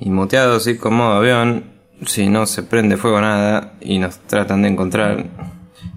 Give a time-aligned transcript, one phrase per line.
[0.00, 1.64] y muteados y con modo avión,
[2.06, 5.26] si no se prende fuego nada y nos tratan de encontrar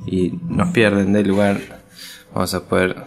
[0.06, 1.60] y nos pierden del lugar,
[2.34, 3.06] vamos a poder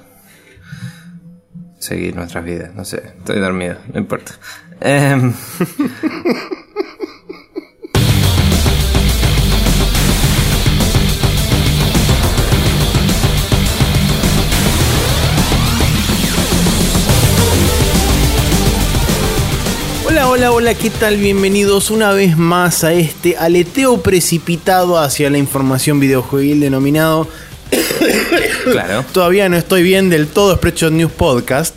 [1.78, 2.74] seguir nuestras vidas.
[2.74, 4.32] No sé, estoy dormido, no importa.
[4.80, 5.32] Em,
[20.46, 21.16] Hola, ¿qué tal?
[21.16, 27.26] Bienvenidos una vez más a este aleteo precipitado hacia la información videojueguil denominado
[28.64, 29.04] claro.
[29.12, 31.74] Todavía no estoy bien del todo Spreadshot News Podcast.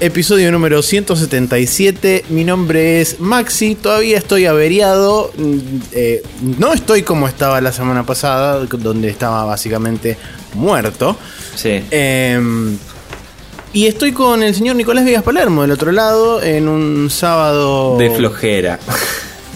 [0.00, 2.24] Episodio número 177.
[2.30, 3.76] Mi nombre es Maxi.
[3.76, 5.30] Todavía estoy averiado.
[5.36, 5.58] Mm,
[5.92, 6.22] eh,
[6.58, 10.18] no estoy como estaba la semana pasada, donde estaba básicamente
[10.54, 11.16] muerto.
[11.54, 11.84] Sí.
[11.92, 12.76] Em,
[13.72, 17.96] y estoy con el señor Nicolás Vegas Palermo del otro lado en un sábado.
[17.96, 18.78] De flojera.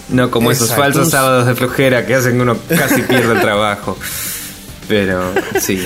[0.09, 3.97] No como esos falsos sábados de flojera que hacen que uno casi pierde el trabajo.
[4.89, 5.85] Pero sí,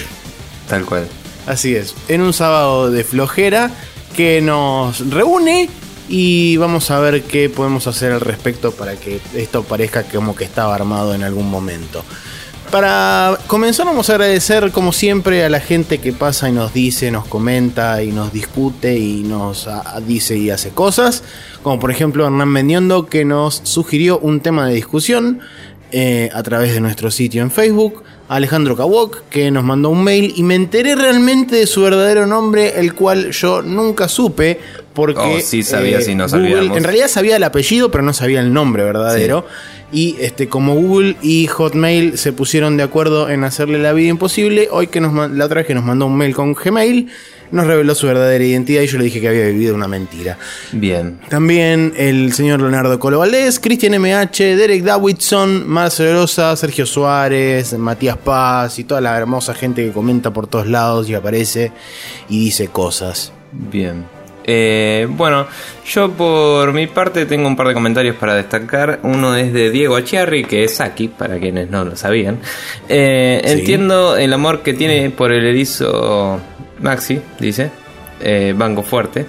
[0.69, 1.09] tal cual.
[1.47, 3.71] Así es, en un sábado de flojera
[4.15, 5.71] que nos reúne
[6.09, 10.45] y vamos a ver qué podemos hacer al respecto para que esto parezca como que
[10.45, 12.05] estaba armado en algún momento.
[12.71, 17.11] Para comenzar vamos a agradecer como siempre a la gente que pasa y nos dice,
[17.11, 19.69] nos comenta y nos discute y nos
[20.07, 21.25] dice y hace cosas.
[21.65, 25.41] Como por ejemplo Hernán Mendiondo que nos sugirió un tema de discusión
[25.91, 28.05] eh, a través de nuestro sitio en Facebook.
[28.29, 32.79] Alejandro Kawok, que nos mandó un mail y me enteré realmente de su verdadero nombre,
[32.79, 34.61] el cual yo nunca supe,
[34.95, 35.21] porque...
[35.21, 36.79] Oh, sí sabía, sí, nos Google- olvidamos.
[36.79, 39.47] En realidad sabía el apellido, pero no sabía el nombre verdadero.
[39.93, 44.69] Y este, como Google y Hotmail se pusieron de acuerdo en hacerle la vida imposible,
[44.71, 47.09] hoy que nos, la otra vez que nos mandó un mail con Gmail,
[47.51, 50.39] nos reveló su verdadera identidad y yo le dije que había vivido una mentira.
[50.71, 51.19] Bien.
[51.29, 58.17] También el señor Leonardo Colo Valdés, Cristian MH, Derek Davidson, Marcelo Rosa, Sergio Suárez, Matías
[58.19, 61.73] Paz y toda la hermosa gente que comenta por todos lados y aparece
[62.29, 63.33] y dice cosas.
[63.51, 64.05] Bien.
[64.45, 65.47] Eh, bueno,
[65.87, 69.01] yo por mi parte tengo un par de comentarios para destacar.
[69.03, 72.39] Uno es de Diego Achiarri, que es Saki, para quienes no lo sabían.
[72.89, 73.53] Eh, Sí.
[73.53, 76.41] Entiendo el amor que tiene por el erizo
[76.81, 77.71] Maxi, dice.
[78.23, 79.27] Eh, banco fuerte.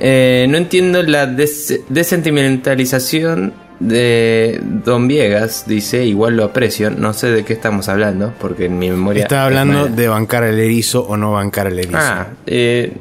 [0.00, 6.04] Eh, no entiendo la des- desentimentalización de Don Viegas, dice.
[6.04, 6.90] Igual lo aprecio.
[6.90, 9.22] No sé de qué estamos hablando, porque en mi memoria.
[9.24, 11.96] Está es hablando de bancar al erizo o no bancar al erizo.
[11.98, 12.92] Ah, eh,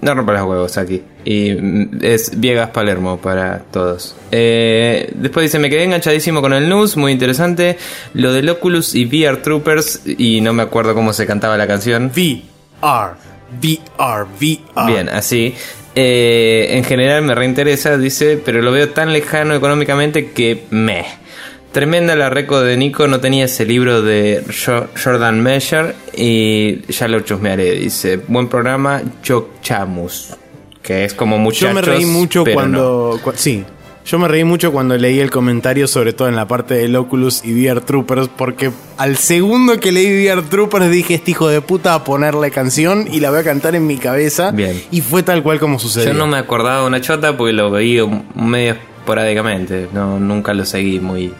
[0.00, 1.02] no rompa los huevos aquí.
[1.24, 4.14] Y mm, es Viegas Palermo para todos.
[4.30, 7.78] Eh, después dice, me quedé enganchadísimo con el news, muy interesante.
[8.14, 12.06] Lo del Oculus y VR Troopers, y no me acuerdo cómo se cantaba la canción.
[12.14, 13.14] VR,
[13.60, 14.86] VR, VR.
[14.86, 15.54] Bien, así.
[15.94, 21.06] Eh, en general me reinteresa, dice, pero lo veo tan lejano económicamente que me.
[21.76, 27.06] Tremenda la reco de Nico, no tenía ese libro de Jo- Jordan Measure y ya
[27.06, 28.16] lo chusmearé, dice.
[28.28, 30.30] Buen programa, Chokchamus.
[30.82, 31.68] Que es como muchachos.
[31.68, 33.20] Yo me reí mucho cuando.
[33.22, 33.62] cua- sí.
[34.06, 37.44] Yo me reí mucho cuando leí el comentario, sobre todo en la parte del Oculus
[37.44, 41.92] y VR Troopers, porque al segundo que leí VR Troopers dije, este hijo de puta
[41.92, 44.50] a ponerle canción y la voy a cantar en mi cabeza.
[44.50, 44.82] Bien.
[44.90, 46.12] Y fue tal cual como sucedió.
[46.12, 48.02] Yo no me acordaba de una chota porque lo veía
[48.34, 49.88] medio esporádicamente.
[49.92, 51.32] No, nunca lo seguí muy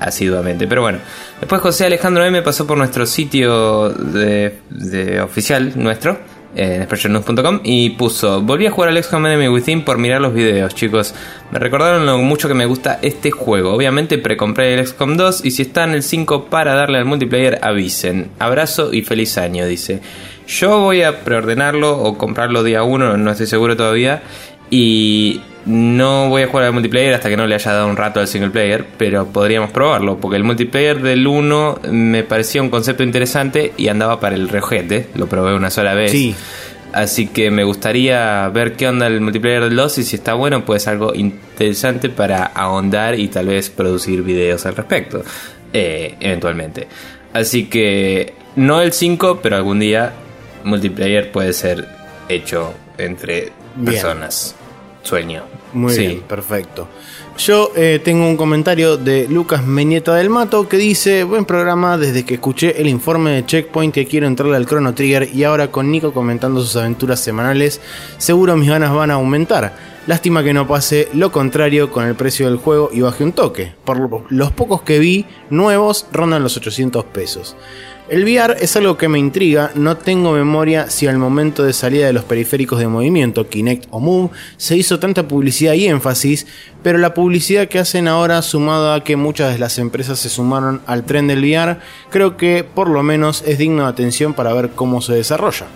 [0.00, 0.66] asiduamente.
[0.66, 0.98] Pero bueno.
[1.40, 6.36] Después José Alejandro M pasó por nuestro sitio de, oficial nuestro.
[6.54, 10.74] En expressionnews.com y puso Volví a jugar al XCOM Enemy Within por mirar los videos
[10.74, 11.14] chicos
[11.52, 15.50] Me recordaron lo mucho que me gusta este juego Obviamente precompré el XCOM 2 Y
[15.50, 20.00] si está en el 5 para darle al multiplayer avisen Abrazo y feliz año dice
[20.48, 24.22] Yo voy a preordenarlo o comprarlo día 1 No estoy seguro todavía
[24.70, 28.20] Y no voy a jugar al multiplayer hasta que no le haya dado un rato
[28.20, 33.02] al single player, pero podríamos probarlo, porque el multiplayer del 1 me parecía un concepto
[33.02, 36.12] interesante y andaba para el rejete, lo probé una sola vez.
[36.12, 36.34] Sí.
[36.92, 40.64] Así que me gustaría ver qué onda el multiplayer del 2 y si está bueno,
[40.64, 45.22] pues algo interesante para ahondar y tal vez producir videos al respecto,
[45.72, 46.86] eh, eventualmente.
[47.32, 50.12] Así que no el 5, pero algún día
[50.64, 51.86] multiplayer puede ser
[52.28, 53.52] hecho entre.
[53.84, 54.54] Personas.
[55.02, 55.42] Sueño.
[55.72, 56.06] Muy Sí.
[56.06, 56.88] bien, perfecto.
[57.38, 62.24] Yo eh, tengo un comentario de Lucas Meñeta del Mato que dice, buen programa desde
[62.24, 65.90] que escuché el informe de Checkpoint que quiero entrarle al Chrono Trigger y ahora con
[65.90, 67.80] Nico comentando sus aventuras semanales,
[68.18, 69.76] seguro mis ganas van a aumentar.
[70.06, 73.74] Lástima que no pase lo contrario con el precio del juego y baje un toque.
[73.84, 77.54] Por lo- los pocos que vi nuevos rondan los 800 pesos.
[78.08, 82.06] El VR es algo que me intriga, no tengo memoria si al momento de salida
[82.06, 86.46] de los periféricos de movimiento, Kinect o Move, se hizo tanta publicidad y énfasis,
[86.84, 90.82] pero la publicidad que hacen ahora, sumado a que muchas de las empresas se sumaron
[90.86, 94.70] al tren del VR, creo que por lo menos es digno de atención para ver
[94.70, 95.66] cómo se desarrolla.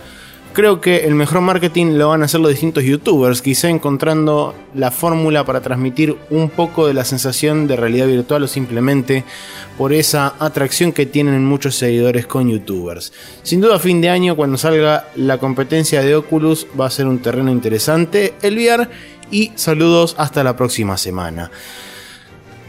[0.53, 4.91] Creo que el mejor marketing lo van a hacer los distintos youtubers, quizá encontrando la
[4.91, 9.23] fórmula para transmitir un poco de la sensación de realidad virtual o simplemente
[9.77, 13.13] por esa atracción que tienen muchos seguidores con youtubers.
[13.43, 17.07] Sin duda a fin de año cuando salga la competencia de Oculus va a ser
[17.07, 18.89] un terreno interesante el VR
[19.31, 21.49] y saludos hasta la próxima semana.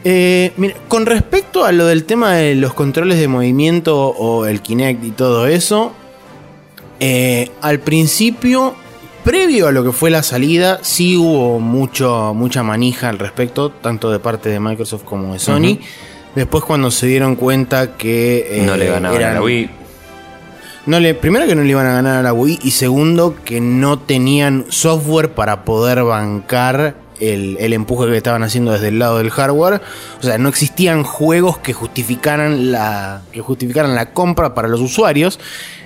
[0.05, 4.61] Eh, mira, con respecto a lo del tema de los controles de movimiento o el
[4.61, 5.94] Kinect y todo eso,
[7.04, 8.76] eh, al principio,
[9.25, 14.12] previo a lo que fue la salida, sí hubo mucho, mucha manija al respecto, tanto
[14.12, 15.81] de parte de Microsoft como de Sony.
[16.37, 18.46] Después cuando se dieron cuenta que...
[18.49, 19.70] Eh, no le ganaban a la Wii.
[20.87, 23.60] No le, primero que no le iban a ganar a la Wii y segundo que
[23.60, 29.19] no tenían software para poder bancar el, el, empuje que estaban haciendo desde el lado
[29.19, 29.81] del hardware.
[30.20, 35.40] O sea, no existían juegos que justificaran la, que justificaran la compra para los usuarios.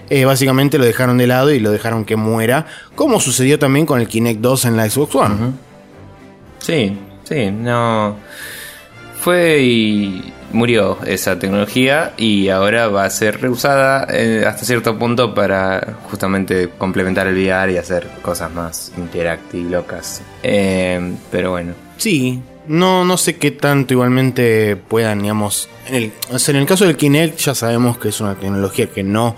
[0.09, 4.01] Eh, básicamente lo dejaron de lado y lo dejaron que muera, como sucedió también con
[4.01, 5.37] el Kinect 2 en la Xbox One.
[6.59, 8.17] Sí, sí, no.
[9.21, 15.35] Fue y murió esa tecnología y ahora va a ser reusada eh, hasta cierto punto
[15.35, 20.23] para justamente complementar el VR y hacer cosas más interactive locas.
[20.43, 21.75] Eh, pero bueno.
[21.97, 25.69] Sí, no, no sé qué tanto igualmente puedan, digamos.
[25.89, 26.13] En el,
[26.49, 29.37] en el caso del Kinect ya sabemos que es una tecnología que no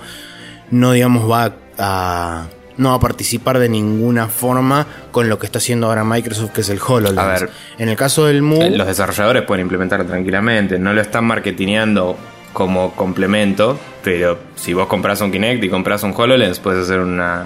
[0.71, 2.47] no digamos va a
[2.79, 6.63] no va a participar de ninguna forma con lo que está haciendo ahora Microsoft, que
[6.63, 7.19] es el HoloLens.
[7.19, 8.71] A ver, en el caso del Move...
[8.71, 12.17] Los desarrolladores pueden implementarlo tranquilamente, no lo están marketineando
[12.53, 17.45] como complemento, pero si vos compras un Kinect y compras un HoloLens, puedes hacer una...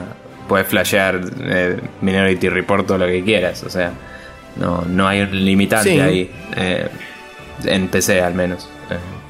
[0.49, 3.93] Puedes flashear eh, Minority Report o lo que quieras, o sea,
[4.57, 6.89] no, no hay un limitante ahí, eh,
[7.65, 8.69] en PC al menos.
[8.91, 9.22] Eh.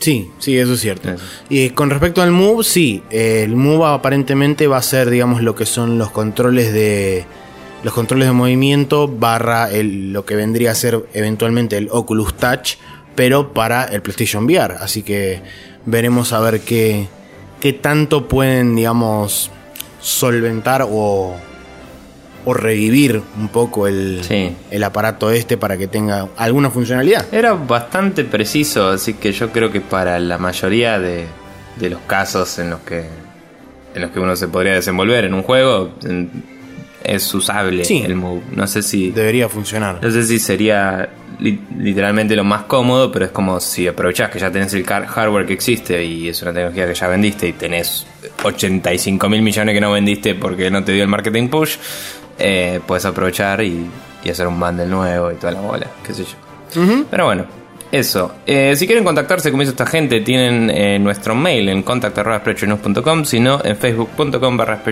[0.00, 1.10] Sí, sí, eso es cierto.
[1.50, 5.66] Y con respecto al Move, sí, el Move aparentemente va a ser, digamos, lo que
[5.66, 7.26] son los controles de
[7.82, 12.76] los controles de movimiento barra el, lo que vendría a ser eventualmente el Oculus Touch,
[13.14, 14.76] pero para el PlayStation VR.
[14.80, 15.42] Así que
[15.86, 17.08] veremos a ver qué,
[17.60, 19.50] qué tanto pueden, digamos,
[20.00, 21.36] solventar o,
[22.44, 24.20] o revivir un poco el,
[24.70, 27.26] el aparato este para que tenga alguna funcionalidad.
[27.32, 31.26] Era bastante preciso, así que yo creo que para la mayoría de,
[31.76, 33.04] de los casos en los que
[33.94, 35.90] en los que uno se podría desenvolver en un juego
[37.02, 38.42] es usable el move.
[38.52, 39.98] No sé si debería funcionar.
[40.02, 41.08] No sé si sería
[41.40, 45.54] literalmente lo más cómodo, pero es como si aprovechás que ya tenés el hardware que
[45.54, 48.06] existe y es una tecnología que ya vendiste y tenés
[48.44, 51.76] 85 mil millones que no vendiste porque no te dio el marketing push
[52.40, 53.88] eh, puedes aprovechar y,
[54.28, 57.04] hacer un bundle nuevo y toda la bola, qué sé yo.
[57.10, 57.46] Pero bueno,
[57.92, 58.32] eso.
[58.46, 63.60] Eh, si quieren contactarse con esta gente, tienen eh, nuestro mail en contact.com, si no,
[63.64, 64.82] en facebook.com barra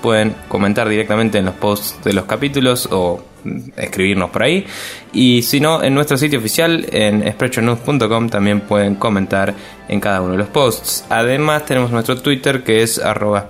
[0.00, 3.20] pueden comentar directamente en los posts de los capítulos o
[3.76, 4.66] escribirnos por ahí.
[5.12, 9.54] Y si no, en nuestro sitio oficial, en sprechonews.com, también pueden comentar
[9.88, 11.04] en cada uno de los posts.
[11.08, 13.48] Además, tenemos nuestro Twitter que es arroba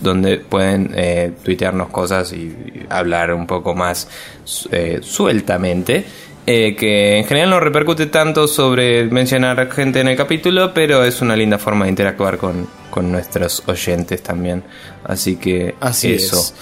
[0.00, 2.54] donde pueden eh, tuitearnos cosas y
[2.88, 4.08] hablar un poco más
[4.44, 6.04] sueltamente.
[6.46, 11.20] Eh, que en general no repercute tanto sobre mencionar gente en el capítulo, pero es
[11.20, 12.66] una linda forma de interactuar con,
[13.02, 14.64] nuestros oyentes también.
[15.04, 16.52] Así que Así eso.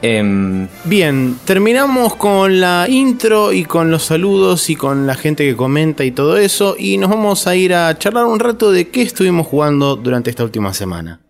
[0.00, 5.56] Em, Bien, terminamos con la intro y con los saludos y con la gente que
[5.56, 6.76] comenta y todo eso.
[6.78, 10.44] Y nos vamos a ir a charlar un rato de qué estuvimos jugando durante esta
[10.44, 11.20] última semana.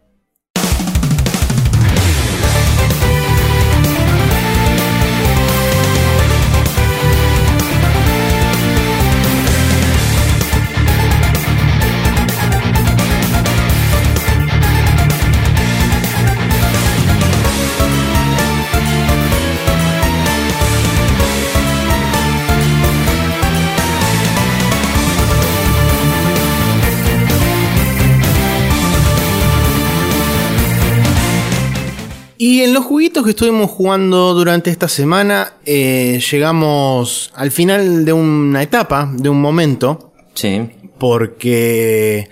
[33.23, 39.41] Que estuvimos jugando durante esta semana, eh, llegamos al final de una etapa, de un
[39.41, 40.13] momento.
[40.35, 40.71] Sí.
[40.99, 42.29] Porque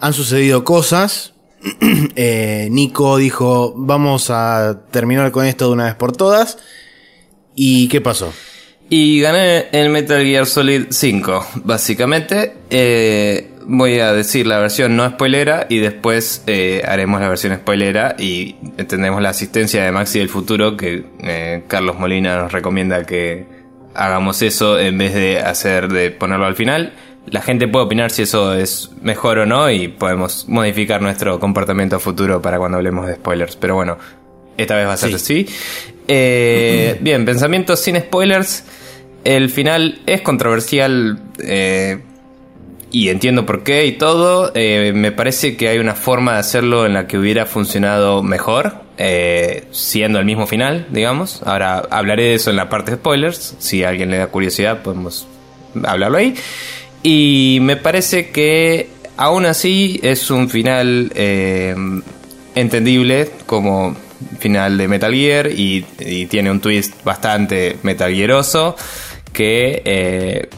[0.00, 1.34] han sucedido cosas.
[2.20, 6.58] Eh, Nico dijo, vamos a terminar con esto de una vez por todas.
[7.54, 8.32] ¿Y qué pasó?
[8.90, 12.54] Y gané el Metal Gear Solid 5, básicamente.
[12.70, 18.16] Eh, voy a decir la versión no spoilera y después eh, haremos la versión spoilera
[18.18, 18.54] y
[18.88, 23.46] tendremos la asistencia de Maxi del futuro que eh, Carlos Molina nos recomienda que
[23.94, 26.94] hagamos eso en vez de hacer de ponerlo al final.
[27.26, 32.00] La gente puede opinar si eso es mejor o no y podemos modificar nuestro comportamiento
[32.00, 33.56] futuro para cuando hablemos de spoilers.
[33.56, 33.98] Pero bueno,
[34.56, 35.46] esta vez va a ser así.
[36.06, 38.64] Eh, bien, pensamientos sin spoilers.
[39.24, 41.98] El final es controversial eh,
[42.90, 44.52] y entiendo por qué y todo.
[44.54, 48.82] Eh, me parece que hay una forma de hacerlo en la que hubiera funcionado mejor,
[48.96, 51.42] eh, siendo el mismo final, digamos.
[51.44, 53.56] Ahora hablaré de eso en la parte de spoilers.
[53.58, 55.26] Si a alguien le da curiosidad, podemos
[55.84, 56.34] hablarlo ahí.
[57.02, 61.74] Y me parece que aún así es un final eh,
[62.54, 63.96] entendible como
[64.38, 68.74] final de Metal Gear y, y tiene un twist bastante Metal Gearoso
[69.32, 70.48] que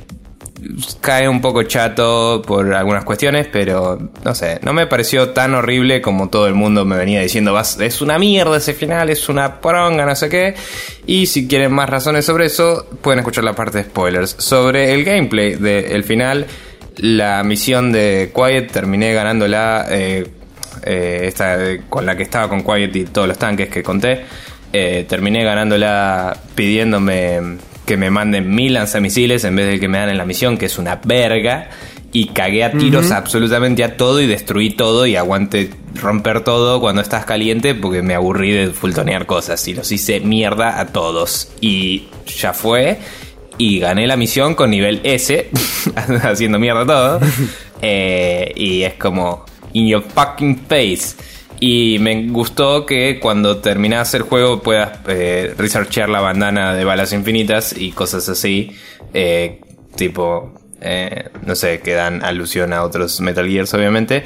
[1.00, 6.00] cae un poco chato por algunas cuestiones, pero no sé, no me pareció tan horrible
[6.00, 9.60] como todo el mundo me venía diciendo, "Vas- es una mierda ese final, es una
[9.60, 10.54] poronga, no sé qué.
[11.06, 14.36] Y si quieren más razones sobre eso, pueden escuchar la parte de spoilers.
[14.38, 16.46] Sobre el gameplay del final,
[16.96, 20.26] la misión de Quiet terminé ganándola eh,
[20.84, 21.56] eh, esta,
[21.88, 24.24] con la que estaba con Quiet y todos los tanques que conté.
[24.72, 27.58] eh, terminé ganándola pidiéndome
[27.90, 30.66] que me manden mil lanzamisiles en vez de que me dan en la misión, que
[30.66, 31.70] es una verga.
[32.12, 37.02] Y cagué a tiros absolutamente a todo y destruí todo y aguante romper todo cuando
[37.02, 41.50] estás caliente porque me aburrí de fultonear cosas y los hice mierda a todos.
[41.60, 42.98] Y ya fue.
[43.58, 45.50] Y gané la misión con nivel S,
[46.22, 47.20] haciendo mierda todo.
[47.82, 51.16] Eh, y es como, in your fucking face.
[51.60, 55.54] Y me gustó que cuando terminas el juego puedas eh,
[56.08, 58.74] la bandana de balas infinitas y cosas así.
[59.12, 59.60] eh,
[59.94, 64.24] tipo, eh, no sé, que dan alusión a otros Metal Gears obviamente.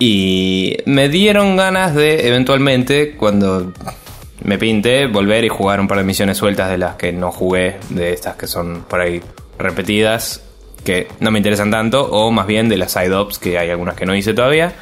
[0.00, 3.72] Y me dieron ganas de eventualmente, cuando
[4.42, 7.76] me pinte, volver y jugar un par de misiones sueltas de las que no jugué,
[7.90, 9.20] de estas que son por ahí
[9.58, 10.42] repetidas,
[10.84, 13.94] que no me interesan tanto, o más bien de las side ops, que hay algunas
[13.94, 14.72] que no hice todavía.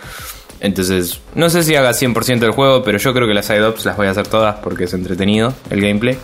[0.61, 3.85] Entonces, no sé si haga 100% del juego, pero yo creo que las side ops
[3.87, 6.19] las voy a hacer todas porque es entretenido el gameplay.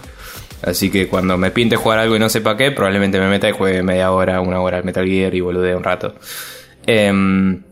[0.63, 3.53] Así que cuando me pinte jugar algo y no sepa qué, probablemente me meta y
[3.53, 6.15] juegue media hora, una hora al Metal Gear y boludee un rato.
[6.87, 7.63] Em,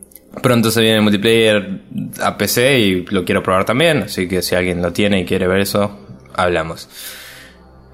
[0.42, 1.80] pronto se viene el multiplayer
[2.20, 5.46] a PC y lo quiero probar también, así que si alguien lo tiene y quiere
[5.46, 5.98] ver eso,
[6.34, 6.88] hablamos.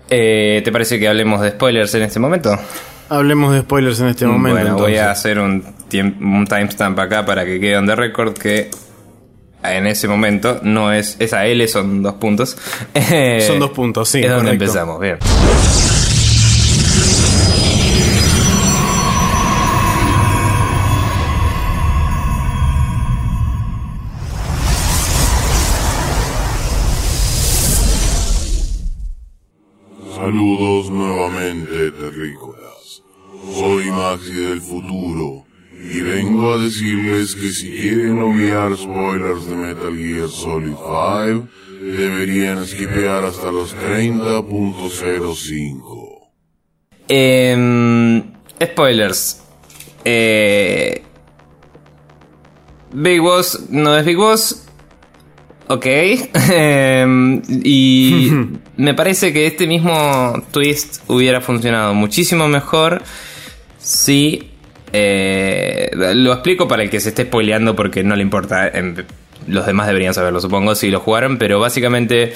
[0.09, 2.59] Eh, ¿Te parece que hablemos de spoilers en este momento?
[3.11, 4.61] Hablemos de spoilers en este momento.
[4.61, 5.65] bueno, voy a hacer un,
[6.21, 8.71] un timestamp acá para que quede on the record que
[9.65, 12.57] en ese momento no es esa L son dos puntos.
[12.95, 14.65] Eh, Son dos puntos, sí, Es donde correcto.
[14.65, 15.19] empezamos, bien.
[30.15, 32.60] Saludos nuevamente, terrícolas.
[33.53, 35.45] Soy Maxi del futuro
[35.83, 41.49] y vengo a decirles que si quieren obviar spoilers de Metal Gear Solid 5,
[41.81, 46.31] deberían skipear hasta los 30.05.
[47.09, 48.23] Em,
[48.63, 49.43] spoilers.
[50.05, 51.03] Eh,
[52.93, 54.67] Big Boss no es Big Boss.
[55.69, 55.87] Ok.
[56.53, 58.31] Em, y
[58.77, 63.03] me parece que este mismo twist hubiera funcionado muchísimo mejor
[63.91, 64.51] si...
[64.93, 68.71] eh, lo explico para el que se esté spoileando porque no le importa.
[69.47, 71.39] los demás deberían saberlo, supongo, si lo jugaron.
[71.39, 72.33] Pero básicamente...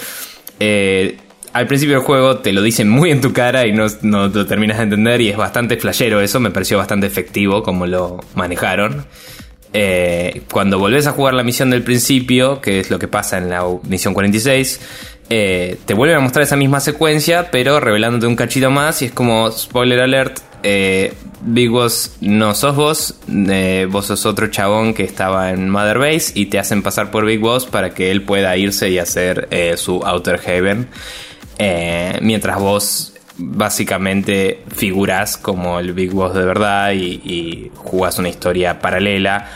[0.60, 1.16] eh,
[1.52, 4.44] al principio del juego te lo dicen muy en tu cara y no, no lo
[4.44, 9.06] terminas de entender y es bastante flashero eso, me pareció bastante efectivo como lo manejaron.
[9.72, 13.50] Eh, cuando volvés a jugar la misión del principio, que es lo que pasa en
[13.50, 14.80] la misión 46,
[15.30, 19.12] eh, te vuelven a mostrar esa misma secuencia, pero revelándote un cachito más y es
[19.12, 25.04] como, spoiler alert, eh, Big Boss no sos vos, eh, vos sos otro chabón que
[25.04, 28.56] estaba en Mother Base y te hacen pasar por Big Boss para que él pueda
[28.56, 30.88] irse y hacer eh, su Outer Haven.
[31.58, 38.30] Eh, mientras vos básicamente figurás como el Big Boss de verdad y, y jugás una
[38.30, 39.50] historia paralela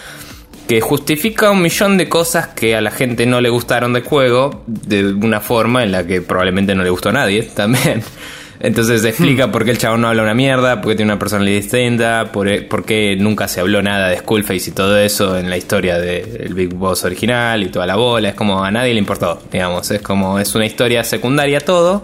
[0.68, 4.62] que justifica un millón de cosas que a la gente no le gustaron del juego
[4.66, 8.02] de una forma en la que probablemente no le gustó a nadie también.
[8.60, 11.60] Entonces explica por qué el chabón no habla una mierda, por qué tiene una personalidad
[11.60, 15.48] distinta, por, e, por qué nunca se habló nada de Skullface y todo eso en
[15.48, 18.30] la historia del Big Boss original y toda la bola.
[18.30, 19.90] Es como a nadie le importó, digamos.
[19.90, 22.02] Es como es una historia secundaria todo.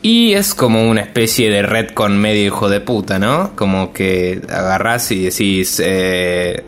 [0.00, 3.56] Y es como una especie de red con medio hijo de puta, ¿no?
[3.56, 5.82] Como que agarrás y decís.
[5.84, 6.62] eh,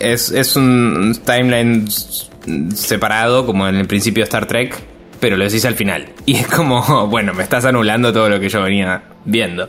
[0.00, 1.86] es, es un timeline
[2.74, 4.74] separado, como en el principio de Star Trek,
[5.20, 6.08] pero lo decís al final.
[6.26, 9.68] Y es como, bueno, me estás anulando todo lo que yo venía viendo.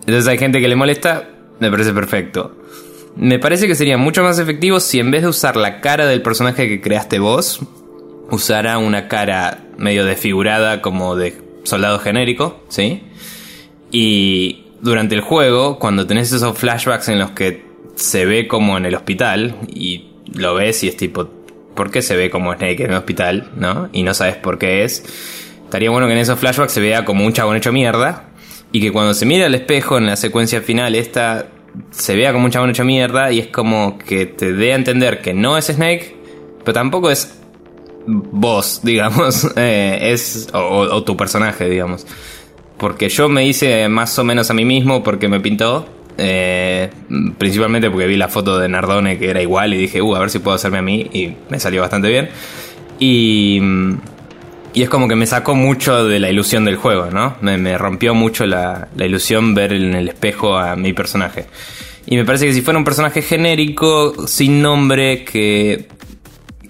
[0.00, 1.28] Entonces hay gente que le molesta,
[1.60, 2.56] me parece perfecto.
[3.14, 6.22] Me parece que sería mucho más efectivo si en vez de usar la cara del
[6.22, 7.60] personaje que creaste vos,
[8.30, 13.02] usara una cara medio desfigurada como de soldado genérico, ¿sí?
[13.90, 17.64] Y durante el juego, cuando tenés esos flashbacks en los que
[17.94, 21.28] se ve como en el hospital y lo ves y es tipo,
[21.74, 23.50] ¿por qué se ve como Snake en el hospital?
[23.56, 23.88] ¿No?
[23.92, 25.04] Y no sabes por qué es.
[25.64, 28.28] Estaría bueno que en esos flashbacks se vea como un chabón hecho mierda
[28.72, 31.46] y que cuando se mira al espejo en la secuencia final esta
[31.90, 35.22] se vea como un chabón hecho mierda y es como que te dé a entender
[35.22, 36.16] que no es Snake,
[36.64, 37.38] pero tampoco es
[38.06, 42.06] vos, digamos, eh, es o, tu personaje, digamos.
[42.78, 45.86] Porque yo me hice más o menos a mí mismo porque me pintó.
[46.18, 46.90] Eh,
[47.38, 50.30] principalmente porque vi la foto de Nardone que era igual y dije, uh, a ver
[50.30, 52.28] si puedo hacerme a mí y me salió bastante bien.
[52.98, 53.60] Y,
[54.74, 57.36] y es como que me sacó mucho de la ilusión del juego, ¿no?
[57.40, 61.46] Me, me rompió mucho la, la ilusión ver en el espejo a mi personaje.
[62.06, 65.88] Y me parece que si fuera un personaje genérico, sin nombre, que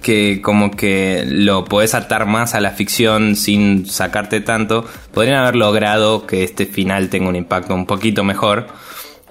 [0.03, 4.85] que como que lo podés atar más a la ficción sin sacarte tanto,
[5.15, 8.67] podrían haber logrado que este final tenga un impacto un poquito mejor.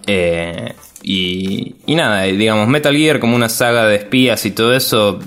[0.08, 4.74] Eh, y, y nada, y digamos, Metal Gear como una saga de espías y todo
[4.74, 5.20] eso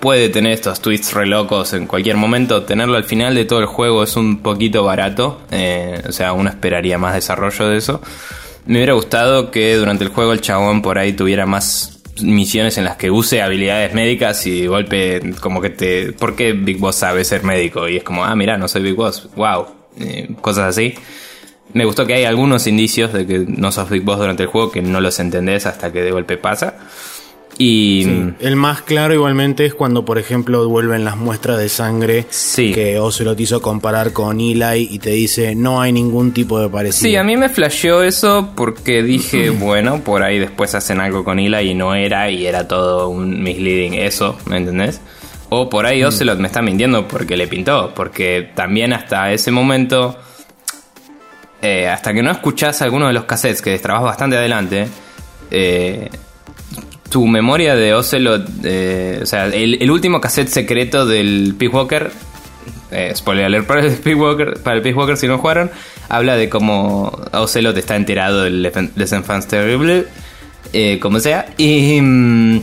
[0.00, 2.62] puede tener estos twists re locos en cualquier momento.
[2.62, 6.50] Tenerlo al final de todo el juego es un poquito barato, eh, o sea, uno
[6.50, 8.00] esperaría más desarrollo de eso.
[8.66, 12.84] Me hubiera gustado que durante el juego el chabón por ahí tuviera más misiones en
[12.84, 16.12] las que use habilidades médicas y golpe como que te...
[16.12, 17.88] ¿Por qué Big Boss sabe ser médico?
[17.88, 19.66] Y es como, ah, mira, no soy Big Boss, wow,
[20.00, 20.94] eh, cosas así.
[21.78, 24.72] Me gustó que hay algunos indicios de que no sos Big Boss durante el juego
[24.72, 26.74] que no los entendés hasta que de golpe pasa.
[27.56, 28.02] Y...
[28.04, 32.72] Sí, El más claro igualmente es cuando, por ejemplo, vuelven las muestras de sangre Sí.
[32.72, 37.08] que Ocelot hizo comparar con Eli y te dice no hay ningún tipo de parecido.
[37.10, 41.38] Sí, a mí me flasheó eso porque dije, bueno, por ahí después hacen algo con
[41.38, 45.00] Hila y no era, y era todo un misleading eso, ¿me entendés?
[45.48, 50.16] O por ahí Ocelot me está mintiendo porque le pintó, porque también hasta ese momento,
[51.62, 54.88] eh, hasta que no escuchás alguno de los cassettes que destrabas bastante adelante,
[55.50, 56.08] eh,
[57.10, 62.10] tu memoria de Ocelot, eh, o sea, el, el último cassette secreto del Peace Walker,
[63.14, 65.70] spoiler alert para el Peace Walker, para el Peace Walker si no jugaron,
[66.08, 70.06] habla de cómo Ocelot está enterado del Enfants Terrible,
[71.00, 72.60] como sea, y, mm,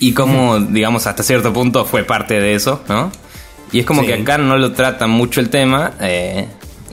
[0.00, 3.10] y cómo, digamos, hasta cierto punto fue parte de eso, ¿no?
[3.72, 4.06] Y es como Sí.
[4.08, 6.48] que acá no lo tratan mucho el tema, eh,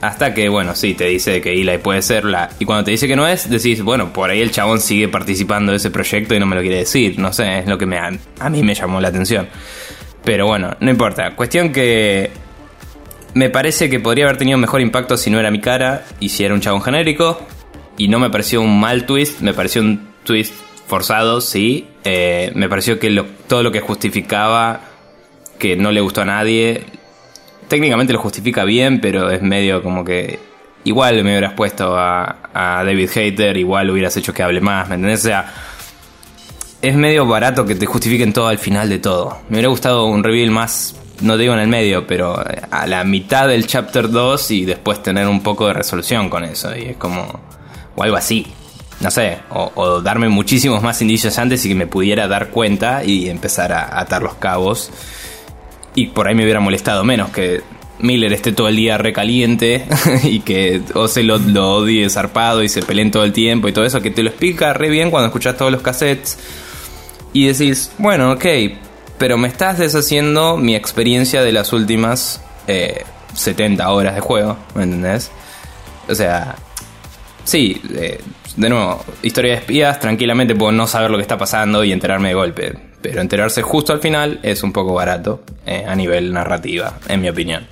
[0.08, 2.50] hasta que, bueno, sí, te dice que Eli puede ser la...
[2.60, 5.72] Y cuando te dice que no es, decís, bueno, por ahí el chabón sigue participando
[5.72, 7.18] de ese proyecto y no me lo quiere decir.
[7.20, 9.48] No sé, es lo que me, a, mí me llamó la atención.
[10.24, 11.36] Pero bueno, no importa.
[11.36, 12.32] Cuestión que...
[13.34, 16.46] Me parece que podría haber tenido mejor impacto si no era mi cara y si
[16.46, 17.46] era un chabón genérico.
[17.98, 20.54] Y no me pareció un mal twist, me pareció un twist
[20.88, 21.88] forzado, sí.
[22.04, 24.82] Eh, me pareció que todo lo que justificaba
[25.60, 26.86] que no le gustó a nadie
[27.68, 30.40] técnicamente lo justifica bien, pero es medio como que
[30.86, 35.20] igual me hubieras puesto a, David Hater, igual hubieras hecho que hable más, ¿me entendés?
[35.22, 35.54] O sea,
[36.82, 39.40] es medio barato que te justifiquen todo al final de todo.
[39.50, 43.48] Me hubiera gustado un reveal más, no digo en el medio, pero a la mitad
[43.48, 46.74] del chapter 2 y después tener un poco de resolución con eso.
[46.76, 47.42] Y es como,
[47.96, 48.48] o algo así.
[49.02, 53.30] No sé, o darme muchísimos más indicios antes y que me pudiera dar cuenta y
[53.30, 54.90] empezar a atar los cabos.
[55.96, 57.62] Y por ahí me hubiera molestado menos que
[58.00, 59.86] Miller esté todo el día recaliente
[60.24, 64.02] y que Ocelot lo odie zarpado y se peleen todo el tiempo y todo eso,
[64.02, 66.38] que te lo explica re bien cuando escuchas todos los cassettes
[67.34, 68.46] y decís, bueno, ok,
[69.18, 73.04] pero me estás deshaciendo mi experiencia de las últimas eh,
[73.34, 75.32] 70 horas de juego, ¿me entendés?
[76.08, 76.56] O sea,
[77.44, 78.22] sí, eh,
[78.56, 82.30] de nuevo, historia de espías, tranquilamente puedo no saber lo que está pasando y enterarme
[82.30, 82.74] de golpe.
[83.02, 87.30] Pero enterarse justo al final es un poco barato eh, a nivel narrativa, en mi
[87.30, 87.68] opinión.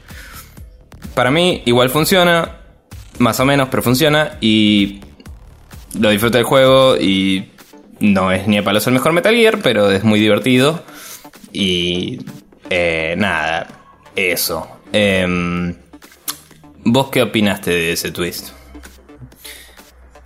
[1.15, 2.57] Para mí, igual funciona,
[3.19, 5.01] más o menos, pero funciona y
[5.99, 7.49] lo disfruto del juego y
[7.99, 10.83] no es ni a palos el mejor Metal Gear, pero es muy divertido.
[11.51, 12.19] Y
[12.69, 13.67] eh, nada,
[14.15, 14.67] eso.
[14.91, 15.75] Em,
[16.85, 18.49] ¿Vos qué opinaste de ese twist?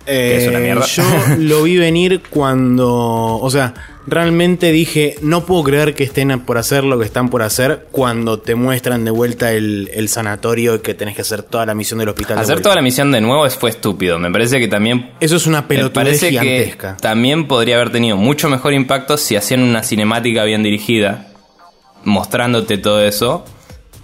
[0.06, 0.86] Eh, es una mierda.
[0.86, 1.04] Yo
[1.38, 3.38] lo vi venir cuando.
[3.38, 3.74] O sea,
[4.08, 8.38] realmente dije, no puedo creer que estén por hacer lo que están por hacer cuando
[8.38, 11.98] te muestran de vuelta el, el sanatorio y que tenés que hacer toda la misión
[12.00, 12.36] del hospital.
[12.36, 12.62] de Hacer vuelta.
[12.64, 14.18] toda la misión de nuevo fue estúpido.
[14.18, 16.96] Me parece que también Eso es una pelotudez gigantesca.
[16.96, 21.28] que también podría haber tenido mucho mejor impacto si hacían una cinemática bien dirigida,
[22.04, 23.44] mostrándote todo eso,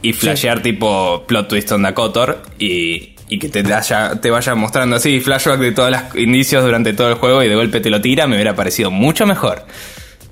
[0.03, 4.55] y flashear tipo plot twist on the Kotor y, y que te vaya, te vaya
[4.55, 7.91] mostrando así flashback de todos los indicios durante todo el juego y de golpe te
[7.91, 9.65] lo tira, me hubiera parecido mucho mejor.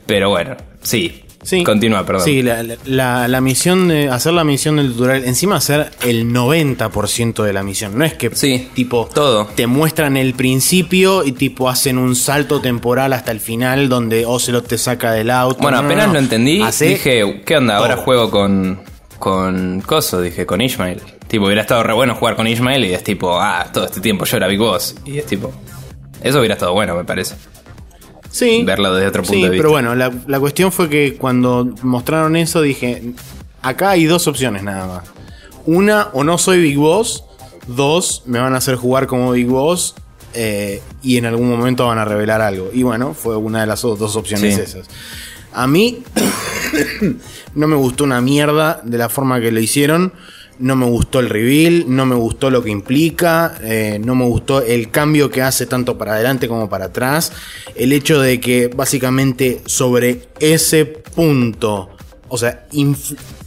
[0.07, 1.18] Pero bueno, sí.
[1.44, 1.64] Sí.
[1.64, 2.24] Continúa, perdón.
[2.24, 7.42] Sí, la, la- la misión de hacer la misión del tutorial, encima hacer el 90%
[7.42, 7.98] de la misión.
[7.98, 9.46] No es que Sí, tipo todo.
[9.46, 14.68] te muestran el principio y tipo hacen un salto temporal hasta el final donde Ocelot
[14.68, 15.61] te saca del auto.
[15.62, 16.12] Bueno, No, no, apenas no.
[16.14, 17.78] lo entendí, Hace dije, ¿qué onda?
[17.78, 18.05] Ahora todo.
[18.05, 18.81] juego con,
[19.18, 21.00] con Coso, dije, con Ishmael.
[21.33, 24.27] Tipo, hubiera estado re bueno jugar con Ishmael y es tipo, ah, todo este tiempo
[24.27, 24.95] yo era Big Boss.
[25.07, 25.51] Y es tipo,
[26.23, 27.37] eso hubiera estado bueno, me parece.
[28.31, 29.62] sí, verlo desde otro punto sí, de vista.
[29.62, 33.14] pero bueno, la, la cuestión fue que cuando mostraron eso dije,
[33.62, 35.05] acá hay dos opciones nada más.
[35.64, 37.25] Una, o no soy Big Boss.
[37.66, 39.95] Dos, me van a hacer jugar como Big Boss.
[40.35, 42.68] eh, y en algún momento van a revelar algo.
[42.75, 44.61] Y bueno, fue una de las dos opciones Sí.
[44.61, 44.87] esas.
[45.55, 46.03] A mí
[47.55, 50.12] no me gustó una mierda de la forma que lo hicieron.
[50.59, 54.62] No me gustó el reveal, no me gustó lo que implica, eh, no me gustó
[54.62, 57.33] el cambio que hace tanto para adelante como para atrás.
[57.75, 61.91] El hecho de que básicamente sobre ese punto,
[62.29, 62.67] o sea,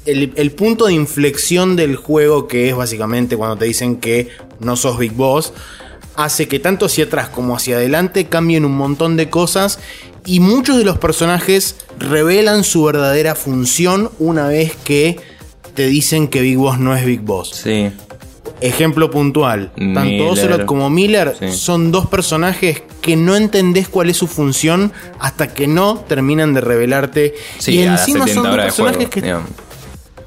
[0.06, 4.76] el, el punto de inflexión del juego que es básicamente cuando te dicen que no
[4.76, 5.54] sos Big Boss,
[6.15, 9.80] hace que tanto hacia atrás como hacia adelante cambien un montón de cosas
[10.26, 15.18] y muchos de los personajes revelan su verdadera función una vez que
[15.75, 17.51] te dicen que Big Boss no es Big Boss.
[17.63, 17.91] Sí.
[18.61, 20.27] Ejemplo puntual, tanto.
[20.29, 21.51] Ocelot como Miller Sí.
[21.51, 26.61] son dos personajes que no entendés cuál es su función hasta que no terminan de
[26.61, 27.35] revelarte.
[27.59, 29.49] Sí, y encima 70 son dos personajes juego, que digamos.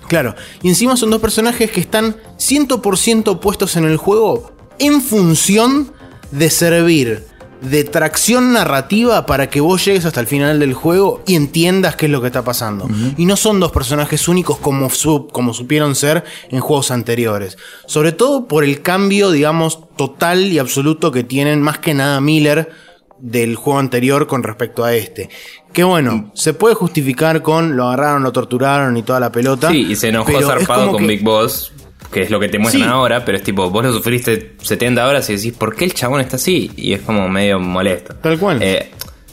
[0.08, 5.92] Claro, y encima son dos personajes que están 100% puestos en el juego en función
[6.30, 7.26] de servir
[7.60, 12.06] de tracción narrativa para que vos llegues hasta el final del juego y entiendas qué
[12.06, 12.88] es lo que está pasando.
[13.16, 17.56] Y no son dos personajes únicos como, su- como supieron ser en juegos anteriores.
[17.86, 22.70] Sobre todo por el cambio, digamos, total y absoluto que tienen más que nada Miller
[23.18, 25.28] del juego anterior con respecto a este.
[25.72, 29.70] Que bueno, se puede justificar con lo agarraron, lo torturaron y toda la pelota.
[29.70, 31.72] Sí, y se enojó zarpado con que- Big Boss,
[32.12, 32.88] que es lo que te muestran Sí.
[32.90, 36.20] ahora, pero es tipo, vos lo sufriste 70 horas y decís, ¿por qué el chabón
[36.20, 36.70] está así?
[36.76, 38.14] Y es como medio molesto.
[38.16, 38.62] Tal cual.
[38.62, 38.90] Eh,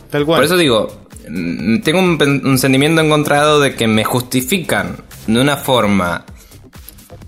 [0.09, 0.37] Tal cual.
[0.39, 6.25] Por eso digo, mm, tengo un, sentimiento encontrado de que me justifican de una forma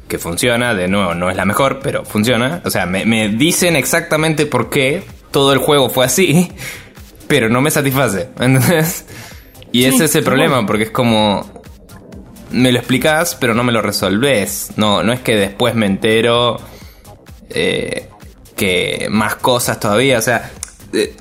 [0.07, 2.61] que funciona, de nuevo, no es la mejor, pero funciona.
[2.63, 6.51] O sea, me, me dicen exactamente por qué todo el juego fue así,
[7.27, 8.29] pero no me satisface.
[8.39, 9.05] ¿Entendés?
[9.71, 11.56] Y Sí, ese es el problema, porque es como.
[12.51, 14.71] Me lo explicás, pero no me lo resolvés.
[14.77, 16.57] No, no es que después me entero
[17.49, 18.07] eh,
[18.55, 20.17] que más cosas todavía.
[20.17, 20.51] O sea,
[20.93, 21.15] eh,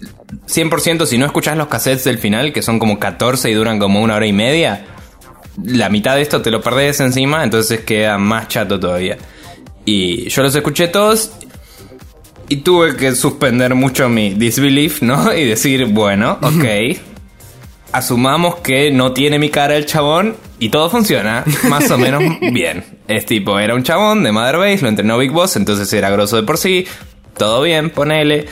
[0.47, 4.01] 100% si no escuchás los cassettes del final, que son como 14 y duran como
[4.01, 4.87] una hora y media,
[5.63, 9.19] la mitad de esto te lo perdés encima, entonces queda más chato todavía.
[9.85, 11.33] Y yo los escuché todos
[12.49, 15.33] y tuve que suspender mucho mi disbelief, ¿no?
[15.33, 16.99] Y decir, bueno, ok.
[17.93, 22.85] Asumamos que no tiene mi cara el chabón y todo funciona más o menos bien.
[23.09, 26.37] Es tipo, era un chabón de Mother Base, lo entrenó Big Boss, entonces era grosso
[26.37, 26.87] de por sí.
[27.37, 28.47] Todo bien, ponele.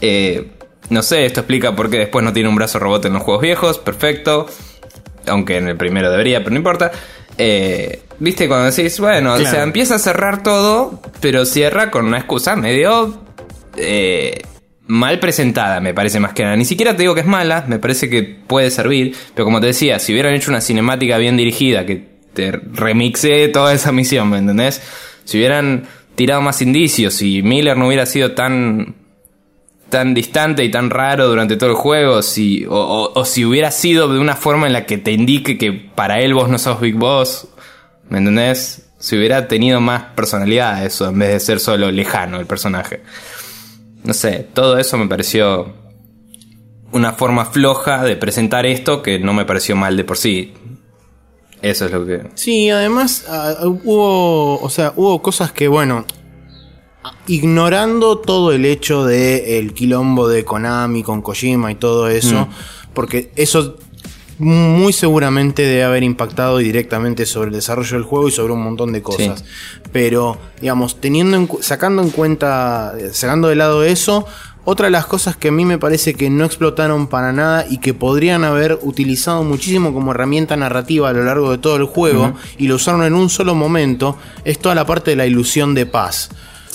[0.00, 0.52] Eh,
[0.90, 3.42] no sé, esto explica por qué después no tiene un brazo robot en los juegos
[3.42, 4.46] viejos, perfecto.
[5.26, 6.90] Aunque en el primero debería, pero no importa.
[7.36, 9.50] Eh, Viste, cuando decís, bueno, o Claro.
[9.50, 13.20] sea, empieza a cerrar todo, pero cierra con una excusa medio
[13.76, 14.42] eh,
[14.88, 16.56] mal presentada, me parece más que nada.
[16.56, 19.68] Ni siquiera te digo que es mala, me parece que puede servir, pero como te
[19.68, 24.38] decía, si hubieran hecho una cinemática bien dirigida, que te remixe toda esa misión, ¿me
[24.38, 24.82] entendés?
[25.24, 28.96] Si hubieran tirado más indicios, si Miller no hubiera sido tan
[29.88, 33.70] tan distante y tan raro durante todo el juego, si, o, o- o si hubiera
[33.70, 36.78] sido de una forma en la que te indique que para él vos no sos
[36.80, 37.48] Big Boss,
[38.10, 38.90] ¿me entendés?
[38.98, 43.00] Si hubiera tenido más personalidad eso, en vez de ser solo lejano el personaje.
[44.04, 45.72] No sé, todo eso me pareció
[46.92, 50.54] una forma floja de presentar esto que no me pareció mal de por sí.
[51.60, 52.22] Eso es lo que...
[52.34, 53.26] Sí, además
[53.64, 56.04] hubo, o sea, hubo cosas que, bueno,
[57.26, 62.48] ignorando todo el hecho de el quilombo de Konami con Kojima y todo eso,
[62.94, 63.76] porque eso
[64.38, 68.92] muy seguramente debe haber impactado directamente sobre el desarrollo del juego y sobre un montón
[68.92, 69.44] de cosas.
[69.92, 74.26] Pero, digamos, teniendo en sacando en cuenta, eh, sacando de lado eso,
[74.70, 77.78] Otra de las cosas que a mí me parece que no explotaron para nada y
[77.78, 82.34] que podrían haber utilizado muchísimo como herramienta narrativa a lo largo de todo el juego
[82.58, 85.86] y lo usaron en un solo momento es toda la parte de la ilusión de
[85.86, 86.28] paz.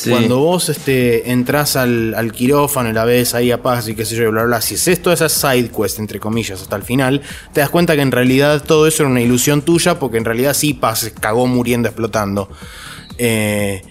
[0.09, 4.15] Cuando vos este, entras al, quirófano y la ves ahí a paz y qué sé
[4.15, 7.21] yo, bla, bla, bla, si haces todas esas side quest, entre comillas, hasta el final,
[7.53, 10.53] te das cuenta que en realidad todo eso era una ilusión tuya, porque en realidad
[10.53, 12.49] sí Paz cagó muriendo, explotando.
[13.17, 13.81] Eh,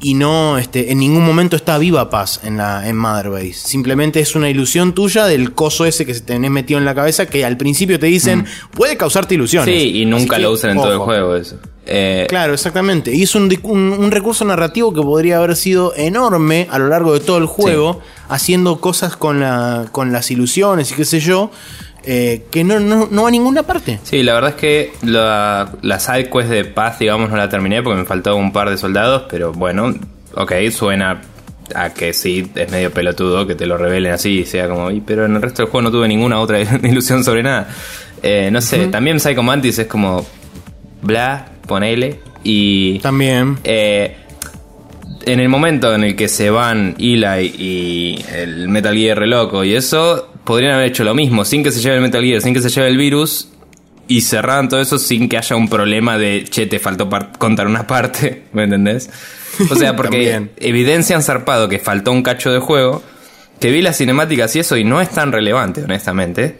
[0.00, 3.52] y no, este, en ningún momento está viva Paz en, la, en Mother Base.
[3.54, 7.26] Simplemente es una ilusión tuya del coso ese que se tenés metido en la cabeza
[7.26, 9.74] que al principio te dicen puede causarte ilusiones.
[9.74, 9.78] Mm.
[9.78, 11.56] Sí, y nunca lo usan en todo el juego eso.
[11.86, 13.12] Eh, Claro, exactamente.
[13.14, 17.12] Y es un, un- un recurso narrativo que podría haber sido enorme a lo largo
[17.12, 21.50] de todo el juego, haciendo cosas con, la, con las ilusiones y qué sé yo,
[22.04, 23.98] eh, que no, no, no va a ninguna parte.
[24.02, 27.82] Sí, la verdad es que la, la side quest de paz, digamos, no la terminé
[27.82, 29.94] porque me faltó un par de soldados, pero bueno,
[30.34, 31.20] ok, suena
[31.74, 35.00] a que sí, es medio pelotudo que te lo revelen así y sea como, "Y,
[35.00, 37.68] pero en el resto del juego no tuve ninguna otra ilusión sobre nada.
[38.22, 40.26] Eh, no sé, también Psycho Mantis es como,
[41.02, 42.98] bla, ponele, y...
[43.00, 43.58] También.
[43.64, 44.16] Eh,
[45.26, 49.64] en el momento en el que se van Eli y el Metal Gear re loco
[49.64, 52.52] y eso, podrían haber hecho lo mismo, sin que se lleve el Metal Gear, sin
[52.52, 53.50] que se lleve el virus,
[54.08, 57.08] y cerraran todo eso sin que haya un problema de, che, te faltó
[57.38, 59.10] contar una parte, ¿me entendés?
[59.70, 63.00] O sea, porque evidencian zarpado que faltó un cacho de juego,
[63.60, 66.56] que vi las cinemáticas y eso y no es tan relevante, honestamente.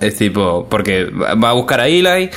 [0.00, 2.30] Es tipo, porque va va a buscar a Eli,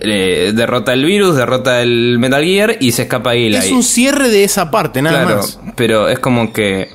[0.00, 3.56] eh, derrota el virus, derrota el Metal Gear y se escapa Eli.
[3.56, 5.58] Es un cierre de esa parte, nada claro, más.
[5.76, 6.90] pero es como que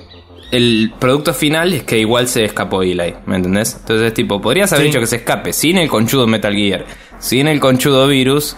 [0.52, 3.76] el producto final es que igual se escapó Eli, ¿me entendés?
[3.80, 4.88] Entonces, tipo, podrías haber Sí.
[4.90, 6.86] dicho que se escape sin el conchudo Metal Gear,
[7.20, 8.56] sin el conchudo virus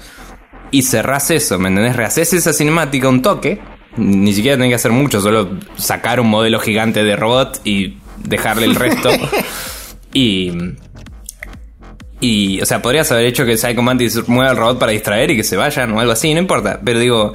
[0.71, 1.95] y cerrás eso, ¿me entendés?
[1.95, 3.60] Rehaces esa cinemática un toque,
[3.97, 8.65] ni siquiera tenés que hacer mucho, solo sacar un modelo gigante de robot y dejarle
[8.65, 9.10] el resto.
[10.13, 10.52] y
[12.21, 15.38] y, o sea, podrías haber hecho que Psycho Mantis mueva el robot para distraer y
[15.38, 16.82] que se vayan o algo así, no importa.
[16.84, 17.34] Pero digo,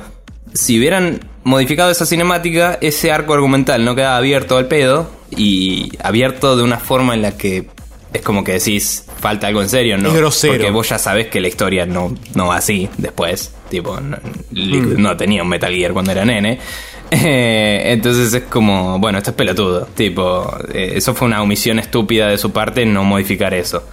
[0.52, 6.56] si hubieran modificado esa cinemática, ese arco argumental no quedaba abierto al pedo y abierto
[6.56, 7.66] de una forma en la que
[8.14, 10.08] es como que decís, falta algo en serio, ¿no?
[10.08, 10.54] Es grosero.
[10.54, 13.52] Porque vos ya sabés que la historia no, no va así después.
[13.68, 14.16] Tipo, no,
[14.52, 16.58] Liquid no tenía un Metal Gear cuando era nene.
[17.10, 19.86] Eh, entonces es como, bueno, esto es pelotudo.
[19.94, 23.84] Tipo, eh, eso fue una omisión estúpida de su parte no modificar eso.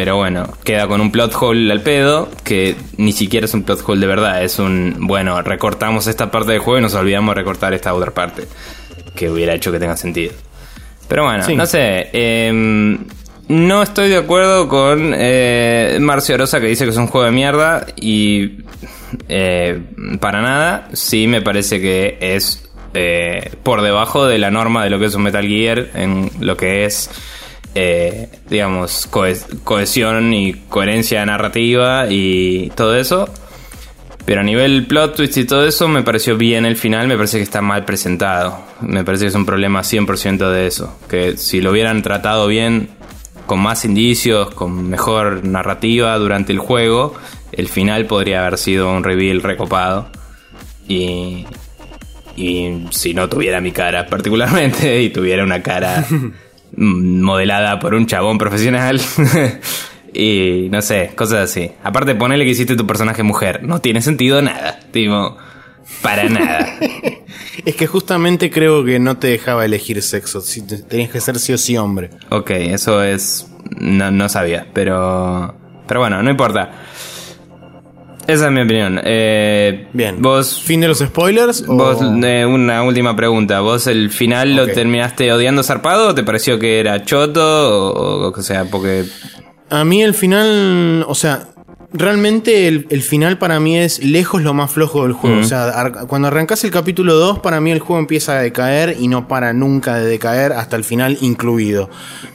[0.00, 3.82] Pero bueno, queda con un plot hole al pedo, que ni siquiera es un plot
[3.86, 7.40] hole de verdad, es un, bueno, recortamos esta parte del juego y nos olvidamos de
[7.42, 8.44] recortar esta otra parte,
[9.14, 10.32] que hubiera hecho que tenga sentido.
[11.06, 11.54] Pero bueno, Sí.
[11.54, 12.96] no sé, em,
[13.48, 17.32] no estoy de acuerdo con eh, Marcio Rosa que dice que es un juego de
[17.32, 18.60] mierda y
[19.28, 19.82] eh,
[20.18, 24.98] para nada, sí me parece que es eh, por debajo de la norma de lo
[24.98, 27.10] que es un Metal Gear en lo que es
[27.74, 33.28] eh, digamos, cohe- cohesión y coherencia narrativa y todo eso.
[34.26, 37.38] Pero a nivel plot twist y todo eso, me pareció bien el final, me parece
[37.38, 38.60] que está mal presentado.
[38.80, 40.96] Me parece que es un problema 100% de eso.
[41.08, 42.90] Que si lo hubieran tratado bien,
[43.46, 47.14] con más indicios, con mejor narrativa durante el juego,
[47.50, 50.08] el final podría haber sido un reveal recopado.
[50.86, 51.46] Y,
[52.36, 56.04] y si no tuviera mi cara particularmente y tuviera una cara
[56.80, 59.00] modelada por un chabón profesional
[60.12, 61.70] y no sé, cosas así.
[61.84, 65.36] Aparte ponele que hiciste tu personaje mujer, no tiene sentido nada, tipo,
[66.02, 66.66] para nada.
[67.66, 70.40] Es que justamente creo que no te dejaba elegir sexo.
[70.40, 72.08] Si te- tenías que ser sí o sí hombre.
[72.30, 75.54] Ok, eso es no, no sabía, pero
[75.86, 76.70] pero bueno, no importa.
[78.32, 79.00] Esa es mi opinión.
[79.04, 80.20] Eh, Bien.
[80.22, 81.64] Vos ¿Fin de los spoilers?
[81.66, 83.60] o- Vos, eh, una última pregunta.
[83.60, 87.40] ¿Vos el final lo terminaste odiando zarpado o te pareció que era choto?
[87.44, 89.04] O, o, sea, porque.
[89.68, 91.46] A mí el final, o sea,
[91.92, 95.40] realmente el, el final para mí es lejos lo más flojo del juego.
[95.40, 98.96] O sea, ar- cuando arrancas el capítulo 2, para mí el juego empieza a decaer
[98.98, 101.88] y no para nunca de decaer hasta el final incluido.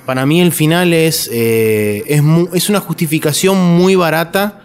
[0.06, 2.22] Para mí el final es, eh, es,
[2.54, 4.62] es una justificación muy barata.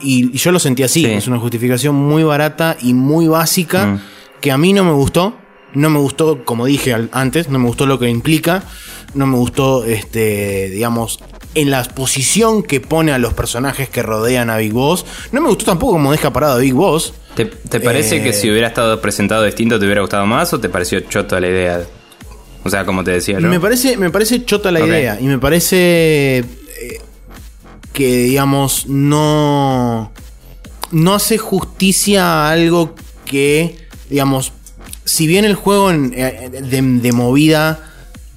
[0.00, 1.10] Y, y yo lo sentí así, Sí.
[1.12, 4.00] es una justificación muy barata y muy básica
[4.40, 5.34] que a mí no me gustó.
[5.74, 8.62] No me gustó, como dije al- antes, no me gustó lo que implica.
[9.14, 11.18] No me gustó, este, digamos,
[11.54, 15.04] en la posición que pone a los personajes que rodean a Big Boss.
[15.32, 17.12] No me gustó tampoco como deja parado a Big Boss.
[17.34, 18.22] ¿Te, te parece Eh.
[18.22, 21.48] que si hubiera estado presentado distinto te hubiera gustado más o te pareció choto la
[21.48, 21.82] idea?
[22.64, 23.48] O sea, como te decía yo.
[23.48, 25.18] Me parece, me parece chota la idea.
[25.20, 26.44] Y me parece eh,
[27.98, 30.12] que, digamos, no.
[30.92, 32.94] No hace justicia a algo
[33.26, 33.76] que,
[34.08, 34.52] digamos,
[35.04, 37.80] si bien el juego en- eh, de, de movida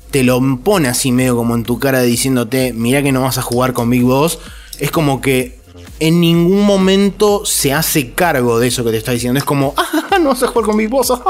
[0.10, 3.42] te lo pone así medio como en tu cara diciéndote, mira que no vas a
[3.44, 4.40] jugar con Big Boss,
[4.80, 5.60] es como que
[6.00, 9.38] en ningún momento se hace cargo de eso que te está diciendo.
[9.38, 11.14] Es como, ah, no vas a jugar con Big Boss.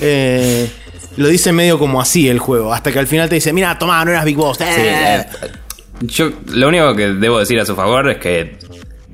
[0.00, 0.70] Eh,
[1.16, 4.04] lo dice medio como así el juego, hasta que al final te dice, mira, toma,
[4.04, 4.58] no eras Big Boss.
[4.58, 5.24] Sí, eh,
[6.00, 8.56] yo lo único que debo decir a su favor es que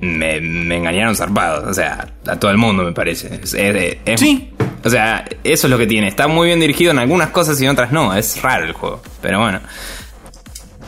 [0.01, 1.64] me, me engañaron zarpados.
[1.68, 3.38] O sea, a todo el mundo me parece.
[3.42, 4.51] Es- es- es- Sí.
[4.85, 6.09] O sea, eso es lo que tiene.
[6.09, 8.12] Está muy bien dirigido en algunas cosas y en otras no.
[8.14, 9.01] Es raro el juego.
[9.21, 9.61] Pero bueno.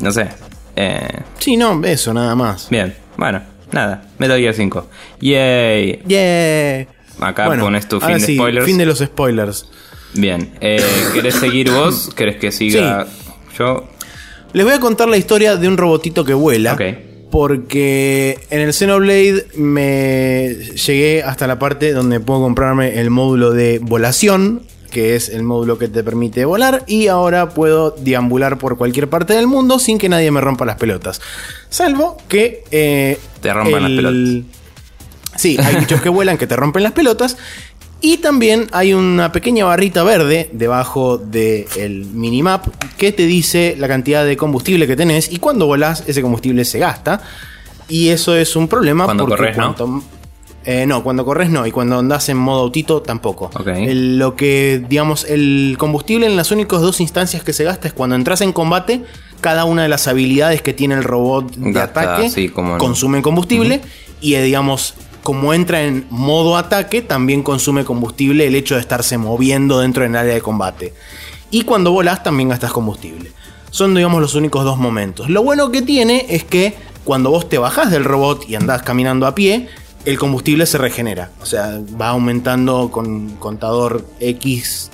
[0.00, 0.26] No sé.
[0.74, 1.06] Eh,
[1.38, 2.68] Sí, no, eso nada más.
[2.70, 2.94] bien.
[3.16, 4.02] Bueno, nada.
[4.18, 4.88] Metal Gear 5.
[5.20, 6.02] Yay.
[6.08, 6.86] Yeah.
[7.20, 8.66] Acá pones tu fin de sí, spoilers.
[8.66, 9.68] Fin de los spoilers.
[10.14, 10.52] Bien.
[10.60, 12.10] Eh, ¿Querés seguir vos?
[12.16, 13.06] ¿Querés que siga
[13.56, 13.88] yo?
[14.54, 16.72] Les voy a contar la historia de un robotito que vuela.
[16.72, 16.82] Ok.
[17.30, 23.80] Porque en el Xenoblade me llegué hasta la parte donde puedo comprarme el módulo de
[23.82, 24.62] volación,
[24.92, 29.34] que es el módulo que te permite volar, y ahora puedo deambular por cualquier parte
[29.34, 31.20] del mundo sin que nadie me rompa las pelotas.
[31.68, 32.62] Salvo que...
[32.70, 34.44] eh, Te rompan las pelotas.
[35.36, 37.36] Sí, hay bichos que vuelan que te rompen las pelotas.
[38.00, 42.66] Y también hay una pequeña barrita verde debajo del minimap
[42.98, 45.32] que te dice la cantidad de combustible que tenés.
[45.32, 47.22] Y cuando volás, ese combustible se gasta.
[47.88, 49.04] Y eso es un problema.
[49.06, 50.02] Cuando porque corres, ¿no?
[50.66, 51.66] eh, no, cuando corres no.
[51.66, 53.50] Y cuando andás en modo autito tampoco.
[53.58, 53.68] Ok.
[53.68, 57.94] El- lo que, digamos, el combustible en las únicas dos instancias que se gasta es
[57.94, 59.02] cuando entras en combate.
[59.40, 62.78] Cada una de las habilidades que tiene el robot de ataque sí, como no.
[62.78, 63.80] consume combustible.
[64.20, 69.16] Y eh, digamos, como entra en modo ataque, también consume combustible el hecho de estarse
[69.16, 70.92] moviendo dentro del área de combate.
[71.50, 73.32] Y cuando volás también gastas combustible.
[73.70, 75.30] Son, digamos, los únicos dos momentos.
[75.30, 79.26] Lo bueno que tiene es que cuando vos te bajás del robot y andás caminando
[79.26, 79.70] a pie,
[80.04, 81.30] el combustible se regenera.
[81.40, 84.90] O sea, va aumentando con contador X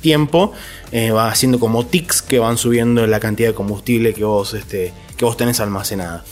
[0.00, 0.52] tiempo,
[0.90, 4.92] eh, va haciendo como tics que van subiendo la cantidad de combustible que vos, este,
[5.16, 6.24] que vos tenés almacenada.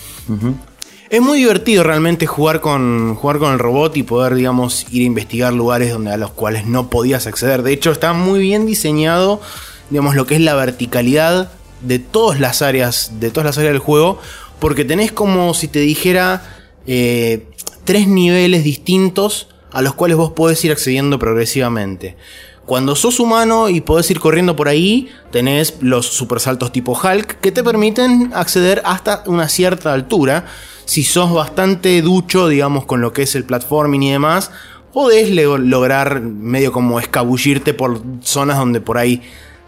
[1.09, 5.05] Es muy divertido realmente jugar con, jugar con el robot y poder, digamos, ir a
[5.05, 7.63] investigar lugares donde, a los cuales no podías acceder.
[7.63, 9.41] De hecho, está muy bien diseñado,
[9.89, 13.81] digamos, lo que es la verticalidad de todas las áreas, de todas las áreas del
[13.81, 14.19] juego,
[14.59, 16.43] porque tenés como si te dijera
[16.89, 17.47] eh,
[17.85, 22.17] tres niveles distintos a los cuales vos podés ir accediendo progresivamente.
[22.65, 27.53] Cuando sos humano y podés ir corriendo por ahí, tenés los supersaltos tipo Hulk que
[27.53, 30.47] te permiten acceder hasta una cierta altura.
[30.87, 34.51] Si sos bastante ducho, digamos, con lo que es el platforming y demás,
[34.93, 39.21] podés lograr medio como escabullirte por zonas donde por ahí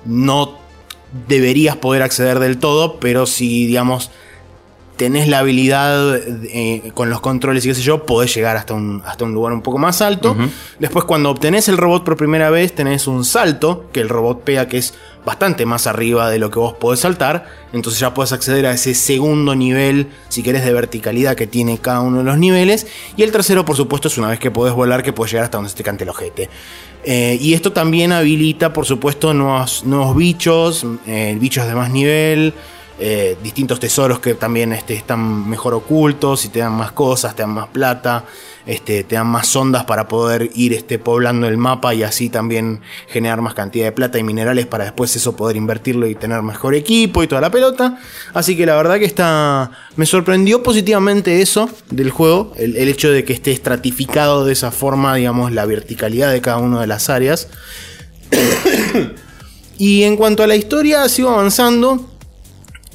[0.06, 0.56] no
[1.28, 4.10] deberías poder acceder del todo, pero si, digamos,
[4.98, 9.00] tenés la habilidad eh, con los controles y qué sé yo, podés llegar hasta un,
[9.06, 10.36] hasta un lugar un poco más alto.
[10.78, 14.66] Después, cuando obtenés el robot por primera vez, tenés un salto que el robot pega
[14.66, 17.46] que es bastante más arriba de lo que vos podés saltar.
[17.72, 22.00] Entonces ya podés acceder a ese segundo nivel, si querés, de verticalidad que tiene cada
[22.00, 22.88] uno de los niveles.
[23.16, 25.58] Y el tercero, por supuesto, es una vez que podés volar, que podés llegar hasta
[25.58, 26.50] donde se te cante el ojete.
[27.04, 32.52] Eh, y esto también habilita, por supuesto, nuevos, nuevos bichos, eh, bichos de más nivel,
[33.00, 37.42] eh, distintos tesoros que también este, están mejor ocultos y te dan más cosas, te
[37.42, 38.24] dan más plata,
[38.66, 42.80] este, te dan más ondas para poder ir este, poblando el mapa y así también
[43.06, 46.74] generar más cantidad de plata y minerales para después eso poder invertirlo y tener mejor
[46.74, 48.00] equipo y toda la pelota.
[48.34, 49.70] Así que la verdad que está.
[49.94, 54.72] Me sorprendió positivamente eso del juego, el, el hecho de que esté estratificado de esa
[54.72, 57.48] forma, digamos, la verticalidad de cada una de las áreas.
[59.78, 62.17] y en cuanto a la historia, sigo avanzando.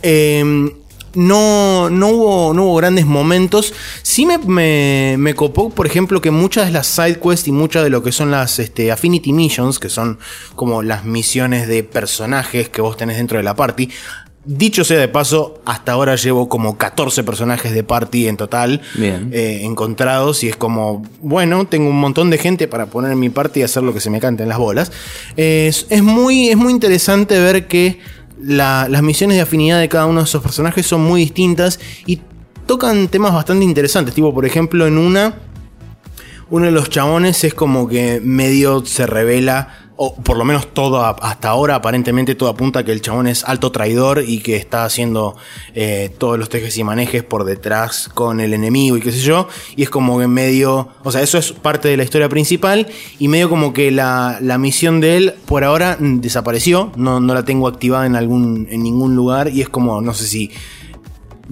[0.03, 0.71] Eh,
[1.15, 3.73] no, no, hubo, no hubo grandes momentos.
[4.01, 7.83] Sí me, me, me copó, por ejemplo, que muchas de las side quests y muchas
[7.83, 10.17] de lo que son las este, Affinity Missions, que son
[10.55, 13.89] como las misiones de personajes que vos tenés dentro de la party.
[14.45, 19.29] Dicho sea de paso, hasta ahora llevo como 14 personajes de party en total Bien.
[19.31, 23.29] eh, encontrados y es como, bueno, tengo un montón de gente para poner en mi
[23.29, 24.91] party y hacer lo que se me cante en las bolas.
[25.37, 27.99] Es, es muy, es muy interesante ver que
[28.41, 32.21] la- las misiones de afinidad de cada uno de esos personajes son muy distintas y
[32.65, 34.13] tocan temas bastante interesantes.
[34.15, 35.35] Tipo, por ejemplo, en una,
[36.49, 41.05] uno de los chabones es como que medio se revela, o por lo menos todo
[41.05, 44.85] hasta ahora, aparentemente todo apunta a que el chabón es alto traidor y que está
[44.85, 45.35] haciendo
[45.75, 49.47] eh, todos los tejes y manejes por detrás con el enemigo y qué sé yo.
[49.75, 52.87] Y es como que medio, o sea, eso es parte de la historia principal
[53.19, 57.33] y medio como que la, la misión de él por ahora mm, desapareció, no, no
[57.35, 60.49] la tengo activada en, algún, en ningún lugar y es como, no sé si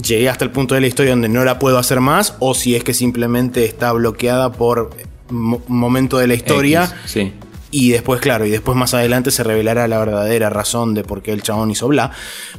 [0.04, 2.76] llegué hasta el punto de la historia donde no la puedo hacer más o si
[2.76, 4.90] es que simplemente está bloqueada por
[5.30, 7.34] mo- momento de la historia sí.
[7.72, 11.32] Y después, claro, y después más adelante se revelará la verdadera razón de por qué
[11.32, 12.12] el chabón hizo bla.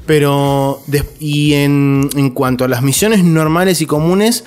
[0.07, 0.83] Pero,
[1.21, 4.45] y en, en cuanto a las misiones normales y comunes,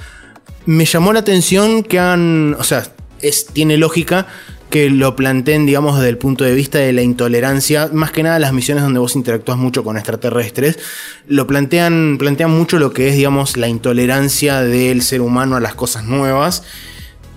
[0.66, 2.84] me llamó la atención que hagan, o sea,
[3.22, 4.26] es, tiene lógica
[4.70, 8.40] que lo planteen, digamos, desde el punto de vista de la intolerancia, más que nada
[8.40, 10.80] las misiones donde vos interactúas mucho con extraterrestres,
[11.28, 15.76] lo plantean, plantean mucho lo que es, digamos, la intolerancia del ser humano a las
[15.76, 16.64] cosas nuevas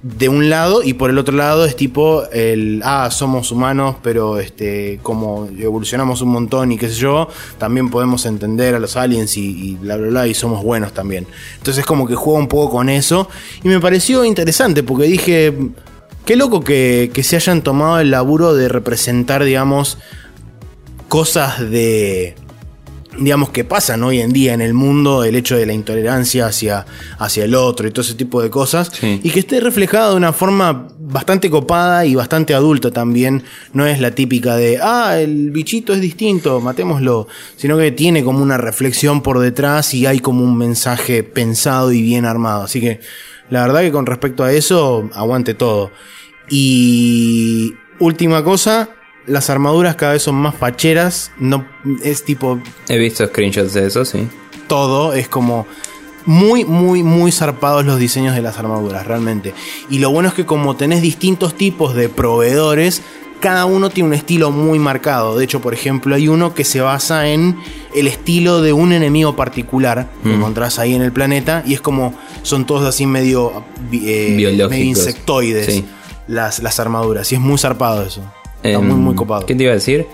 [0.02, 4.38] de un lado y por el otro lado es tipo el ah somos humanos pero
[4.38, 7.28] este como evolucionamos un montón y qué sé yo
[7.58, 11.26] también podemos entender a los aliens y, bla bla bla y somos buenos también.
[11.56, 13.28] Entonces como que juega un poco con eso
[13.64, 15.54] y me pareció interesante porque dije
[16.24, 19.98] qué loco que, que se hayan tomado el laburo de representar digamos
[21.08, 22.36] cosas de
[23.18, 26.86] digamos, que pasan hoy en día en el mundo, el hecho de la intolerancia hacia,
[27.18, 29.20] hacia el otro y todo ese tipo de cosas, Sí.
[29.22, 33.42] y que esté reflejado de una forma bastante copada y bastante adulta también,
[33.72, 38.40] no es la típica de, ah, el bichito es distinto, matémoslo, sino que tiene como
[38.42, 43.00] una reflexión por detrás y hay como un mensaje pensado y bien armado, así que
[43.50, 45.90] la verdad que con respecto a eso, aguante todo.
[46.50, 48.90] Y última cosa,
[49.28, 51.64] las armaduras cada vez son más facheras, no
[52.02, 52.58] es tipo
[52.88, 54.26] He visto screenshots de eso, sí.
[54.66, 55.66] todo, es como
[56.26, 59.54] muy, muy, muy zarpados los diseños de las armaduras, realmente.
[59.88, 63.00] Y lo bueno es que como tenés distintos tipos de proveedores,
[63.40, 65.38] cada uno tiene un estilo muy marcado.
[65.38, 67.56] De hecho, por ejemplo, hay uno que se basa en
[67.94, 70.34] el estilo de un enemigo particular que Mm.
[70.34, 71.62] encontrás ahí en el planeta.
[71.64, 74.70] Y es como, son todos así medio, eh, Biológicos.
[74.70, 75.84] medio insectoides Sí.
[76.26, 77.30] las, las armaduras.
[77.32, 78.22] Y es muy zarpado eso.
[78.62, 79.46] Está Em, muy, muy copado.
[79.46, 80.06] ¿Qué te iba a decir?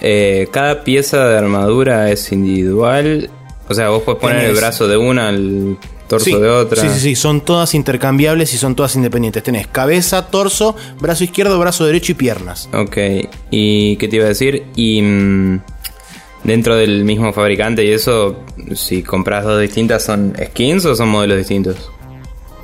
[0.00, 3.30] Eh, cada pieza de armadura es individual.
[3.68, 5.76] O sea, vos podés poner el brazo de una, el
[6.08, 6.82] torso Sí, de otra.
[6.82, 9.42] Sí, sí, sí, son todas intercambiables y son todas independientes.
[9.42, 12.68] Tenés cabeza, torso, brazo izquierdo, brazo derecho y piernas.
[12.72, 12.96] Ok,
[13.50, 14.64] ¿y qué te iba a decir?
[14.74, 15.60] Y mm,
[16.44, 18.40] dentro del mismo fabricante y eso,
[18.74, 21.90] si compras dos distintas, ¿son skins o son modelos distintos?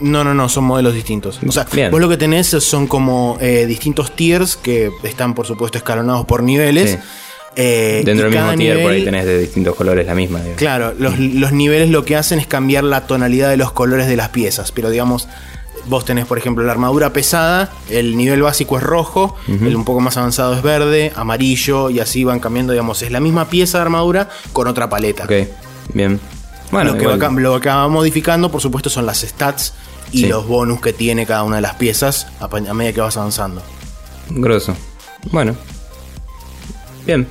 [0.01, 1.41] No, no, no, son modelos distintos.
[1.47, 1.91] O sea, Bien.
[1.91, 6.43] vos lo que tenés son como eh, distintos tiers que están, por supuesto, escalonados por
[6.43, 6.93] niveles.
[6.93, 6.99] Sí.
[7.59, 10.39] Eh, Dentro del mismo tier por ahí tenés de distintos colores la misma.
[10.41, 10.59] digamos.
[10.59, 14.17] Claro, los, los niveles lo que hacen es cambiar la tonalidad de los colores de
[14.17, 14.73] las piezas.
[14.73, 15.27] Pero digamos,
[15.89, 20.01] vos tenés, por ejemplo, la armadura pesada, el nivel básico es rojo, el un poco
[20.01, 23.83] más avanzado es verde, amarillo, y así van cambiando, digamos, es la misma pieza de
[23.83, 25.25] armadura con otra paleta.
[25.25, 25.33] Ok,
[25.95, 26.21] bien.
[26.71, 29.75] Bueno, lo, que va, igual, cam- lo que va modificando, por supuesto, son las stats
[30.13, 30.27] y Sí.
[30.29, 33.63] los bonus que tiene cada una de las piezas a, medida que vas avanzando.
[34.31, 34.75] grosso.
[35.31, 35.55] Bueno.
[37.07, 37.27] Bien.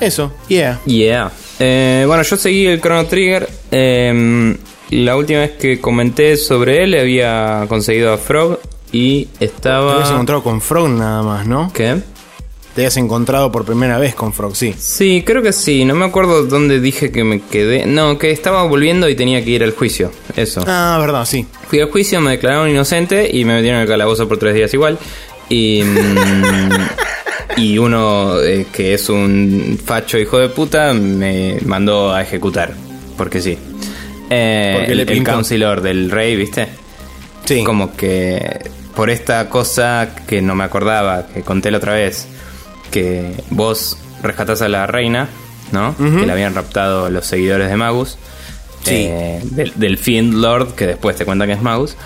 [0.00, 0.80] Eso, yeah.
[0.84, 1.30] Yeah.
[1.58, 3.48] Eh, bueno, yo seguí el Chrono Trigger.
[3.70, 4.56] Eh,
[4.90, 8.58] la última vez que comenté sobre él había conseguido a Frog
[8.90, 9.94] y Te estaba...
[9.94, 11.72] habías encontrado con Frog nada más, ¿no?
[11.72, 12.02] ¿Qué?
[12.74, 15.22] Te habías encontrado por primera vez con Frog, sí.
[15.26, 15.84] Creo que sí.
[15.84, 17.84] No me acuerdo dónde dije que me quedé.
[17.84, 20.10] No, que estaba volviendo y tenía que ir al juicio.
[20.36, 20.64] Eso.
[20.66, 21.46] Ah, verdad, sí.
[21.68, 24.72] Fui al juicio, me declararon inocente y me metieron en el calabozo por tres días
[24.72, 24.98] igual.
[25.50, 26.70] Y, mm,
[27.58, 32.72] y uno eh, que es un facho hijo de puta me mandó a ejecutar.
[33.18, 33.58] Porque sí.
[34.30, 36.68] Eh, Porque le el, el counselor del rey, ¿viste?
[37.44, 37.64] Sí.
[37.64, 42.28] Como que por esta cosa que no me acordaba, que conté la otra vez,
[42.92, 45.28] que vos rescatás a la reina,
[45.72, 45.96] ¿no?
[45.96, 48.16] Que la habían raptado los seguidores de Magus.
[48.84, 49.06] Sí.
[49.08, 51.96] eh, del, del Fiend Lord, que después te cuentan que es Magus.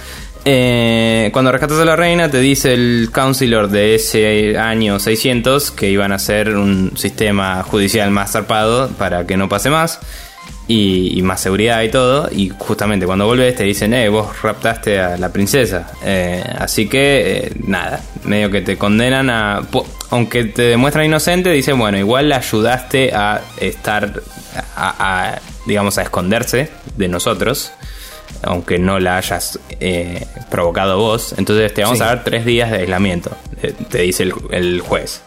[0.45, 5.91] Eh, cuando rescatas a la reina, te dice el Councilor de ese año 600 que
[5.91, 9.99] iban a hacer un sistema judicial más zarpado para que no pase más
[10.69, 12.29] y, y más seguridad y todo.
[12.33, 15.91] Y justamente cuando volvés te dicen, eh, vos raptaste a la princesa.
[16.05, 19.63] Eh, así que, eh, nada, medio que te condenan a.
[20.11, 24.23] Aunque te demuestran inocente, dicen, bueno, igual la ayudaste a estar,
[24.77, 24.95] a,
[25.35, 27.73] a, digamos, a esconderse de nosotros.
[28.43, 31.35] Aunque no la hayas eh, provocado vos.
[31.39, 32.05] Entonces te vamos Sí.
[32.05, 33.31] a dar tres días de aislamiento,
[33.63, 35.23] eh, te dice el, el juez.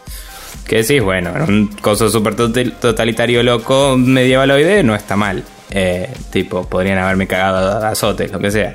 [0.70, 5.42] Que decís, bueno, era un coso súper total- totalitario loco medievaloide, no está mal.
[5.68, 8.72] Eh, tipo, podrían haberme cagado a azotes, lo que sea.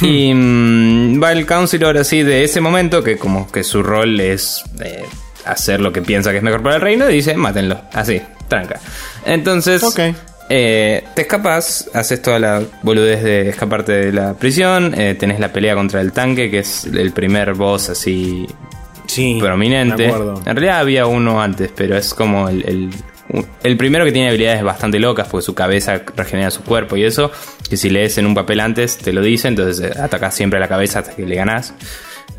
[0.00, 4.64] Y mm, va el counselor así de ese momento, que como que su rol es
[4.84, 5.04] eh,
[5.44, 8.80] hacer lo que piensa que es mejor para el reino, y dice, mátenlo, así, tranca.
[9.24, 9.80] Entonces,
[10.48, 15.52] eh, te escapas, haces toda la boludez de escaparte de la prisión, eh, tenés la
[15.52, 18.44] pelea contra el tanque, que es el primer boss así
[19.14, 19.38] Sí.
[19.40, 20.06] prominente.
[20.06, 22.90] En realidad había uno antes, pero es como el, el,
[23.62, 27.30] el primero que tiene habilidades bastante locas, porque su cabeza regenera su cuerpo y eso,
[27.68, 30.60] que si lees en un papel antes te lo dice, entonces eh, atacás siempre a
[30.60, 31.74] la cabeza hasta que le ganás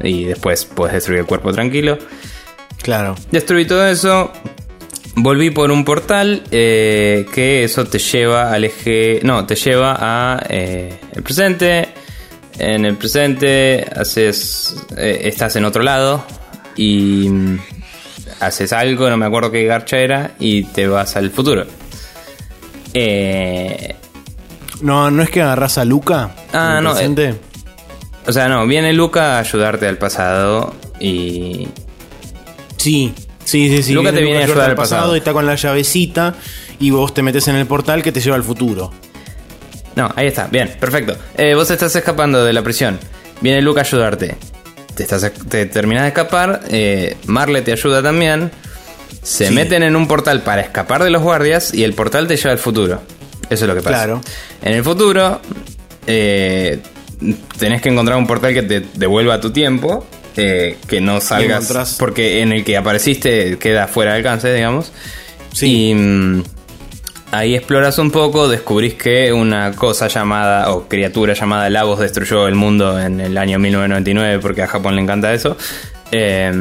[0.02, 1.98] y después puedes destruir el cuerpo tranquilo.
[2.82, 3.16] Claro.
[3.32, 4.32] Destruí todo eso.
[5.16, 9.20] Volví por un portal eh, que eso te lleva al eje...
[9.24, 11.90] No, te lleva a eh, el presente.
[12.58, 14.76] En el presente haces...
[14.98, 16.26] eh, estás en otro lado
[16.76, 17.60] y mm,
[18.40, 21.66] haces algo, no me acuerdo qué garcha era, y te vas al futuro.
[22.94, 23.96] Eh,
[24.82, 26.32] No, no es que agarras a Luca.
[26.52, 27.36] Ah, no, presente?
[28.26, 31.68] o sea, no, viene Luca a ayudarte al pasado y...
[32.78, 33.14] Sí,
[33.46, 33.94] sí, sí, sí.
[33.94, 35.16] Luca te viene a ayudar al al pasado.
[35.16, 36.36] y está con la llavecita
[36.80, 38.92] y vos te metes en el portal que te lleva al futuro.
[39.96, 41.16] No, ahí está, bien, perfecto.
[41.38, 43.00] Eh, vos estás escapando de la prisión.
[43.42, 44.36] Viene Luca a ayudarte.
[44.96, 46.62] Te, estás, te terminas de escapar.
[46.70, 48.52] eh, Marle te ayuda también.
[49.22, 49.54] Se Sí.
[49.54, 52.58] meten en un portal para escapar de los guardias y el portal te lleva al
[52.60, 53.02] futuro.
[53.50, 53.96] Eso es lo que pasa.
[53.98, 54.22] Claro.
[54.62, 55.40] En el futuro,
[56.08, 56.80] eh,
[57.58, 60.06] tenés que encontrar un portal que te devuelva tu tiempo.
[60.36, 61.96] eh, que no salgas.
[62.00, 64.92] Porque en el que apareciste queda fuera de alcance, digamos.
[65.54, 65.90] Sí.
[65.92, 66.44] Y mm,
[67.34, 72.56] ahí exploras un poco, descubrís que una cosa llamada, o criatura llamada Lagos destruyó el
[72.56, 75.58] mundo en el año 1999, porque a Japón le encanta eso.
[76.12, 76.52] Eh,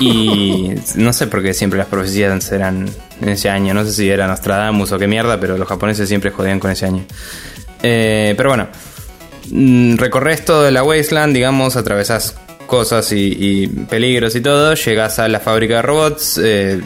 [0.00, 2.88] y no sé por qué siempre las profecías eran
[3.20, 6.30] en ese año, no sé si era Nostradamus o qué mierda, pero los japoneses siempre
[6.30, 7.04] jodían con ese año.
[7.82, 8.68] Eh, pero bueno,
[9.50, 12.36] Mm, recorres todo la wasteland, digamos, atravesas
[12.66, 16.80] cosas y, y peligros y todo, llegas a la fábrica de robots, eh,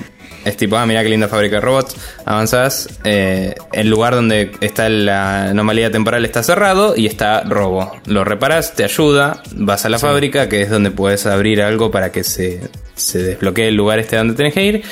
[0.45, 4.89] es tipo, ah, mira qué linda fábrica de robots, avanzas, eh, el lugar donde está
[4.89, 9.99] la anomalía temporal está cerrado y está robo, lo reparas, te ayuda, vas a la
[9.99, 12.61] fábrica, que es donde puedes abrir algo para que se,
[12.95, 14.83] se desbloquee el lugar este donde tenés que ir.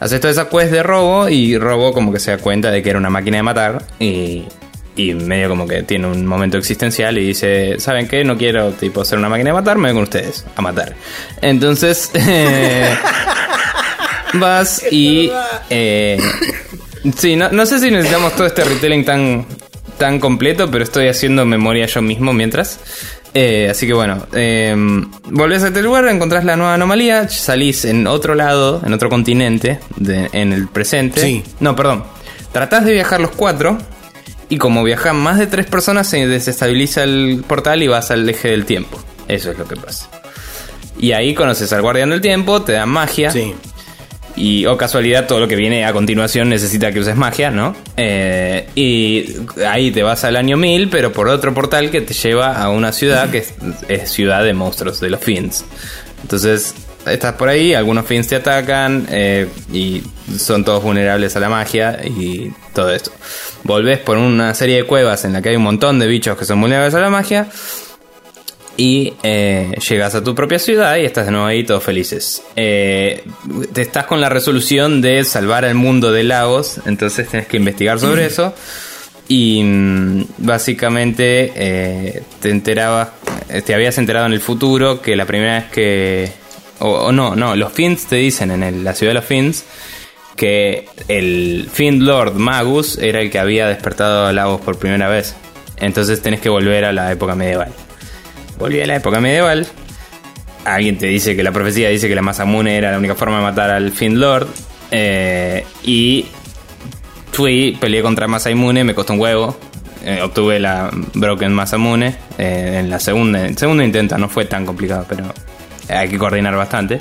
[0.00, 2.88] Haces toda esa quest de robo y robo como que se da cuenta de que
[2.88, 4.44] era una máquina de matar y,
[4.96, 8.24] y medio como que tiene un momento existencial y dice, ¿saben qué?
[8.24, 10.94] No quiero tipo ser una máquina de matar, me voy con ustedes a matar.
[11.42, 12.94] Entonces eh,
[14.34, 15.30] vas y...
[15.70, 16.18] Eh,
[17.16, 19.46] sí, no, no sé si necesitamos todo este retelling tan,
[19.98, 22.80] tan completo, pero estoy haciendo memoria yo mismo mientras.
[23.32, 24.74] Eh, así que bueno, eh,
[25.26, 29.78] volvés a este lugar, encontrás la nueva anomalía, salís en otro lado, en otro continente,
[29.96, 31.20] de- en el presente.
[31.20, 31.44] Sí.
[31.60, 32.02] No, perdón.
[32.52, 33.78] Tratás de viajar los cuatro.
[34.48, 38.48] Y como viajan más de tres personas, se desestabiliza el portal y vas al eje
[38.48, 39.00] del tiempo.
[39.28, 40.08] Eso es lo que pasa.
[40.98, 43.30] Y ahí conoces al guardián del tiempo, te dan magia.
[43.30, 43.54] Sí.
[44.36, 47.74] Y, o casualidad, todo lo que viene a continuación necesita que uses magia, ¿no?
[47.96, 52.60] Eh, y ahí te vas al año 1000, pero por otro portal que te lleva
[52.62, 53.44] a una ciudad que
[53.88, 55.64] es, ciudad de monstruos, de los Fiends.
[56.22, 56.74] Entonces,
[57.06, 60.02] estás por ahí, algunos Fiends te atacan eh, y
[60.38, 63.10] son todos vulnerables a la magia y todo esto.
[63.64, 66.44] Volvés por una serie de cuevas en la que hay un montón de bichos que
[66.44, 67.48] son vulnerables a la magia.
[68.76, 72.42] Y eh, llegas a tu propia ciudad y estás de nuevo ahí todos felices.
[72.56, 73.24] Eh,
[73.72, 77.98] te estás con la resolución de salvar al mundo de Lagos, entonces tienes que investigar
[77.98, 78.54] sobre eso.
[79.28, 83.10] Y mm, básicamente eh, te enterabas,
[83.64, 86.32] te habías enterado en el futuro que la primera vez que...
[86.78, 89.64] O, no, no, los Fins te dicen en la ciudad de los Fins
[90.40, 95.36] que el Fiend Lord Magus era el que había despertado a Lagos por primera vez.
[95.76, 97.74] Entonces tenés que volver a la época medieval.
[98.60, 99.66] Volví a la época medieval.
[100.64, 103.42] Alguien te dice que la profecía dice que la Masamune era la única forma de
[103.42, 104.46] matar al Fiend Lord.
[104.90, 106.26] eh, y
[107.32, 109.56] fui, peleé contra Masamune, me costó un huevo.
[110.04, 114.16] eh, obtuve la Broken Masamune eh, en la segunda, el segundo intento.
[114.18, 115.32] No fue tan complicado, pero
[115.88, 117.00] hay que coordinar bastante.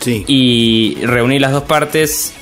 [0.00, 0.24] Sí.
[0.26, 2.32] Y reuní las dos partes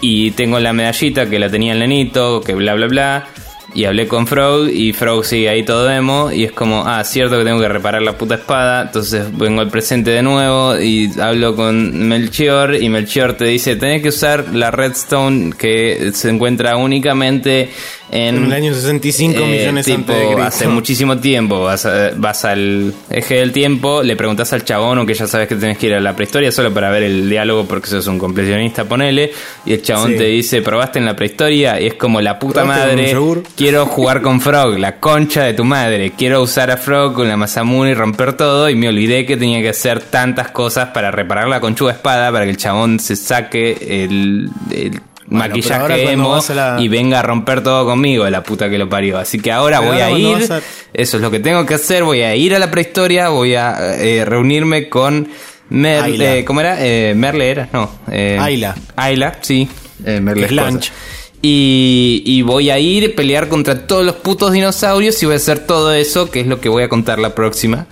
[0.00, 3.26] y tengo la medallita que la tenía el nenito, que bla bla bla.
[3.72, 7.38] Y hablé con Frog y Frog sigue ahí todo demo y es como, ah, cierto
[7.38, 11.54] que tengo que reparar la puta espada, entonces vengo al presente de nuevo y hablo
[11.54, 17.70] con Melchior y Melchior te dice, tenés que usar la redstone que se encuentra únicamente
[18.10, 18.36] en...
[18.36, 20.42] En el año 65 Eh, millones tipo, antes de Cristo.
[20.42, 21.60] hace muchísimo tiempo.
[21.60, 25.46] Vas, a- vas al eje del tiempo, le preguntas al chabón o que ya sabes
[25.48, 28.18] que tenés que ir a la prehistoria solo para ver el diálogo porque sos un
[28.18, 29.30] completionista, ponele.
[29.64, 30.18] Y el chabón Sí.
[30.18, 31.80] te dice, ¿probaste en la prehistoria?
[31.80, 33.42] Y es como la puta ¿Probaste con madre.
[33.56, 36.12] Quiero jugar con Frog, la concha de tu madre.
[36.16, 38.68] Quiero usar a Frog con la Masamune y romper todo.
[38.68, 42.44] Y me olvidé que tenía que hacer tantas cosas para reparar la conchuda espada para
[42.44, 45.00] que el chabón se saque el, el
[45.30, 49.16] Bueno, maquillaje emo la- y venga a romper todo conmigo, la puta que lo parió.
[49.18, 50.52] Así que ahora Pero voy ahora a ir.
[50.52, 50.60] a-
[50.92, 52.02] Eso es lo que tengo que hacer.
[52.02, 53.28] Voy a ir a la prehistoria.
[53.28, 55.28] Voy a eh, reunirme con.
[55.68, 56.36] Mer Ayla.
[56.36, 56.76] eh, ¿Cómo era?
[56.84, 57.88] Eh, Merle era, no.
[58.10, 58.74] Eh, Ayla.
[58.96, 59.68] Ayla, sí.
[60.04, 60.90] Eh, Merle Es.
[61.42, 65.36] Y, y voy a ir a pelear contra todos los putos dinosaurios y voy a
[65.36, 67.86] hacer todo eso, que es lo que voy a contar la próxima.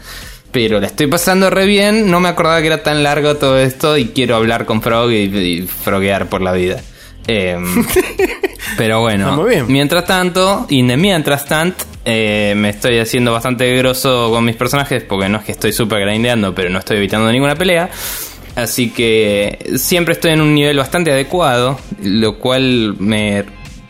[0.51, 2.11] pero la estoy pasando re bien.
[2.11, 5.17] No me acordaba que era tan largo todo esto y quiero hablar con Frog y,
[5.37, 6.81] y froguear por la vida.
[7.29, 7.85] Em,
[8.77, 9.67] pero bueno, Está muy bien.
[9.69, 15.03] mientras tanto, y de mientras tanto, eh, me estoy haciendo bastante grosso con mis personajes,
[15.05, 17.91] porque no es que estoy super grindeando, pero no estoy evitando ninguna pelea.
[18.57, 23.45] Así que siempre estoy en un nivel bastante adecuado, lo cual me,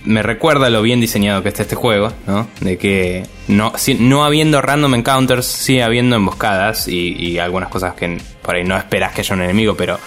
[0.05, 2.49] me recuerda lo bien diseñado que está este juego, ¿no?
[2.61, 7.95] De que no, si- no habiendo random encounters, sí habiendo emboscadas y, y algunas cosas
[7.95, 9.99] que por ahí no esperas que haya un enemigo, pero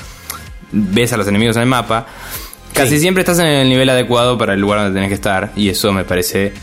[0.72, 2.06] ves a los enemigos en el mapa.
[2.74, 3.00] Casi Sí.
[3.00, 5.92] siempre estás en el nivel adecuado para el lugar donde tenés que estar y eso
[5.92, 6.54] me parece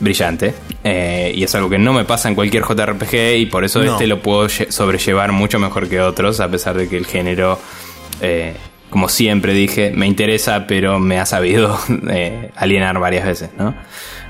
[0.00, 0.54] brillante.
[0.82, 3.92] Eh, y es algo que no me pasa en cualquier JRPG y por eso No.
[3.92, 7.58] este lo puedo lle- sobrellevar mucho mejor que otros, a pesar de que el género,
[8.20, 8.54] eh,
[8.90, 11.78] como siempre dije, me interesa, pero me ha sabido
[12.10, 13.74] eh, alienar varias veces, ¿no?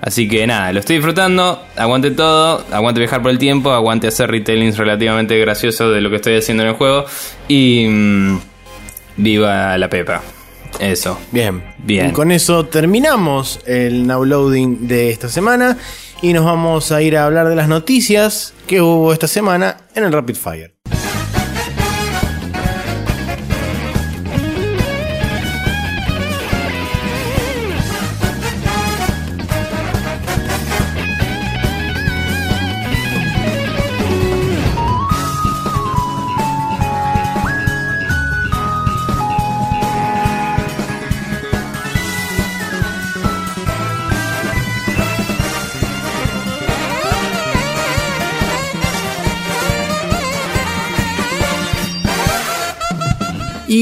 [0.03, 4.31] Así que nada, lo estoy disfrutando, aguante todo, aguante viajar por el tiempo, aguante hacer
[4.31, 7.07] retellings relativamente graciosos de lo que estoy haciendo en el juego
[7.49, 8.39] y mm,
[9.17, 10.21] viva la pepa.
[10.79, 11.19] Eso.
[11.31, 11.63] Bien.
[11.79, 12.09] Bien.
[12.09, 15.79] Y con eso terminamos el now loading de esta semana
[16.23, 20.05] y nos vamos a ir a hablar de las noticias que hubo esta semana en
[20.05, 20.74] el Rapid Fire.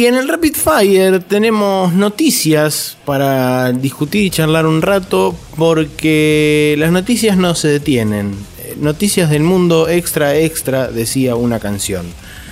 [0.02, 6.90] Y en el Rapid Fire tenemos noticias para discutir y charlar un rato porque las
[6.90, 8.34] noticias no se detienen.
[8.64, 12.04] Eh, Noticias del mundo extra extra decía una canción.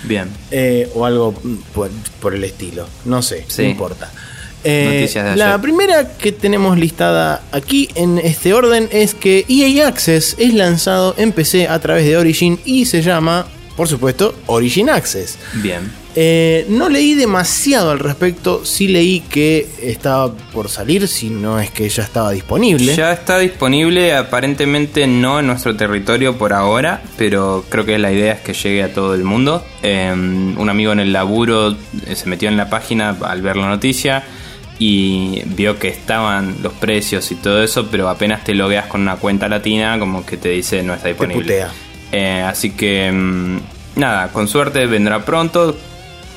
[0.05, 0.29] Bien.
[0.53, 1.35] Eh, o algo
[1.75, 1.91] por,
[2.21, 2.87] por el estilo.
[3.05, 3.63] No sé, Sí.
[3.65, 4.13] no importa.
[4.63, 9.89] Eh, Noticias de la primera que tenemos listada aquí en este orden es que EA
[9.89, 14.89] Access es lanzado en PC a través de Origin y se llama, por supuesto, Origin
[14.89, 15.37] Access.
[15.55, 15.99] Bien.
[16.17, 21.71] Eh, no leí demasiado al respecto, sí leí que estaba por salir, si no es
[21.71, 22.95] que ya estaba disponible.
[22.97, 28.33] Ya está disponible, aparentemente no en nuestro territorio por ahora, pero creo que la idea
[28.33, 29.65] es que llegue a todo el mundo.
[29.83, 33.69] Eh, un amigo en el laburo eh, se metió en la página al ver la
[33.69, 34.25] noticia
[34.81, 39.17] y vio que estaban los precios y todo eso, pero apenas te logueas con una
[39.17, 41.43] cuenta latina, como que te dice no está disponible.
[41.43, 41.71] putea.
[42.11, 43.59] Eh, así que mm,
[43.97, 45.77] nada, con suerte vendrá pronto,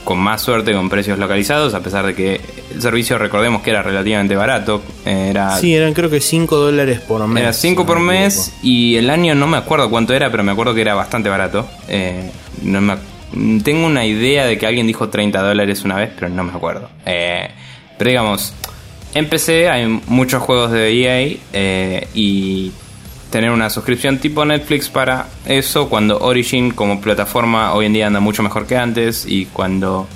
[0.04, 2.41] con más suerte con precios localizados, a pesar de que
[2.74, 7.26] el servicio recordemos que era relativamente barato, era Sí, eran creo que 5 dólares por
[7.28, 7.41] mes.
[7.43, 10.30] era 5 si por no me mes y el año no me acuerdo cuánto era,
[10.32, 11.68] pero me acuerdo que era bastante barato.
[11.88, 12.30] Eh,
[12.64, 16.30] no me ac- tengo una idea de que alguien dijo 30 dólares una vez, pero
[16.30, 16.89] no me acuerdo.
[17.06, 17.49] Eh,
[17.97, 18.54] pero digamos,
[19.14, 22.72] en PC hay muchos juegos de EA eh, y
[23.34, 28.20] tener una suscripción tipo Netflix para eso cuando Origin como plataforma hoy en día anda
[28.20, 30.08] mucho mejor que antes y cuando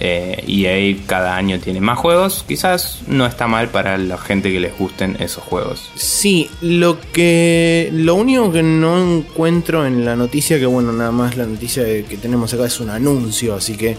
[0.00, 4.60] eh, EA cada año tiene más juegos, quizás no está mal para la gente que
[4.60, 5.90] les gusten esos juegos.
[5.96, 7.88] Sí, lo que.
[7.92, 12.16] Lo único que no encuentro en la noticia, que bueno, nada más la noticia que
[12.16, 13.96] tenemos acá es un anuncio, así que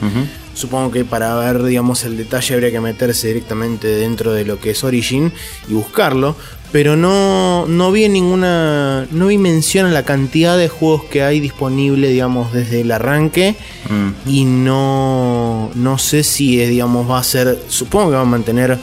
[0.54, 4.72] supongo que para ver, digamos, el detalle habría que meterse directamente dentro de lo que
[4.72, 5.34] es Origin
[5.68, 6.36] y buscarlo.
[6.72, 9.08] Pero no, no vi ninguna.
[9.12, 13.56] No vi mención a la cantidad de juegos que hay disponible, digamos, desde el arranque.
[13.90, 14.30] Mm.
[14.30, 15.72] Y no.
[15.74, 17.60] No sé si, eh, digamos, va a ser.
[17.70, 18.78] Supongo que va a mantener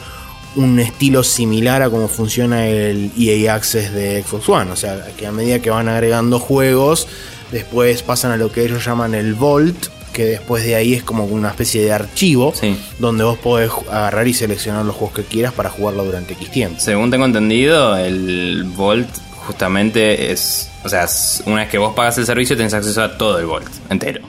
[0.57, 4.71] un estilo similar a cómo funciona el EA Access de Xbox One.
[4.71, 7.07] O sea, que a medida que van agregando juegos,
[7.51, 11.25] después pasan a lo que ellos llaman el Vault, que después de ahí es como
[11.25, 12.75] una especie de archivo, Sí.
[12.99, 16.79] donde vos podés agarrar y seleccionar los juegos que quieras para jugarlo durante X tiempo.
[16.79, 19.07] Según tengo entendido, el Vault
[19.45, 20.69] justamente es.
[20.83, 21.07] O sea,
[21.45, 24.21] una vez que vos pagas el servicio, tenés acceso a todo el Vault entero.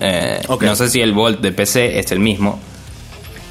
[0.00, 0.40] Eh.
[0.60, 2.58] No sé si el Vault de PC es el mismo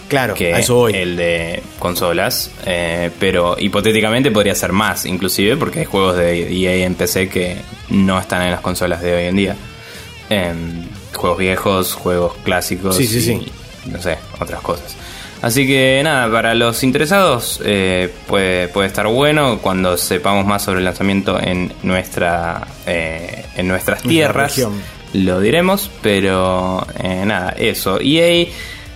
[0.07, 0.93] Claro, que a eso voy.
[0.93, 6.85] el de consolas, eh, pero hipotéticamente podría ser más, inclusive, porque hay juegos de EA
[6.85, 7.57] en PC que
[7.89, 9.55] no están en las consolas de hoy en día.
[10.29, 10.85] Em,
[11.17, 13.51] juegos viejos, juegos clásicos Sí, sí, y sí.
[13.91, 14.95] no sé, otras cosas.
[15.41, 20.79] Así que nada, para los interesados eh, puede, puede estar bueno cuando sepamos más sobre
[20.79, 24.09] el lanzamiento en nuestra eh, en nuestras Nuestra
[24.47, 24.67] tierras.
[25.13, 27.99] Lo diremos, pero eh, nada, eso.
[28.01, 28.47] EA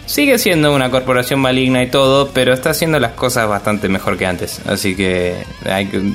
[0.07, 4.25] sigue siendo una corporación maligna y todo, pero está haciendo las cosas bastante mejor que
[4.25, 4.61] antes.
[4.65, 6.11] Así que hay que-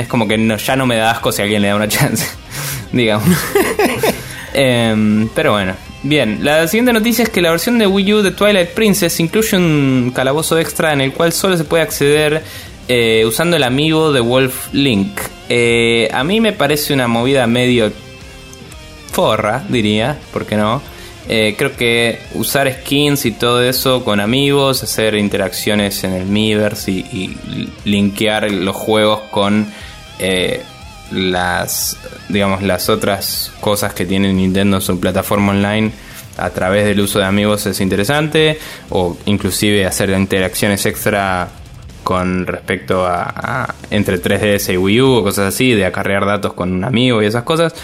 [0.00, 2.26] es como que no- ya no me da asco si alguien le da una chance,
[2.92, 3.28] digamos.
[4.58, 6.38] Em, pero bueno, bien.
[6.42, 10.10] La siguiente noticia es que la versión de Wii U de Twilight Princess incluye un
[10.14, 12.42] calabozo extra en el cual solo se puede acceder
[12.88, 15.20] eh, usando el amigo de Wolf Link.
[15.50, 17.92] Eh, a mí me parece una movida medio
[19.12, 20.80] forra, diría, ¿por qué no?
[21.28, 26.92] Eh, creo que usar skins y todo eso con amigos, hacer interacciones en el Miiverse
[26.92, 27.36] y,
[27.84, 29.66] linkear los juegos con
[31.10, 31.96] las,
[32.28, 35.92] digamos, las otras cosas que tiene Nintendo en su plataforma online
[36.36, 38.58] a través del uso de amigos es interesante
[38.90, 41.48] o inclusive hacer interacciones extra
[42.02, 46.72] con respecto a, entre 3DS y Wii U o cosas así, de acarrear datos con
[46.72, 47.74] un amigo y esas cosas.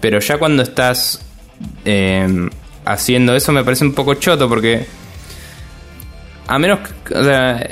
[0.00, 1.24] Pero ya cuando estás
[1.84, 2.48] eh,
[2.84, 4.86] haciendo eso me parece un poco choto porque
[6.46, 6.80] a menos
[7.14, 7.68] o sea,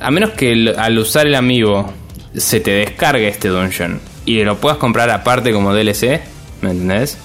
[0.00, 1.92] a menos que al usar el amigo
[2.36, 6.20] se te descargue este dungeon y lo puedas comprar aparte como DLC,
[6.62, 7.16] ¿me entendés?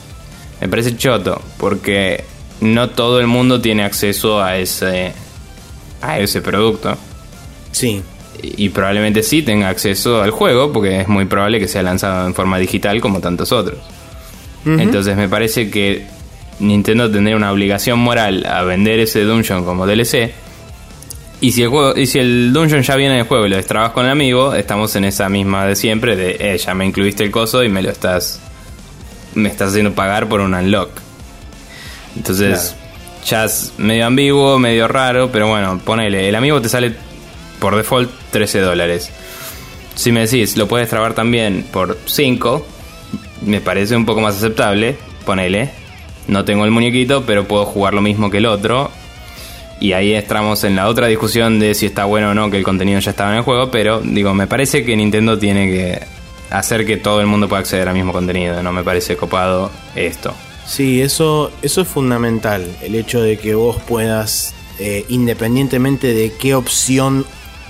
[0.61, 2.23] Me parece choto porque
[2.61, 5.11] no todo el mundo tiene acceso a ese
[6.01, 6.97] a ese producto
[7.71, 8.01] Sí.
[8.41, 12.33] y probablemente sí tenga acceso al juego porque es muy probable que sea lanzado en
[12.33, 13.77] forma digital como tantos otros.
[14.65, 16.07] Entonces me parece que
[16.59, 20.31] Nintendo tendría una obligación moral a vender ese dungeon como DLC.
[21.41, 23.91] Y si el juego, y si el dungeon ya viene del juego y lo destrabas
[23.91, 27.31] con el amigo, estamos en esa misma de siempre de eh, ya me incluiste el
[27.31, 28.39] coso y me lo estás
[29.35, 30.89] me estás haciendo pagar por un unlock.
[32.15, 32.75] Entonces,
[33.25, 36.95] ya es medio ambiguo, medio raro, pero bueno, ponele, el amigo te sale
[37.59, 39.11] por default 13 dólares.
[39.95, 42.65] Si me decís, lo puedes trabar también por 5,
[43.45, 45.71] me parece un poco más aceptable, ponele.
[46.27, 48.91] No tengo el muñequito, pero puedo jugar lo mismo que el otro.
[49.79, 52.63] Y ahí entramos en la otra discusión de si está bueno o no que el
[52.63, 56.01] contenido ya estaba en el juego, pero digo, me parece que Nintendo tiene que
[56.49, 60.33] hacer que todo el mundo pueda acceder al mismo contenido, no me parece copado esto.
[60.65, 62.65] Sí, eso, eso es fundamental.
[62.81, 67.25] El hecho de que vos puedas, eh, independientemente de qué opción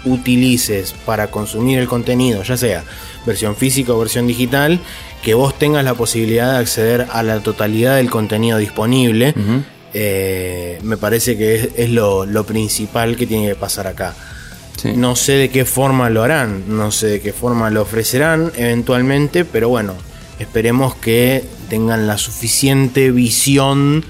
[0.06, 2.84] utilices para consumir el contenido, ya sea
[3.26, 4.80] versión física o versión digital,
[5.24, 9.34] que vos tengas la posibilidad de acceder a la totalidad del contenido disponible.
[9.98, 14.14] Eh, me parece que es, es lo, lo principal que tiene que pasar acá.
[14.76, 14.92] Sí.
[14.94, 19.46] No sé de qué forma lo harán, no sé de qué forma lo ofrecerán eventualmente,
[19.46, 19.94] pero bueno,
[20.38, 24.04] esperemos que tengan la suficiente visión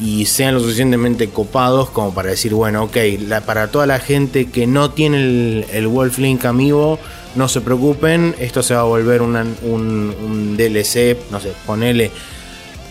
[0.00, 2.96] y sean lo suficientemente copados como para decir, bueno, ok,
[3.26, 7.00] la- para toda la gente que no tiene el, el Wolf Link amigo,
[7.34, 12.12] no se preocupen, esto se va a volver una- un, un DLC, no sé, ponele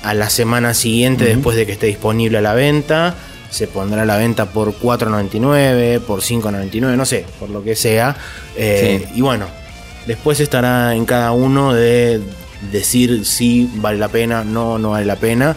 [0.03, 3.15] a la semana siguiente después de que esté disponible a la venta.
[3.49, 8.15] Se pondrá a la venta por 4.99, por 5.99, no sé, por lo que sea.
[8.55, 9.13] Eh, Sí.
[9.15, 9.45] Y bueno,
[10.05, 12.21] después estará en cada uno de
[12.71, 15.55] decir si vale la pena, no, no vale la pena.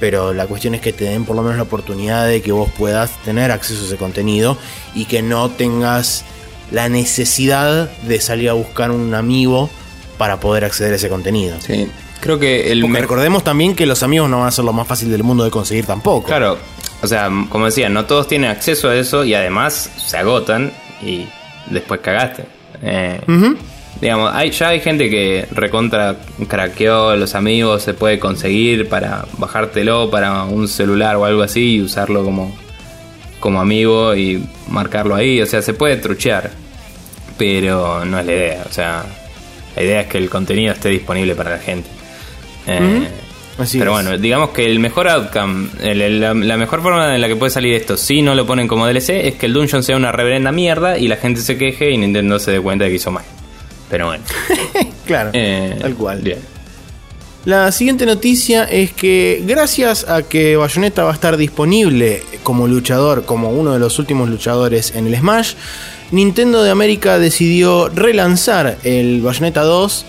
[0.00, 2.70] Pero la cuestión es que te den por lo menos la oportunidad de que vos
[2.76, 4.56] puedas tener acceso a ese contenido
[4.94, 6.24] y que no tengas
[6.70, 9.68] la necesidad de salir a buscar un amigo
[10.16, 11.56] para poder acceder a ese contenido.
[11.60, 11.88] Sí.
[12.20, 14.86] Creo que el Porque recordemos también que los amigos no van a ser lo más
[14.86, 16.26] fácil del mundo de conseguir tampoco.
[16.26, 16.58] Claro,
[17.00, 21.26] o sea, como decía, no todos tienen acceso a eso y además se agotan y
[21.70, 22.44] después cagaste.
[22.82, 23.20] Eh.
[24.00, 26.16] Digamos, hay, ya hay gente que recontra
[26.46, 31.82] craqueó los amigos, se puede conseguir para bajártelo para un celular o algo así y
[31.82, 32.56] usarlo como,
[33.40, 35.40] como amigo y marcarlo ahí.
[35.40, 36.50] O sea, se puede truchear,
[37.36, 38.64] pero no es la idea.
[38.68, 39.04] O sea,
[39.74, 41.97] la idea es que el contenido esté disponible para la gente.
[42.68, 43.08] Eh,
[43.58, 44.04] Así pero es.
[44.04, 47.34] bueno, digamos que el mejor outcome, el- el- la, la mejor forma en la que
[47.34, 50.12] puede salir esto, si no lo ponen como DLC, es que el dungeon sea una
[50.12, 53.10] reverenda mierda y la gente se queje y Nintendo se dé cuenta de que hizo
[53.10, 53.24] mal.
[53.90, 54.22] Pero bueno.
[55.06, 56.20] Claro, eh, tal cual.
[56.20, 56.38] Bien.
[57.46, 63.24] La siguiente noticia es que gracias a que Bayonetta va a estar disponible como luchador,
[63.24, 65.54] como uno de los últimos luchadores en el Smash,
[66.10, 70.04] Nintendo de América decidió relanzar el Bayonetta 2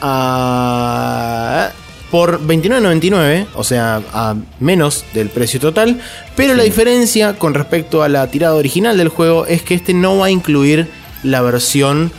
[0.00, 1.70] a-
[2.10, 6.00] por 29.99, o sea, a menos del precio total,
[6.36, 10.16] pero la diferencia con respecto a la tirada original del juego es que este no
[10.16, 10.88] va a incluir
[11.22, 12.10] la versión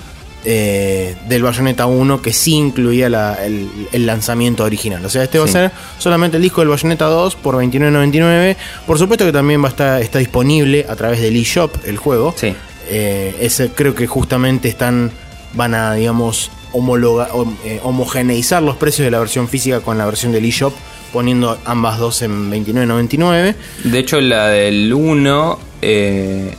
[0.45, 5.03] eh, del Bayonetta 1 que sí incluía la- el, el lanzamiento original.
[5.05, 8.55] O sea, este va a ser solamente el disco del Bayonetta 2 por 29.99.
[8.87, 12.33] Por supuesto que también va a estar está disponible a través del eShop el juego.
[12.37, 12.55] Sí.
[12.89, 15.11] Eh, ese creo que justamente están
[15.55, 20.05] van a digamos homologa- hom- eh, homogeneizar los precios de la versión física con la
[20.05, 20.73] versión del eShop
[21.13, 23.55] poniendo ambas dos en 29.99.
[23.85, 26.53] De hecho, la del 1 eh,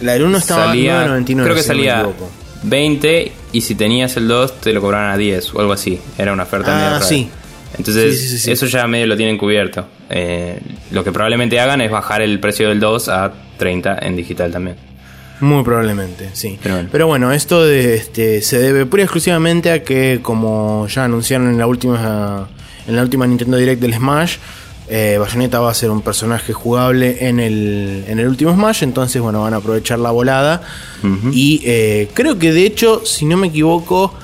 [0.00, 1.06] La del 1 estaba salía.
[1.06, 1.42] 9.99.
[1.44, 2.30] creo que si no salía equivoco.
[2.64, 6.00] 20 y si tenías el 2 te lo cobraban a 10 o algo así.
[6.18, 7.28] Era una oferta Ah, sí.
[7.76, 8.50] Entonces, sí, sí.
[8.52, 9.86] eso ya medio lo tienen cubierto.
[10.10, 10.60] Eh,
[10.92, 14.76] lo que probablemente hagan es bajar el precio del 2 a 30 en digital también.
[15.44, 16.58] Muy probablemente, sí.
[16.62, 17.26] Pero Pero bueno.
[17.26, 21.58] bueno, esto de, este, se debe pura y exclusivamente a que, como ya anunciaron en
[21.58, 22.48] la última,
[22.86, 24.36] en la última Nintendo Direct del Smash,
[24.88, 28.82] eh, Bayonetta va a ser un personaje jugable en el, en el último Smash.
[28.82, 30.62] Entonces, bueno, van a aprovechar la volada.
[31.32, 34.14] Y eh, creo que de hecho, si no me equivoco,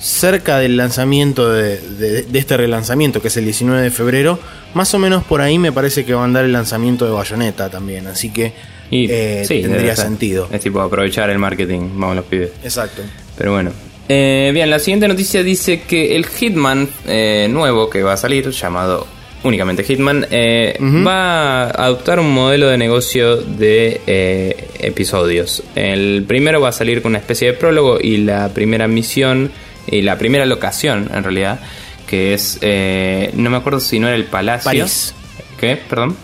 [0.00, 4.38] cerca del lanzamiento de, de- de este relanzamiento, que es el 19 de febrero,
[4.74, 7.68] más o menos por ahí me parece que va a andar el lanzamiento de Bayonetta
[7.68, 8.06] también.
[8.06, 8.52] Así que
[8.90, 10.48] Y eh, sí, tendría sentido.
[10.50, 12.50] Es tipo aprovechar el marketing, vamos los pibes.
[12.62, 13.02] Exacto.
[13.36, 13.72] Pero bueno.
[14.08, 18.50] Eh, bien, la siguiente noticia dice que el Hitman eh, nuevo que va a salir,
[18.50, 19.06] llamado
[19.44, 25.62] únicamente Hitman, eh, va a adoptar un modelo de negocio de eh, episodios.
[25.74, 29.50] El primero va a salir con una especie de prólogo y la primera misión
[29.86, 31.60] y la primera locación, en realidad,
[32.06, 34.64] que es, eh, no me acuerdo si no era el Palacio.
[34.64, 35.14] París.
[35.60, 35.76] ¿Qué?
[35.88, 36.16] Perdón.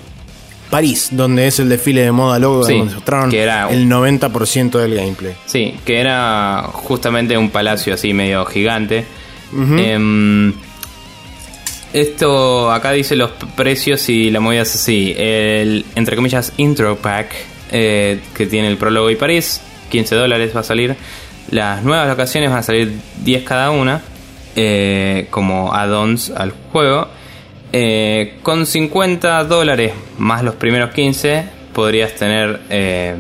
[0.71, 4.79] París, donde es el desfile de moda logo Sí, donde mostraron que era- el 90%
[4.79, 5.35] del gameplay.
[5.47, 9.05] Sí, que era justamente un palacio así medio gigante.
[9.79, 10.53] Em,
[11.93, 15.15] esto acá dice los precios y la movida es así.
[15.17, 17.33] El, entre comillas, intro pack
[17.71, 19.61] eh, que tiene el prólogo y París,
[19.91, 20.97] 15 dólares va a salir.
[21.51, 22.93] Las nuevas locaciones van a salir
[23.23, 24.03] 10 cada una,
[24.57, 27.09] eh, como add-ons al juego.
[27.77, 33.17] Eh, con 50 dólares más los primeros 15 podrías tener eh,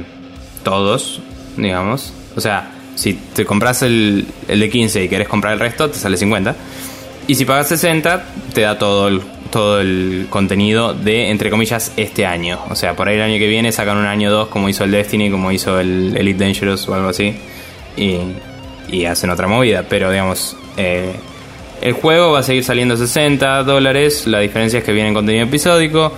[0.62, 1.20] todos,
[1.56, 2.12] digamos.
[2.36, 5.98] O sea, si te compras el, el de 15 y querés comprar el resto, te
[5.98, 6.54] sale 50.
[7.26, 12.24] Y si pagas 60, te da todo el, todo el contenido de, entre comillas, este
[12.24, 12.60] año.
[12.70, 14.92] O sea, por ahí el año que viene sacan un año 2 como hizo el
[14.92, 17.34] Destiny, como hizo el Elite Dangerous o algo así.
[17.96, 18.18] Y,
[18.88, 19.84] y hacen otra movida.
[19.88, 21.12] Pero digamos, eh,
[21.80, 24.26] el juego va a seguir saliendo a 60 dólares.
[24.26, 26.12] La diferencia es que viene en contenido episódico.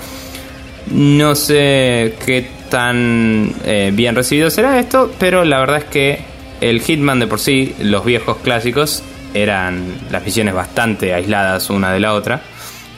[0.90, 6.18] No sé qué tan eh, bien recibido será esto, pero la verdad es que
[6.60, 9.02] el Hitman de por sí, los viejos clásicos,
[9.34, 12.42] eran las misiones bastante aisladas una de la otra.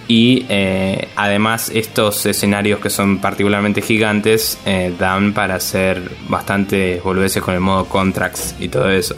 [0.06, 7.42] Y eh, además estos escenarios que son particularmente gigantes eh, dan para hacer bastante boludeces
[7.42, 9.16] con el modo contracts y todo eso.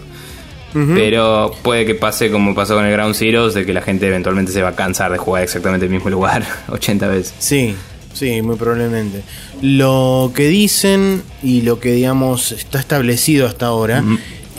[0.73, 4.53] Pero puede que pase como pasó con el Ground Zeroes, de que la gente eventualmente
[4.53, 7.35] se va a cansar de jugar exactamente el mismo lugar 80 veces.
[7.39, 7.75] Sí,
[8.13, 9.23] sí, muy probablemente.
[9.63, 14.03] Lo que dicen y lo que digamos está establecido hasta ahora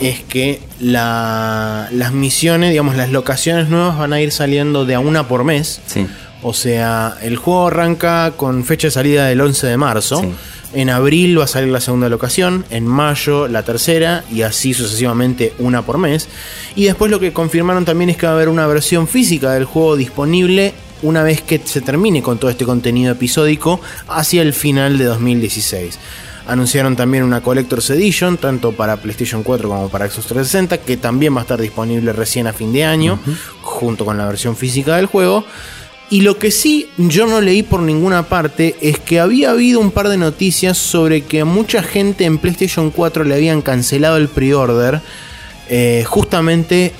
[0.00, 5.00] es que la- las misiones, digamos, las locaciones nuevas van a ir saliendo de a
[5.00, 5.80] una por mes.
[5.86, 6.06] Sí.
[6.42, 10.20] O sea, el juego arranca con fecha de salida del 11 de marzo.
[10.20, 10.28] Sí.
[10.74, 15.52] En abril va a salir la segunda locación, en mayo la tercera y así sucesivamente
[15.58, 16.28] una por mes.
[16.74, 19.66] Y después lo que confirmaron también es que va a haber una versión física del
[19.66, 24.96] juego disponible una vez que se termine con todo este contenido episódico hacia el final
[24.96, 25.98] de 2016.
[26.46, 31.34] Anunciaron también una Collector's Edition, tanto para PlayStation 4 como para Xbox 360, que también
[31.34, 33.20] va a estar disponible recién a fin de año,
[33.60, 35.44] junto con la versión física del juego.
[36.12, 39.90] Y lo que sí yo no leí por ninguna parte es que había habido un
[39.90, 45.00] par de noticias sobre que mucha gente en PlayStation 4 le habían cancelado el pre-order
[45.70, 46.92] eh, justamente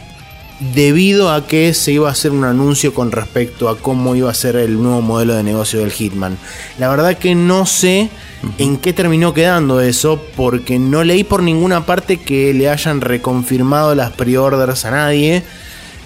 [0.75, 4.35] debido a que se iba a hacer un anuncio con respecto a cómo iba a
[4.35, 6.39] ser el nuevo modelo de negocio del Hitman.
[6.79, 8.09] La verdad que no sé
[8.57, 13.95] en qué terminó quedando eso porque no leí por ninguna parte que le hayan reconfirmado
[13.95, 15.43] las pre-orders a nadie.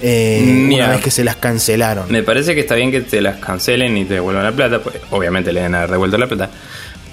[0.02, 2.10] Eh, una vez que se las cancelaron.
[2.10, 4.96] Me parece que está bien que te las cancelen y te devuelvan la plata, pues
[5.10, 6.50] obviamente le deben haber devuelto la plata,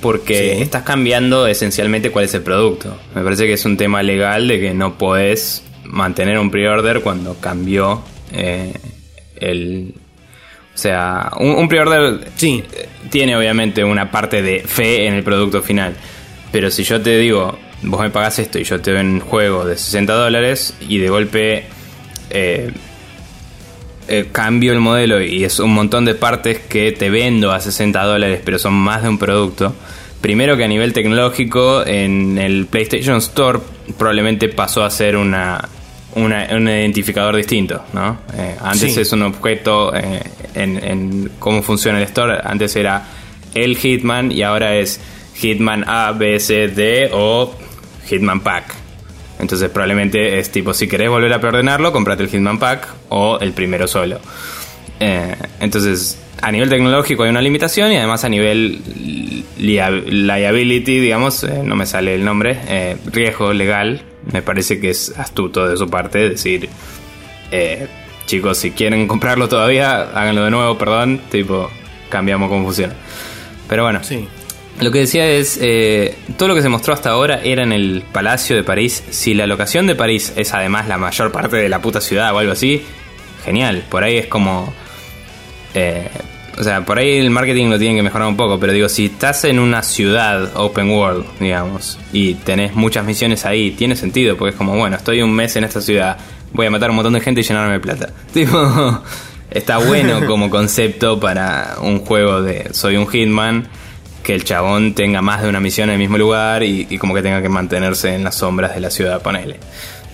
[0.01, 0.61] porque Sí.
[0.63, 2.97] estás cambiando esencialmente cuál es el producto.
[3.15, 7.35] Me parece que es un tema legal de que no podés mantener un pre-order cuando
[7.39, 8.03] cambió
[8.33, 8.73] eh,
[9.37, 9.93] el...
[10.73, 12.63] O sea, un, un pre-order Sí.
[12.73, 15.95] eh, tiene obviamente una parte de fe en el producto final,
[16.51, 19.65] pero si yo te digo, vos me pagás esto y yo te doy un juego
[19.65, 21.65] de 60 dólares y de golpe...
[22.33, 22.71] eh,
[24.07, 28.03] eh, cambio el modelo y es un montón de partes que te vendo a 60
[28.03, 29.73] dólares, pero son más de un producto.
[30.19, 33.59] Primero que a nivel tecnológico, en el PlayStation Store
[33.97, 35.67] probablemente pasó a ser una,
[36.15, 38.19] una- un identificador distinto, ¿no?
[38.37, 38.99] Eh, antes Sí.
[39.01, 40.21] es un objeto eh,
[40.55, 42.37] en, en cómo funciona el store.
[42.43, 43.03] Antes era
[43.53, 44.99] el Hitman y ahora es
[45.35, 47.53] Hitman A, B, C, D o
[48.07, 48.75] Hitman Pack.
[49.39, 53.51] Entonces probablemente es tipo, si querés volver a preordenarlo, comprate el Hitman Pack o el
[53.53, 54.19] primero solo.
[54.99, 58.81] Eh, entonces, a nivel tecnológico hay una limitación y además a nivel
[59.59, 64.91] lia- liability, digamos, eh, no me sale el nombre, eh, riesgo legal, me parece que
[64.91, 66.69] es astuto de su parte decir,
[67.51, 67.87] eh,
[68.25, 71.69] chicos, si quieren comprarlo todavía, háganlo de nuevo, perdón, tipo,
[72.09, 72.93] cambiamos cómo funciona.
[73.67, 74.27] Pero bueno, Sí.
[74.79, 78.03] Lo que decía es, eh, todo lo que se mostró hasta ahora era en el
[78.11, 79.03] Palacio de París.
[79.09, 82.39] Si la locación de París es además la mayor parte de la puta ciudad o
[82.39, 82.83] algo así,
[83.45, 83.83] genial.
[83.89, 84.73] Por ahí es como...
[85.73, 86.09] eh,
[86.57, 89.05] o sea, por ahí el marketing lo tienen que mejorar un poco, pero digo, si
[89.05, 94.51] estás en una ciudad open world, digamos, y tenés muchas misiones ahí, tiene sentido, porque
[94.51, 96.17] es como, bueno, estoy un mes en esta ciudad,
[96.51, 98.09] voy a matar a un montón de gente y llenarme de plata.
[98.33, 99.01] Tipo,
[99.49, 103.67] está bueno como concepto para un juego de soy un hitman,
[104.23, 107.13] que el chabón tenga más de una misión en el mismo lugar y, y como
[107.13, 109.57] que tenga que mantenerse en las sombras de la ciudad, ponele.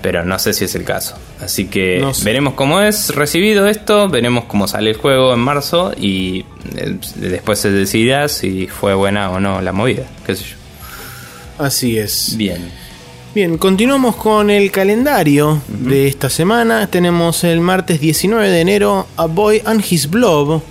[0.01, 1.17] Pero no sé si es el caso.
[1.41, 2.23] Así que No sé.
[2.23, 6.45] veremos cómo es recibido esto, veremos cómo sale el juego en marzo y
[6.75, 11.63] eh, después se decida si fue buena o no la movida, qué sé yo.
[11.65, 12.35] Así es.
[12.37, 12.71] Bien.
[13.35, 16.87] Bien, continuamos con el calendario de esta semana.
[16.87, 20.63] Tenemos el martes 19 de enero A Boy and His Blob,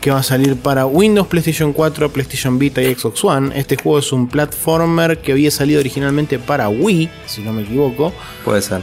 [0.00, 3.58] que va a salir para Windows, PlayStation 4, PlayStation Vita y Xbox One.
[3.58, 8.12] Este juego es un platformer que había salido originalmente para Wii, si no me equivoco.
[8.44, 8.82] Puede ser.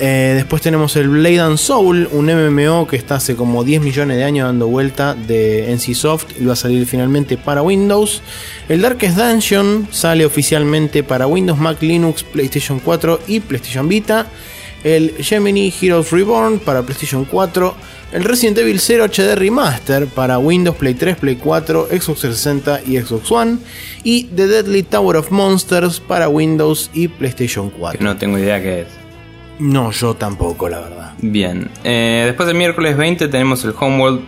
[0.00, 4.16] Eh, después tenemos el Blade and Soul, un MMO que está hace como 10 millones
[4.16, 8.20] de años dando vuelta de NCSoft y va a salir finalmente para Windows.
[8.68, 14.26] El Darkest Dungeon sale oficialmente para Windows, Mac, Linux, PlayStation 4 y PlayStation Vita.
[14.82, 17.74] El Gemini Heroes Reborn para PlayStation 4.
[18.12, 22.98] El Resident Evil 0 HD Remaster para Windows, Play 3, Play 4, Xbox 360 y
[22.98, 23.58] Xbox One.
[24.04, 27.98] Y The Deadly Tower of Monsters para Windows y PlayStation 4.
[27.98, 28.88] Que no tengo idea qué es.
[29.58, 31.12] No, yo tampoco, la verdad.
[31.20, 31.70] Bien.
[31.84, 34.24] Eh, después del miércoles 20 tenemos el Homeworld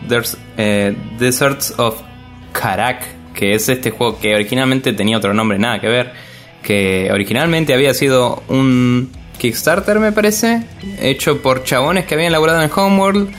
[0.57, 2.01] eh, Deserts of
[2.53, 3.05] Karak,
[3.35, 6.13] que es este juego que originalmente tenía otro nombre, nada que ver.
[6.63, 10.63] Que originalmente había sido un Kickstarter, me parece,
[11.01, 13.35] hecho por chabones que habían laburado en Homeworld,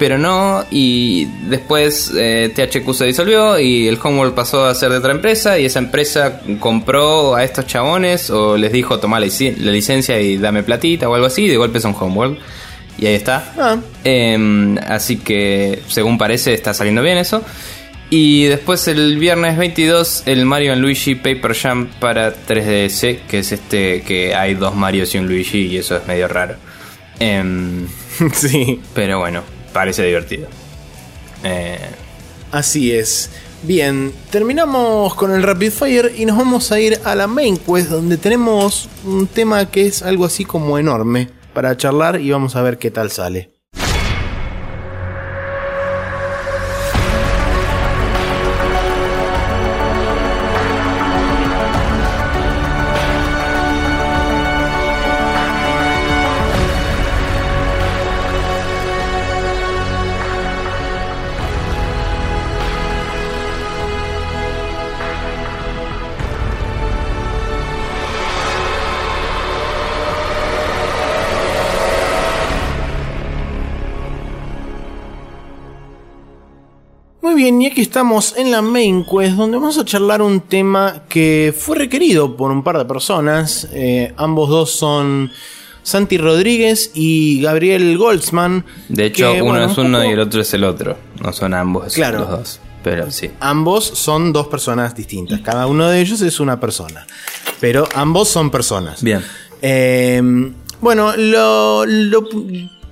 [0.00, 0.64] pero no.
[0.72, 5.56] Y después eh, THQ se disolvió y el Homeworld pasó a ser de otra empresa.
[5.60, 10.18] Y esa empresa compró a estos chabones o les dijo: Toma la, lic- la licencia
[10.20, 11.44] y dame platita o algo así.
[11.44, 12.38] Y de golpe son Homeworld.
[12.98, 13.52] Y ahí está.
[13.56, 17.42] Ah, Em, así que, según parece, está saliendo bien eso.
[18.12, 24.02] Y después el viernes 22, el Mario Luigi Paper Jam para 3DS, que es este
[24.02, 26.56] que hay dos Marios y un Luigi, y eso es medio raro.
[27.20, 27.86] Em,
[28.32, 29.42] sí, pero bueno,
[29.72, 30.48] parece divertido.
[31.44, 31.78] Eh,
[32.52, 33.30] así es.
[33.62, 37.90] Bien, terminamos con el Rapid Fire y nos vamos a ir a la main quest
[37.90, 42.62] donde tenemos un tema que es algo así como enorme para charlar y vamos a
[42.62, 43.49] ver qué tal sale.
[77.50, 81.54] Bien, y aquí estamos en la main quest donde vamos a charlar un tema que
[81.56, 83.68] fue requerido por un par de personas.
[83.72, 85.30] Eh, ambos dos son
[85.82, 88.64] Santi Rodríguez y Gabriel Goldsman.
[88.88, 90.96] de hecho, que, uno bueno, es un uno poco- y el otro es el otro.
[91.22, 92.20] No son ambos Claro.
[92.20, 92.60] los dos.
[92.82, 93.30] Pero sí.
[93.40, 95.40] Ambos son dos personas distintas.
[95.40, 97.06] Cada uno de ellos es una persona.
[97.60, 99.02] Pero ambos son personas.
[99.02, 99.22] Bien.
[99.60, 100.22] Eh,
[100.80, 102.26] bueno, lo, lo-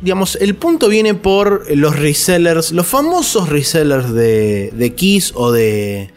[0.00, 6.10] digamos, el punto viene por los resellers, los famosos resellers de, de keys o de,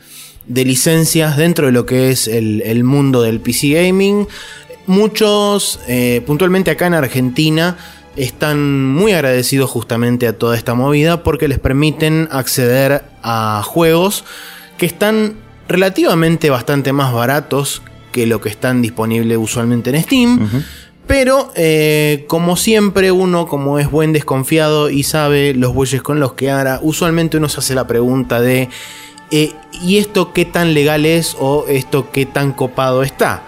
[0.47, 4.27] de licencias dentro de lo que es el, mundo del PC gaming.
[4.87, 7.77] Muchos, eh, puntualmente acá en Argentina,
[8.15, 14.25] están muy agradecidos justamente a toda esta movida porque les permiten acceder a juegos
[14.77, 15.35] que están
[15.69, 20.49] relativamente bastante más baratos que lo que están disponibles usualmente en Steam.
[21.07, 26.33] Pero eh, como siempre uno como es buen desconfiado y sabe los bueyes con los
[26.33, 28.69] que hará, usualmente uno se hace la pregunta de
[29.31, 33.43] eh, ¿y esto qué tan legal es o esto qué tan copado está?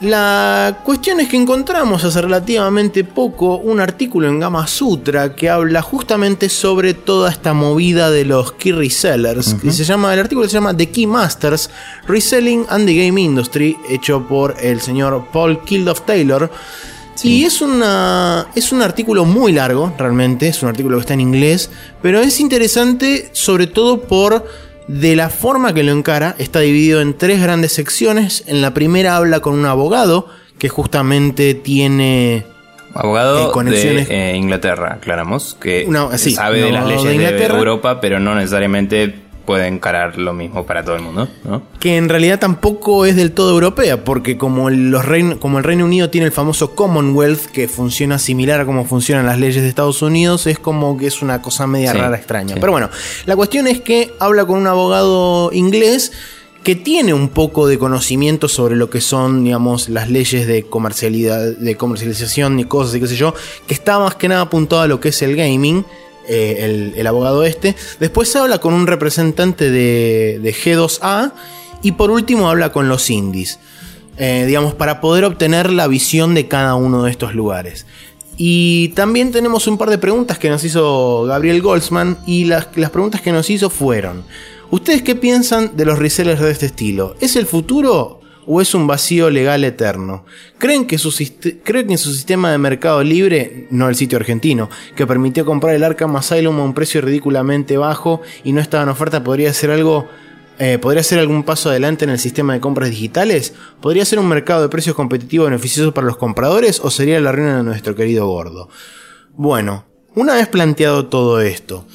[0.00, 5.82] La cuestión es que encontramos hace relativamente poco un artículo en Gama Sutra que habla
[5.82, 9.54] justamente sobre toda esta movida de los key resellers.
[9.54, 11.68] que se llama, el artículo se llama The Key Masters
[12.08, 16.50] Reselling and the Game Industry, hecho por el señor Paul Kilduff Taylor.
[17.22, 21.20] Y es, una, es un artículo muy largo, realmente, es un artículo que está en
[21.20, 21.68] inglés,
[22.00, 24.46] pero es interesante sobre todo por
[24.92, 28.42] de la forma que lo encara, está dividido en tres grandes secciones.
[28.48, 30.26] En la primera habla con un abogado
[30.58, 32.44] que justamente tiene
[32.92, 37.18] Abogado Eh, conexiones- de eh, Inglaterra, aclaramos, que No, sí, sabe de las leyes de
[37.18, 37.44] de.
[37.46, 39.14] Europa, pero no necesariamente
[39.50, 41.62] puede encarar lo mismo para todo el mundo, ¿no?
[41.80, 45.84] que en realidad tampoco es del todo europea, porque como, los rein- como el Reino
[45.86, 50.02] Unido tiene el famoso Commonwealth, que funciona similar a cómo funcionan las leyes de Estados
[50.02, 52.54] Unidos, es como que es una cosa media Sí, rara, extraña.
[52.54, 52.60] sí.
[52.60, 52.90] Pero bueno,
[53.26, 56.12] la cuestión es que habla con un abogado inglés
[56.62, 61.56] que tiene un poco de conocimiento sobre lo que son, digamos, las leyes de comercialidad,
[61.56, 63.34] de comercialización y cosas y qué sé yo,
[63.66, 65.84] que está más que nada apuntado a lo que es el gaming,
[66.32, 67.74] eh, el, abogado este.
[67.98, 71.32] Después habla con un representante de, de G2A
[71.82, 73.58] y por último habla con los indies,
[74.16, 77.84] eh, digamos, para poder obtener la visión de cada uno de estos lugares.
[78.36, 82.90] Y también tenemos un par de preguntas que nos hizo Gabriel Goldsman y las, las
[82.90, 84.22] preguntas que nos hizo fueron,
[84.70, 87.16] ¿ustedes qué piensan de los resellers de este estilo?
[87.20, 88.19] ¿Es el futuro
[88.52, 90.24] o es un vacío legal eterno?
[90.58, 91.14] ¿Creen que, su,
[91.62, 95.84] ¿Creen que su sistema de mercado libre, no el sitio argentino, que permitió comprar el
[95.84, 100.08] Arkham Asylum a un precio ridículamente bajo y no estaba en oferta, podría ser algo
[100.58, 103.54] eh, ¿Podría ser algún paso adelante en el sistema de compras digitales?
[103.80, 107.58] ¿Podría ser un mercado de precios competitivo beneficioso para los compradores o sería la ruina
[107.58, 108.68] de nuestro querido gordo?
[109.36, 111.86] Bueno, una vez planteado todo esto,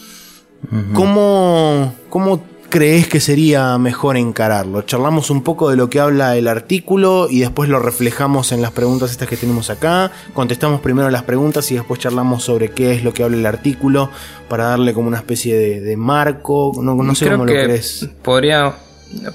[0.95, 4.81] ¿cómo, ¿cómo crees que sería mejor encararlo?
[4.81, 8.71] Charlamos un poco de lo que habla el artículo y después lo reflejamos en las
[8.71, 10.11] preguntas estas que tenemos acá.
[10.33, 14.09] Contestamos primero las preguntas y después charlamos sobre qué es lo que habla el artículo
[14.47, 16.71] para darle como una especie de, de marco.
[16.81, 18.09] No, no sé Creo cómo lo crees.
[18.21, 18.73] Podría,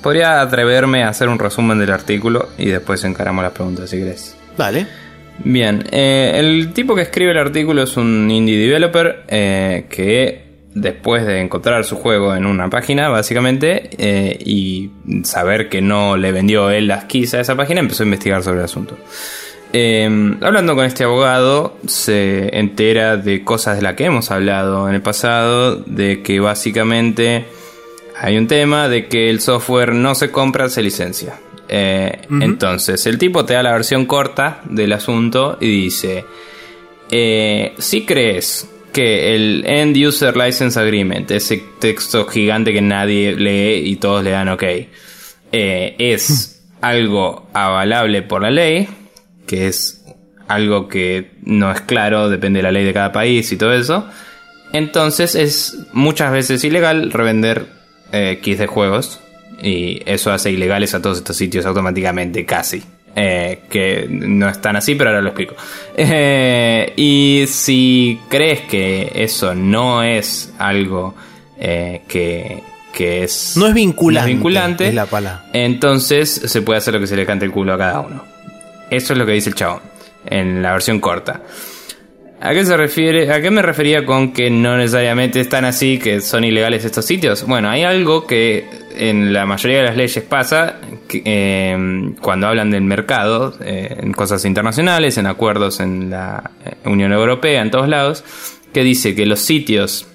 [0.02, 4.36] podría atreverme a hacer un resumen del artículo y después encaramos las preguntas si querés.
[4.56, 4.86] Dale.
[5.42, 11.26] Bien, eh, el tipo que escribe el artículo es un indie developer eh, que después
[11.26, 14.90] de encontrar su juego en una página, básicamente, eh, y
[15.24, 18.58] saber que no le vendió él las keys a esa página, empezó a investigar sobre
[18.58, 18.96] el asunto.
[19.72, 20.08] Eh,
[20.40, 25.02] hablando con este abogado, se entera de cosas de las que hemos hablado en el
[25.02, 27.44] pasado, de que básicamente
[28.20, 31.38] hay un tema de que el software no se compra, se licencia.
[31.68, 36.24] Eh, Entonces, el tipo te da la versión corta del asunto y dice,
[37.10, 43.88] eh, si crees que el End User License Agreement, ese texto gigante que nadie lee
[43.88, 44.62] y todos le dan ok,
[45.52, 48.88] eh, es algo avalable por la ley,
[49.46, 50.04] que es
[50.48, 54.08] algo que no es claro, depende de la ley de cada país y todo eso,
[54.72, 57.66] entonces es muchas veces ilegal revender
[58.12, 59.20] eh, keys de juegos
[59.62, 62.82] y eso hace ilegales a todos estos sitios automáticamente, casi.
[63.16, 65.54] Eh, que no es tan así, pero ahora lo explico.
[65.96, 71.14] Eh, y si crees que eso no es algo
[71.58, 73.56] eh, que, que es...
[73.56, 75.44] No es vinculante, no es vinculante, es la palabra.
[75.52, 78.24] entonces se puede hacer lo que se le cante el culo a cada uno.
[78.90, 79.80] Eso es lo que dice el chabón
[80.26, 81.42] en la versión corta.
[82.42, 83.30] ¿A qué se refiere?
[83.32, 87.46] ¿A qué me refería con que no necesariamente están así, que son ilegales estos sitios?
[87.46, 88.66] Bueno, hay algo que
[88.96, 90.76] en la mayoría de las leyes pasa
[91.06, 96.88] que, eh, cuando hablan del mercado, eh, en cosas internacionales, en acuerdos en la eh,
[96.88, 98.24] Unión Europea, en todos lados,
[98.72, 100.06] que dice que los sitios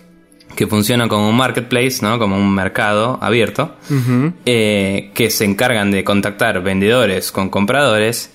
[0.56, 2.18] que funcionan como un marketplace, ¿no?
[2.18, 3.76] Como un mercado abierto,
[4.46, 8.32] eh, que se encargan de contactar vendedores con compradores,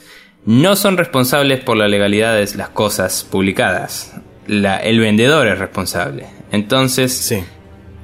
[0.47, 4.14] no son responsables por la legalidad de las cosas publicadas.
[4.47, 6.26] La- el vendedor es responsable.
[6.51, 7.43] Entonces, Sí.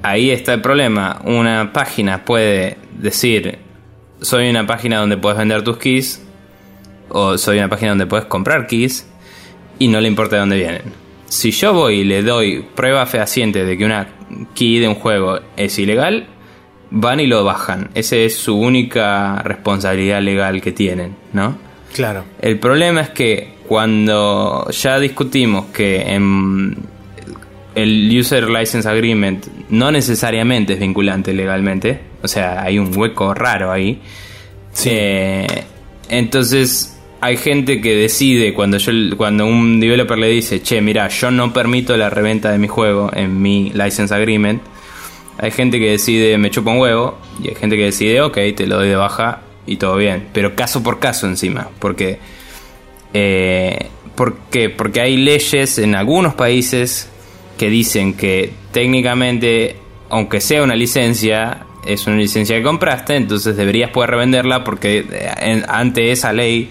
[0.02, 1.20] ahí está el problema.
[1.24, 3.58] Una página puede decir,
[4.20, 6.22] soy una página donde puedes vender tus keys,
[7.08, 9.08] o soy una página donde puedes comprar keys,
[9.78, 10.82] y no le importa de dónde vienen.
[11.26, 14.08] Si yo voy y le doy prueba fehaciente de que una
[14.54, 16.26] key de un juego es ilegal,
[16.90, 17.90] van y lo bajan.
[17.94, 21.58] Esa es su única responsabilidad legal que tienen, ¿no?
[21.96, 22.24] Claro.
[22.42, 26.76] El problema es que cuando ya discutimos que en
[27.74, 33.72] el User License Agreement no necesariamente es vinculante legalmente, o sea, hay un hueco raro
[33.72, 33.98] ahí.
[34.84, 35.46] Eh,
[36.10, 41.30] entonces hay gente que decide cuando yo cuando un developer le dice, "Che, mira, yo
[41.30, 44.60] no permito la reventa de mi juego en mi license agreement."
[45.38, 48.66] Hay gente que decide, me chupa un huevo, y hay gente que decide, ok, te
[48.66, 50.28] lo doy de baja y todo bien.
[50.32, 52.18] Pero caso por caso encima, porque...
[53.12, 53.88] Eh.
[54.14, 57.10] Porque hay leyes en algunos países
[57.58, 59.76] que dicen que técnicamente,
[60.08, 65.62] aunque sea una licencia, es una licencia que compraste, entonces deberías poder revenderla porque eh,
[65.68, 66.70] ante esa ley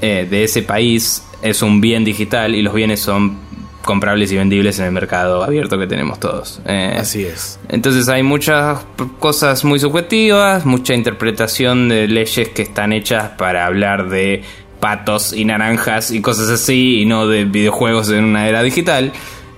[0.00, 3.47] eh, de ese país es un bien digital y los bienes son
[3.84, 6.60] comprables y vendibles en el mercado abierto que tenemos todos.
[6.66, 7.58] Eh, Así es.
[7.68, 8.80] entonces hay muchas
[9.18, 14.42] cosas muy subjetivas, mucha interpretación de leyes que están hechas para hablar de
[14.80, 19.12] patos y naranjas y cosas así y no de videojuegos en una era digital.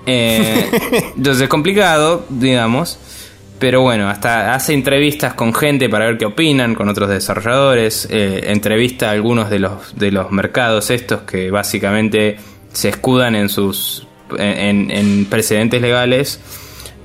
[0.06, 0.70] Eh,
[1.16, 2.98] entonces es complicado, digamos.
[3.58, 8.44] Pero bueno, hasta hace entrevistas con gente para ver qué opinan, con otros desarrolladores, eh,
[8.46, 12.38] entrevista a algunos de los, de los mercados estos que básicamente
[12.72, 14.06] se escudan en sus
[14.38, 16.40] en, en precedentes legales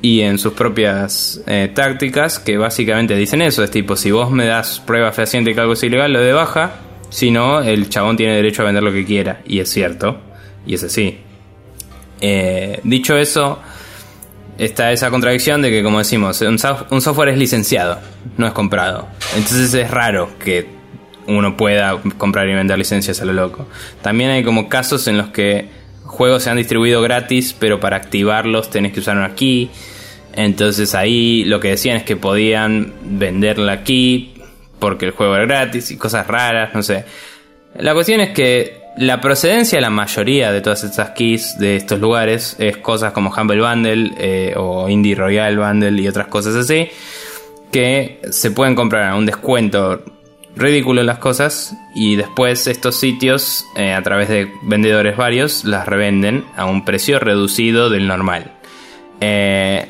[0.05, 4.45] y en sus propias eh, tácticas que básicamente dicen eso, es tipo, si vos me
[4.45, 6.73] das prueba fehaciente que algo es ilegal, lo de baja,
[7.09, 10.19] si no, el chabón tiene derecho a vender lo que quiera, y es cierto,
[10.67, 11.17] y es así.
[12.21, 13.59] Eh, dicho eso,
[14.57, 17.99] está esa contradicción de que, como decimos, un, software es licenciado,
[18.37, 19.07] no es comprado.
[19.35, 20.67] Entonces es raro que
[21.27, 23.67] uno pueda comprar y vender licencias a lo loco.
[24.03, 25.67] También hay como casos en los que
[26.15, 29.69] juegos se han distribuido gratis, pero para activarlos tenés que usar una key.
[30.33, 34.33] Entonces ahí lo que decían es que podían venderla aquí
[34.79, 37.05] porque el juego era gratis y cosas raras, no sé.
[37.77, 41.99] La cuestión es que la procedencia de la mayoría de todas estas keys de estos
[41.99, 46.89] lugares es cosas como Humble Bundle eh, o Indie Royal Bundle y otras cosas así
[47.71, 50.01] que se pueden comprar a un descuento
[50.55, 56.45] ridículo las cosas y después estos sitios eh, a través de vendedores varios las revenden
[56.55, 58.51] a un precio reducido del normal.
[59.21, 59.85] Eh,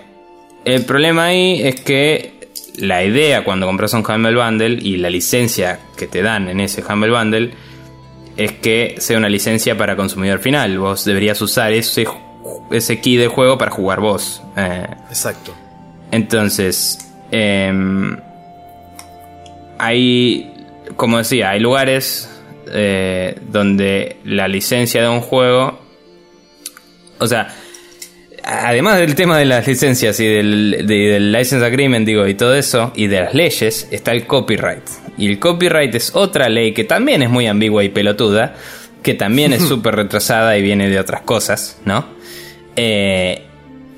[0.65, 2.35] el problema ahí es que
[2.77, 6.83] la idea cuando compras un Humble Bundle y la licencia que te dan en ese
[6.83, 7.51] Humble Bundle
[8.37, 10.77] es que sea una licencia para consumidor final.
[10.79, 12.05] Vos deberías usar ese,
[12.71, 14.41] ese key de juego para jugar vos.
[14.57, 15.53] Eh, Exacto.
[16.11, 18.17] Entonces, em,
[19.77, 20.53] hay,
[20.95, 22.29] como decía, hay lugares
[22.71, 25.79] eh, donde la licencia de un juego,
[27.19, 27.53] o sea,
[28.43, 32.91] además del tema de las licencias y del, del, license agreement, digo, y todo eso,
[32.95, 34.83] y de las leyes, está el copyright.
[35.17, 38.55] Y el copyright es otra ley que también es muy ambigua y pelotuda,
[39.01, 42.05] que también es súper retrasada y viene de otras cosas, ¿no?
[42.75, 43.43] Eh,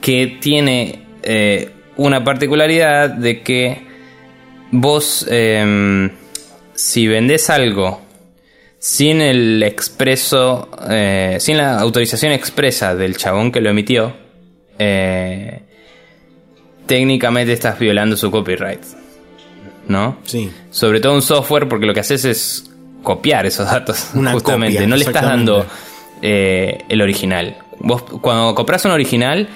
[0.01, 3.87] que tiene eh, una particularidad de que
[4.71, 6.11] vos, em,
[6.77, 8.01] si vendés algo
[8.79, 14.13] sin el expreso, eh, sin la autorización expresa del chabón que lo emitió,
[14.77, 15.61] eh,
[16.85, 18.83] técnicamente estás violando su copyright.
[19.87, 20.17] ¿No?
[20.25, 20.51] Sí.
[20.69, 22.69] Sobre todo un software, porque lo que haces es
[23.01, 24.11] copiar esos datos.
[24.31, 24.85] justamente.
[24.85, 25.65] no le estás dando
[26.21, 27.57] eh, el original.
[27.79, 29.49] Vos, cuando compras un original,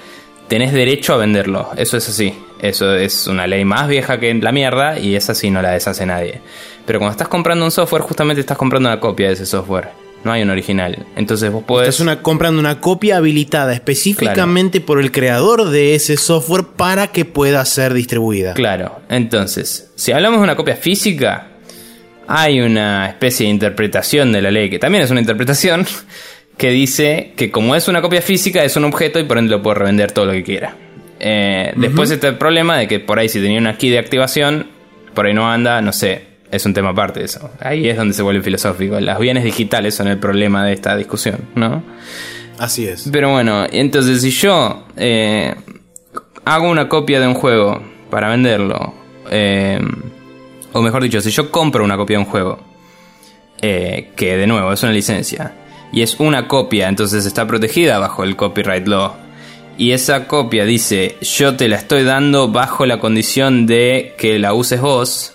[0.48, 1.70] tenés derecho a venderlo.
[1.76, 2.34] Eso es así.
[2.60, 6.06] Eso es una ley más vieja que la mierda y esa sí no la deshace
[6.06, 6.40] nadie.
[6.86, 9.90] Pero cuando estás comprando un software, justamente estás comprando una copia de ese software.
[10.24, 11.06] No hay un original.
[11.16, 11.88] Entonces vos podés.
[11.88, 17.24] Estás una, comprando una copia habilitada específicamente por el creador de ese software para que
[17.24, 18.54] pueda ser distribuida.
[18.54, 19.00] Claro.
[19.08, 21.48] Entonces, si hablamos de una copia física,
[22.28, 25.86] hay una especie de interpretación de la ley, que también es una interpretación,
[26.56, 29.62] que dice que como es una copia física, es un objeto y por ende lo
[29.62, 30.76] puedo revender todo lo que quiera.
[31.18, 34.68] Eh, después está el problema de que por ahí si tenía una key de activación,
[35.14, 37.50] por ahí no anda, no sé, es un tema aparte de eso.
[37.60, 39.00] Ahí es donde se vuelve filosófico.
[39.00, 41.82] Las bienes digitales son el problema de esta discusión, ¿no?
[42.58, 43.08] Así es.
[43.10, 45.54] Pero bueno, entonces si yo eh,
[46.44, 48.94] hago una copia de un juego para venderlo,
[49.30, 49.80] eh,
[50.72, 52.60] o mejor dicho, si yo compro una copia de un juego,
[53.62, 55.54] eh, que de nuevo es una licencia,
[55.90, 59.14] y es una copia, entonces está protegida bajo el copyright law,
[59.78, 64.52] y esa copia dice yo te la estoy dando bajo la condición de que la
[64.52, 65.34] uses vos,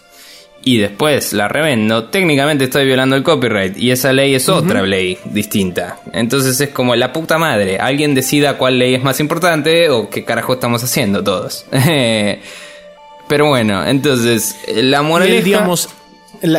[0.64, 5.18] y después la revendo, técnicamente estoy violando el copyright y esa ley es otra ley
[5.26, 6.00] distinta.
[6.12, 10.26] Entonces es como la puta madre, alguien decida cuál ley es más importante o qué
[10.26, 11.66] carajo estamos haciendo todos.
[13.30, 15.44] Pero bueno, entonces la moraleja...
[15.44, 15.90] digamos,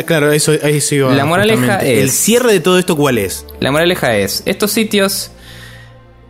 [0.06, 2.02] claro, eso, eso iba La moraleja es...
[2.02, 3.44] El cierre de todo esto, ¿cuál es?
[3.60, 5.32] La moraleja es, estos sitios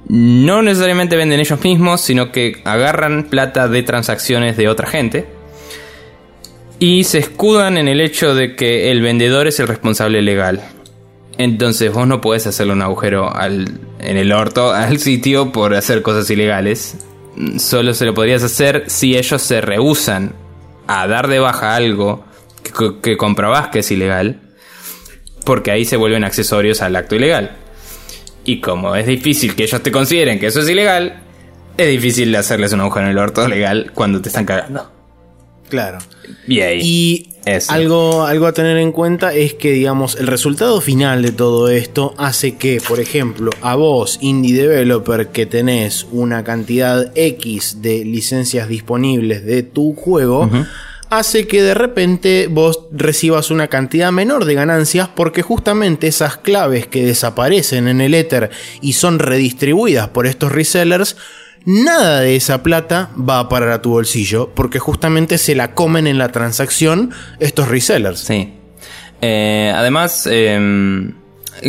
[0.08, 5.37] no necesariamente venden ellos mismos, sino que agarran plata de transacciones de otra gente
[6.78, 10.62] y se escudan en el hecho de que el vendedor es el responsable legal.
[11.36, 16.02] Entonces vos no podés hacerle un agujero al, en el orto al sitio por hacer
[16.02, 16.96] cosas ilegales.
[17.58, 20.34] Solo se lo podrías hacer si ellos se rehusan
[20.86, 22.24] a dar de baja algo
[22.62, 24.40] que, que comprobás que es ilegal.
[25.44, 27.56] Porque ahí se vuelven accesorios al acto ilegal.
[28.44, 31.22] Y como es difícil que ellos te consideren que eso es ilegal,
[31.76, 34.97] es difícil hacerles un agujero en el orto legal cuando te están cagando.
[35.68, 35.98] Claro.
[36.46, 37.28] Y,
[37.68, 42.14] algo, algo a tener en cuenta es que, digamos, el resultado final de todo esto
[42.18, 48.68] hace que, por ejemplo, a vos, indie developer, que tenés una cantidad X de licencias
[48.68, 50.50] disponibles de tu juego,
[51.10, 56.86] hace que de repente vos recibas una cantidad menor de ganancias porque justamente esas claves
[56.86, 58.50] que desaparecen en el Ether
[58.82, 61.16] y son redistribuidas por estos resellers,
[61.64, 66.06] nada de esa plata va a parar a tu bolsillo porque justamente se la comen
[66.06, 67.10] en la transacción
[67.40, 68.20] estos resellers.
[68.20, 68.54] Sí.
[69.20, 71.12] Eh, además, em,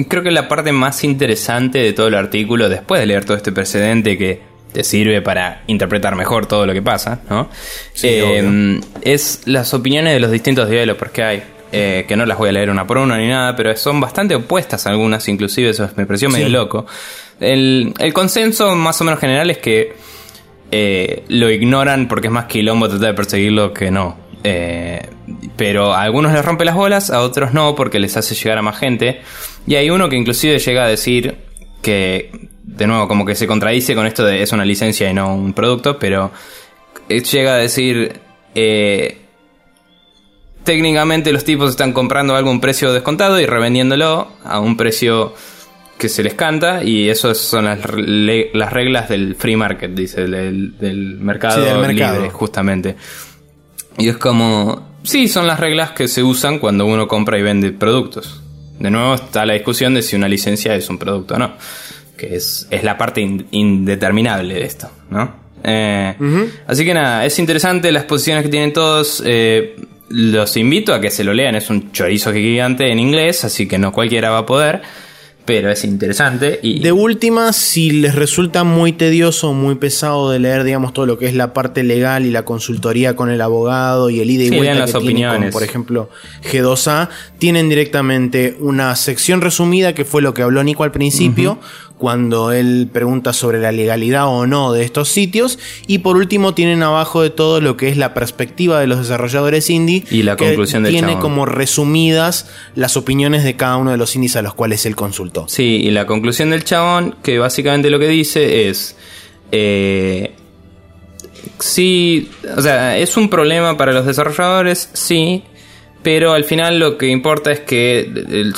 [0.07, 3.52] creo que la parte más interesante de todo el artículo, después de leer todo este
[3.52, 4.41] precedente que
[4.72, 7.49] te sirve para interpretar mejor todo lo que pasa, ¿no?
[7.94, 11.44] Sí, Eh, es las opiniones de los distintos developers que hay.
[11.72, 14.34] eh, que no las voy a leer una por una ni nada, pero son bastante
[14.34, 16.88] opuestas algunas, inclusive eso me pareció medio loco.
[17.40, 19.95] El, el consenso más o menos general es que
[20.72, 24.18] eh, lo ignoran porque es más quilombo tratar de perseguirlo que no.
[24.44, 25.02] Eh,
[25.57, 28.61] pero a algunos les rompe las bolas, a otros no, porque les hace llegar a
[28.61, 29.22] más gente.
[29.68, 31.38] Y hay uno que inclusive llega a decir
[31.82, 32.32] que,
[32.64, 35.53] de nuevo, como que se contradice con esto de es una licencia y no un
[35.53, 36.32] producto, pero
[37.10, 38.20] eh, llega a decir,
[38.56, 39.18] eh,
[40.64, 45.34] técnicamente los tipos están comprando algo a un precio descontado y revendiéndolo a un precio
[46.00, 47.80] que se les canta y eso son las,
[48.54, 52.16] las reglas del free market, dice, del, del mercado, Sí, del mercado.
[52.16, 52.96] libre, justamente.
[53.98, 57.72] Y es como, sí, son las reglas que se usan cuando uno compra y vende
[57.72, 58.42] productos.
[58.80, 61.54] De nuevo está la discusión de si una licencia es un producto o no,
[62.18, 65.36] que es, es la parte in- indeterminable de esto, ¿no?
[65.62, 66.16] Eh,
[66.66, 69.22] Así que nada, es interesante las posiciones que tienen todos.
[69.26, 69.76] eh,
[70.12, 73.78] los invito a que se lo lean, es un chorizo gigante en inglés, así que
[73.78, 74.82] no cualquiera va a poder,
[75.45, 76.80] pero es interesante y...
[76.80, 81.28] De última, si les resulta muy tedioso muy pesado de leer, digamos, todo lo que
[81.28, 84.56] es la parte legal y la consultoría con el abogado y el ida y Sí,
[84.57, 85.41] vuelta que las opiniones.
[85.41, 86.10] con, por ejemplo,
[86.44, 87.10] G2A,
[87.40, 91.60] tienen directamente una sección resumida que fue lo que habló Nico al principio,
[92.00, 96.82] cuando él pregunta sobre la legalidad o no de estos sitios, y por último tienen
[96.82, 100.46] abajo de todo lo que es la perspectiva de los desarrolladores indie Y la que
[100.46, 101.22] conclusión del tiene chabón.
[101.22, 105.48] como resumidas las opinioes de cada uno de los indies a los cuales él consultó.
[105.48, 108.96] Sí, y la conclusión del chabón, que básicamente lo que dice es...
[109.52, 110.34] Eh,
[111.60, 115.44] sí, o sea, es un problema para los desarrolladores, sí,
[116.02, 118.54] pero al final lo que importa es que el,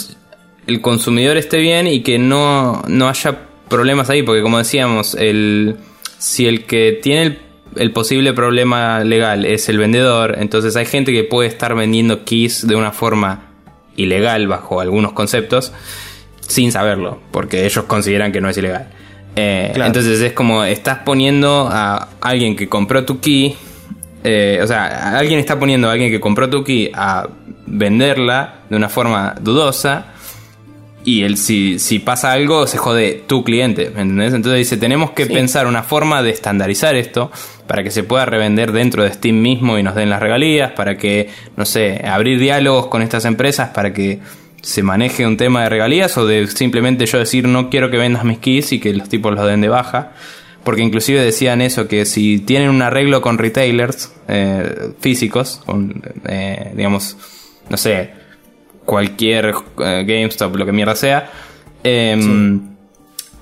[0.72, 3.40] el consumidor esté bien y que no, no haya
[3.70, 5.78] problemas ahí, porque como decíamos, el,
[6.18, 7.40] si el que tiene el,
[7.76, 12.68] el posible problema legal es el vendedor, entonces hay gente que puede estar vendiendo keys
[12.68, 13.52] de una forma
[13.96, 15.72] ilegal bajo algunos conceptos
[16.42, 18.90] sin saberlo, porque ellos consideran que no es ilegal.
[19.36, 19.88] Eh, Claro.
[19.88, 23.56] Entonces es como estás poniendo a alguien que compró tu key,
[24.24, 27.28] eh, o sea, alguien está poniendo a alguien que compró tu key a
[27.66, 30.08] venderla de una forma dudosa
[31.04, 34.34] y el, si, si pasa algo se jode tu cliente, ¿me entendés?
[34.34, 37.32] Entonces dice, tenemos que pensar una forma de estandarizar esto
[37.68, 40.98] para que se pueda revender dentro de Steam mismo y nos den las regalías, para
[40.98, 44.20] que, no sé, abrir diálogos con estas empresas para que
[44.62, 48.24] se maneje un tema de regalías o de simplemente yo decir no quiero que vendas
[48.24, 50.12] mis keys y que los tipos los den de baja.
[50.64, 56.72] Porque inclusive decían eso, que si tienen un arreglo con retailers eh, físicos, con, eh,
[56.76, 57.18] digamos,
[57.68, 58.12] no sé,
[58.86, 61.32] cualquier eh, GameStop, lo que mierda sea,
[61.84, 62.62] em,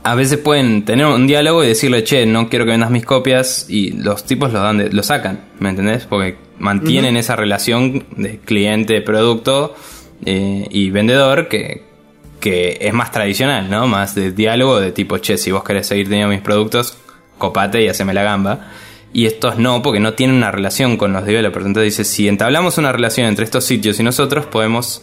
[0.03, 3.65] a veces pueden tener un diálogo y decirle, che, no quiero que vendas mis copias,
[3.69, 6.05] y los tipos lo dan de- lo sacan, ¿me entendés?
[6.05, 9.75] Porque mantienen esa relación de cliente-producto
[10.25, 11.83] eh, y vendedor que,
[12.39, 13.87] que es más tradicional, ¿no?
[13.87, 16.97] Más de diálogo de tipo, che, si vos querés seguir teniendo mis productos,
[17.37, 18.67] copate y haceme la gamba.
[19.11, 21.65] Y estos no, porque no tienen una relación con los developers.
[21.65, 25.01] Entonces dice, si entablamos una relación entre estos sitios y nosotros, podemos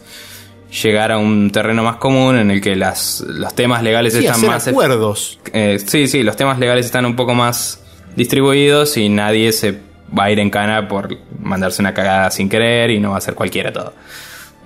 [0.71, 4.35] llegar a un terreno más común en el que las, los temas legales Sí, están
[4.37, 4.69] hacer más...
[4.69, 5.39] acuerdos.
[5.53, 7.81] Eh, sí, sí, los temas legales están un poco más
[8.17, 9.79] distribuidos y nadie se
[10.17, 13.21] va a ir en cana por mandarse una cagada sin querer y no va a
[13.21, 13.93] ser cualquiera todo.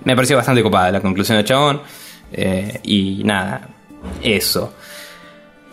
[0.03, 1.81] Me pareció bastante copada la conclusión del chabón.
[2.33, 3.67] eh, y nada,
[4.23, 4.73] eso.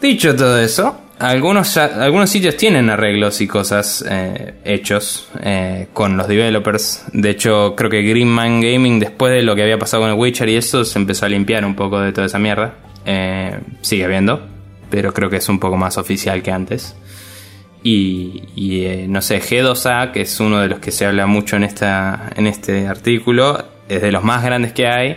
[0.00, 6.28] Dicho todo eso, algunos, algunos sitios tienen arreglos y cosas eh, hechos eh, con los
[6.28, 7.04] developers.
[7.12, 10.16] De hecho, creo que Green Man Gaming, después de lo que había pasado con el
[10.16, 12.74] Witcher y eso, se empezó a limpiar un poco de toda esa mierda.
[13.04, 14.46] Eh, sigue habiendo,
[14.90, 16.94] pero creo que es un poco más oficial que antes.
[17.82, 21.64] Y, y, no sé, G2A, que es uno de los que se habla mucho en,
[21.64, 25.16] esta, en este artículo, es de los más grandes que hay.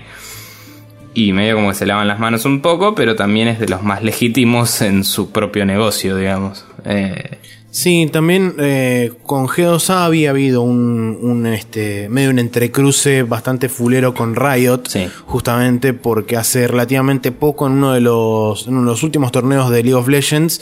[1.14, 3.84] Y medio como que se lavan las manos un poco, pero también es de los
[3.84, 6.66] más legítimos en su propio negocio, digamos.
[6.86, 7.38] Eh,
[7.74, 14.14] Sí, también eh, con G2A había habido un, un, este, medio un entrecruce bastante fulero
[14.14, 15.08] con Riot, Sí.
[15.26, 19.70] justamente porque hace relativamente poco en uno de los, en uno de los últimos torneos
[19.70, 20.62] de League of Legends,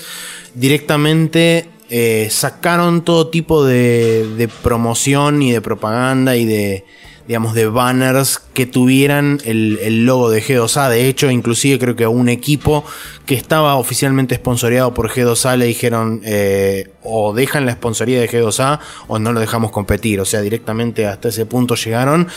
[0.54, 6.86] directamente eh, sacaron todo tipo de, de promoción y de propaganda y de,
[7.30, 10.90] digamos, de banners que tuvieran el, el logo de G2A.
[10.90, 12.84] De hecho, inclusive creo que un equipo
[13.28, 18.80] que estaba oficialmente sponsoreado por G2A le dijeron eh, o dejan la sponsoría de G2A
[19.08, 20.20] o no lo dejamos competir.
[20.20, 22.28] O sea, directamente hasta ese punto llegaron.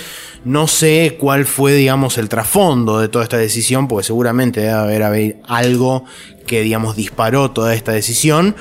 [0.45, 5.03] No sé cuál fue, digamos, el trasfondo de toda esta decisión, porque seguramente debe haber,
[5.05, 6.05] haber algo
[6.47, 8.57] que, digamos, disparó toda esta decisión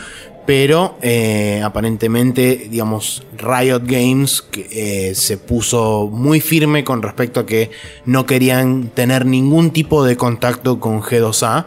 [0.45, 7.72] pero eh, aparentemente, digamos, Riot Games eh, se puso muy firme con respecto a que
[8.05, 11.65] no querían tener ningún tipo de contacto con G2A.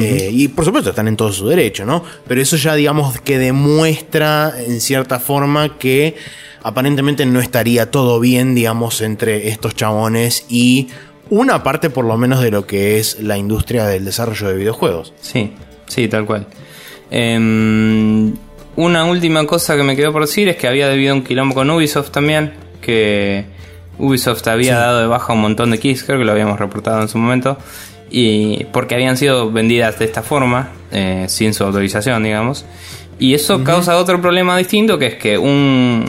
[0.00, 2.02] eh, y por supuesto están en todo su derecho, ¿no?
[2.26, 6.16] Pero eso ya digamos que demuestra en cierta forma que
[6.62, 10.88] aparentemente no estaría todo bien, digamos, entre estos chabones y
[11.30, 15.12] una parte por lo menos de lo que es la industria del desarrollo de videojuegos.
[15.20, 15.52] Sí,
[15.86, 16.48] sí, tal cual.
[17.10, 18.34] Em,
[18.76, 21.70] una última cosa que me quedó por decir es que había debido un quilombo con
[21.70, 23.44] Ubisoft también, que
[23.98, 27.08] Ubisoft había dado de baja un montón de keys, creo que lo habíamos reportado en
[27.08, 27.58] su momento,
[28.10, 32.64] y porque habían sido vendidas de esta forma, eh, sin su autorización, digamos.
[33.18, 36.04] Y eso causa otro problema distinto, que es que un...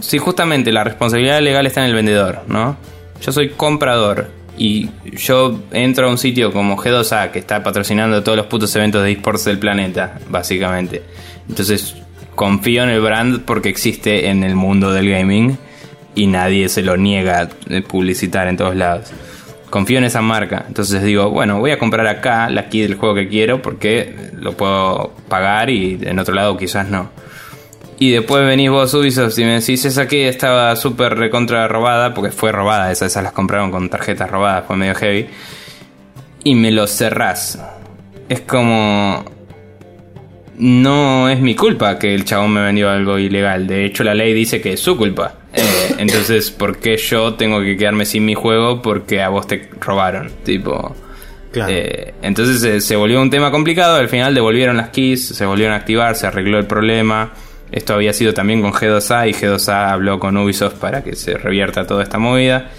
[0.00, 2.78] Si justamente la responsabilidad legal está en el vendedor, ¿no?
[3.20, 4.30] Yo soy comprador
[4.60, 9.02] y yo entro a un sitio como G2A que está patrocinando todos los putos eventos
[9.02, 11.02] de esports del planeta, básicamente.
[11.48, 11.96] Entonces
[12.34, 15.56] confío en el brand porque existe en el mundo del gaming
[16.14, 19.10] y nadie se lo niega de publicitar en todos lados.
[19.70, 23.14] Confío en esa marca, entonces digo, bueno, voy a comprar acá la key del juego
[23.14, 27.08] que quiero porque lo puedo pagar y en otro lado quizás no.
[28.02, 32.30] Y después venís vos Ubisoft y me decís, esa que estaba súper recontra robada, porque
[32.30, 35.26] fue robada, esas, esas las compraron con tarjetas robadas, fue medio heavy.
[36.42, 37.62] Y me lo cerrás.
[38.26, 39.22] Es como...
[40.56, 43.66] No es mi culpa que el chabón me vendió algo ilegal.
[43.66, 45.34] De hecho, la ley dice que es su culpa.
[45.52, 49.68] Eh, entonces, ¿por qué yo tengo que quedarme sin mi juego porque a vos te
[49.78, 50.32] robaron?
[50.42, 50.96] Tipo...
[51.52, 51.70] Claro.
[51.70, 53.96] Eh, entonces se, se volvió un tema complicado.
[53.96, 57.34] Al final devolvieron las keys, se volvieron a activar, se arregló el problema.
[57.72, 61.86] Esto había sido también con G2A y G2A habló con Ubisoft para que se revierta
[61.86, 62.70] toda esta movida.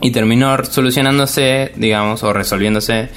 [0.00, 3.08] Y terminó solucionándose, digamos, o resolviéndose.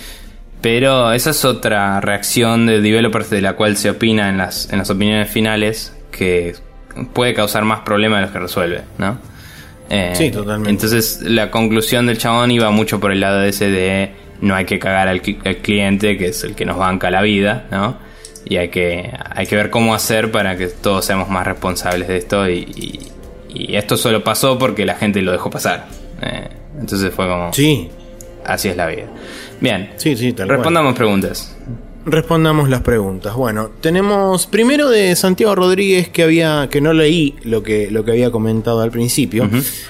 [0.62, 4.80] Pero esa es otra reacción de developers de la cual se opina en las, en
[4.80, 6.56] las opiniones finales que
[7.14, 9.20] puede causar más problemas de los que resuelve, ¿no?
[9.90, 10.72] Eh, Sí, totalmente.
[10.72, 14.12] Entonces la conclusión del chabón iba mucho por el lado de ese de
[14.42, 17.66] no hay que cagar al, al cliente, que es el que nos banca la vida,
[17.70, 17.98] ¿no?
[18.46, 22.18] Y hay que, hay que ver cómo hacer para que todos seamos más responsables de
[22.18, 22.48] esto.
[22.50, 23.12] Y, y-
[23.58, 25.88] y esto solo pasó porque la gente lo dejó pasar.
[26.22, 26.50] Eh,
[26.80, 27.90] entonces fue como, Sí,
[28.46, 29.06] así es la vida.
[29.62, 30.58] Bien, sí, sí, tal cual.
[30.58, 31.56] respondamos preguntas.
[32.06, 33.34] Respondamos las preguntas.
[33.34, 38.12] Bueno, tenemos primero de Santiago Rodríguez que había que no leí lo que lo que
[38.12, 39.50] había comentado al principio.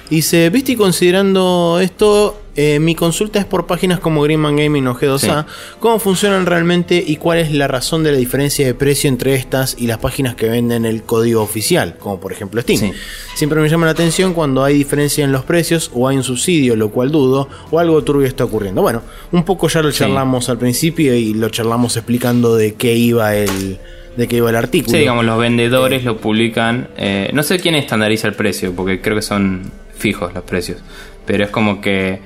[0.10, 4.96] Dice, "Viste y considerando esto, eh, mi consulta es por páginas como Greenman Gaming o
[4.96, 5.46] G2A,
[5.80, 9.76] cómo funcionan realmente y cuál es la razón de la diferencia de precio entre estas
[9.78, 12.80] y las páginas que venden el código oficial, como por ejemplo Steam.
[12.80, 12.92] Sí.
[13.36, 16.76] Siempre me llama la atención cuando hay diferencia en los precios o hay un subsidio,
[16.76, 18.82] lo cual dudo, o algo turbio está ocurriendo.
[18.82, 19.02] Bueno,
[19.32, 20.00] un poco ya lo Sí.
[20.00, 23.78] charlamos al principio y lo charlamos explicando de qué iba el,
[24.16, 24.92] de qué iba el artículo.
[24.94, 26.88] Sí, digamos, los vendedores lo publican.
[26.98, 29.64] eh, no sé quién estandariza el precio, porque creo que son
[29.98, 30.78] fijos los precios.
[31.26, 32.20] Pero es como que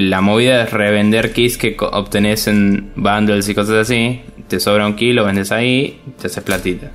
[0.00, 4.22] la movida es revender keys que obtenés en bundles y cosas así.
[4.48, 6.92] Te sobra un key, lo vendes ahí, te haces platita.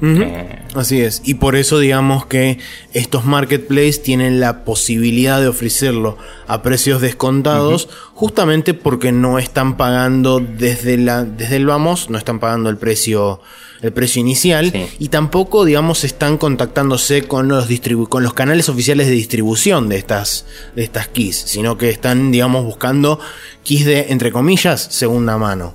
[0.00, 2.58] Eh, Así es, y por eso digamos que
[2.92, 10.38] estos marketplaces tienen la posibilidad de ofrecerlo a precios descontados, justamente porque no están pagando
[10.38, 13.40] desde la desde el vamos, no están pagando el precio
[13.80, 14.86] el precio inicial Sí.
[14.98, 19.96] y tampoco digamos están contactándose con los distribu- con los canales oficiales de distribución de
[19.96, 23.20] estas de estas keys, sino que están digamos buscando
[23.64, 25.74] keys de entre comillas segunda mano.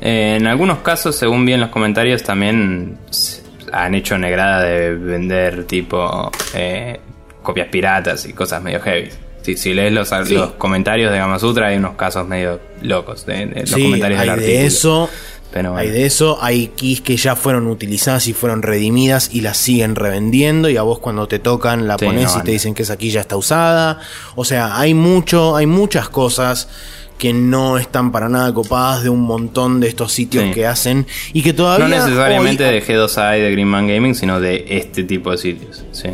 [0.00, 2.98] Eh, en algunos casos, según vi en los comentarios, también
[3.72, 7.00] han hecho negrada de vender tipo eh,
[7.42, 9.08] copias piratas y cosas medio heavy.
[9.42, 10.34] Si, si lees los, Sí.
[10.34, 14.20] los comentarios de Gama Sutra, hay unos casos medio locos de, de los Sí, comentarios
[14.20, 14.58] hay del artículo.
[14.60, 15.10] de eso.
[15.52, 15.78] Pero bueno.
[15.82, 19.96] Hay de eso, hay keys que ya fueron utilizadas y fueron redimidas y las siguen
[19.96, 22.82] revendiendo y a vos cuando te tocan la Sí, pones no, y te dicen que
[22.84, 23.98] esa key ya está usada.
[24.36, 26.68] O sea, hay mucho, hay muchas cosas
[27.18, 30.50] que no están para nada copadas de un montón de estos sitios Sí.
[30.52, 34.40] que hacen y que todavía No necesariamente hoy- de G2A y de Greenman Gaming, sino
[34.40, 35.84] de este tipo de sitios.
[35.92, 36.08] Sí.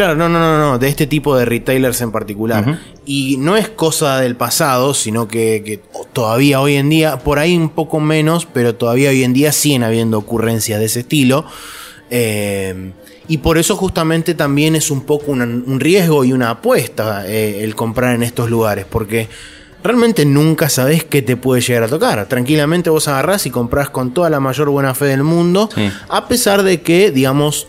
[0.00, 2.78] Claro, no, no, no, no, de este tipo de retailers en particular.
[3.04, 5.78] Y no es cosa del pasado, sino que, que
[6.14, 9.82] todavía hoy en día, por ahí un poco menos, pero todavía hoy en día siguen
[9.84, 11.44] habiendo ocurrencias de ese estilo.
[12.08, 12.92] Eh,
[13.28, 17.62] y por eso justamente también es un poco una- un riesgo y una apuesta eh,
[17.62, 19.28] el comprar en estos lugares, porque
[19.84, 22.26] realmente nunca sabés qué te puede llegar a tocar.
[22.26, 25.90] Tranquilamente vos agarrás y comprás con toda la mayor buena fe del mundo, Sí.
[26.08, 27.66] a pesar de que, digamos,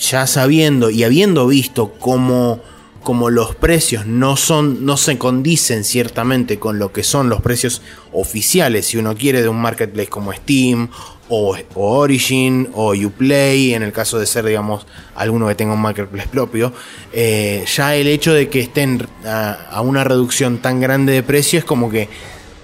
[0.00, 2.60] ya sabiendo y habiendo visto cómo,
[3.02, 7.82] cómo los precios no son, no se condicen ciertamente con lo que son los precios
[8.12, 10.88] oficiales, si uno quiere, de un marketplace como Steam
[11.28, 15.82] o, o Origin o Uplay, en el caso de ser, digamos, alguno que tenga un
[15.82, 16.72] marketplace propio,
[17.12, 21.58] eh, ya el hecho de que estén a, a una reducción tan grande de precio
[21.58, 22.08] es como que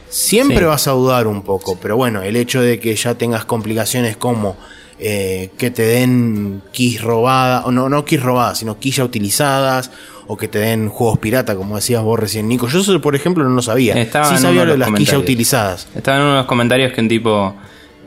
[0.09, 0.65] Siempre Sí.
[0.65, 4.57] vas a dudar un poco, pero bueno, el hecho de que ya tengas complicaciones como
[4.99, 9.91] eh, que te den keys robadas, o no, no keys robadas, sino keys ya utilizadas,
[10.27, 12.69] o que te den juegos pirata, como decías vos recién, Nico.
[12.69, 13.95] Yo eso, por ejemplo, no lo sabía.
[13.95, 15.89] Estaba sí sabía lo de las keys ya utilizadas.
[15.95, 17.55] Estaba en uno de los comentarios que un tipo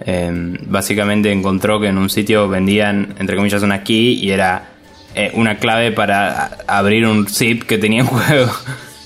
[0.06, 4.70] eh, básicamente encontró que en un sitio vendían, entre comillas, una key y era
[5.16, 8.52] eh, una clave para abrir un zip que tenía un juego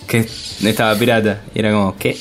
[0.08, 0.28] que
[0.64, 1.42] estaba pirata.
[1.54, 2.18] Y era como, ¿qué?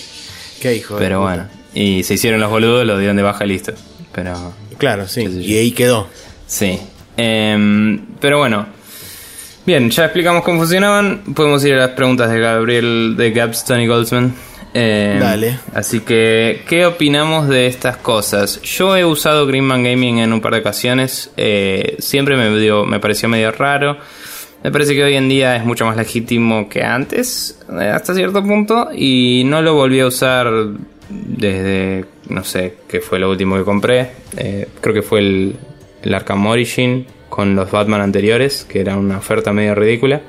[0.61, 3.73] Qué hijo Pero bueno, y se hicieron los boludos, lo dieron de baja y listo.
[4.13, 5.23] Pero Claro, sí.
[5.23, 6.09] Y ahí quedó.
[6.47, 6.79] Sí.
[7.17, 8.67] Em, pero bueno.
[9.65, 11.23] Bien, ya explicamos cómo funcionaban.
[11.35, 14.35] Podemos ir a las preguntas de Gabriel de Gabstone y Goldsman.
[14.75, 15.59] Em, Dale.
[15.75, 18.61] Así que, ¿qué opinamos de estas cosas?
[18.63, 21.31] Yo he usado Greenman Gaming en un par de ocasiones.
[21.37, 23.99] eh, siempre me, dio- me pareció medio raro.
[24.65, 28.43] Me parece que hoy en día es mucho más legítimo que antes, eh, hasta cierto
[28.43, 28.89] punto.
[28.95, 30.51] Y no lo volví a usar
[31.09, 34.11] desde, no sé, qué fue lo último que compré.
[34.37, 35.57] Eh, creo que fue el,
[36.03, 40.21] el Arkham Origin con los Batman anteriores, que era una oferta medio ridícula.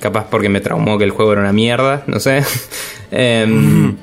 [0.00, 2.42] Capaz porque me traumó que el juego era una mierda, no sé.
[3.12, 3.96] Em,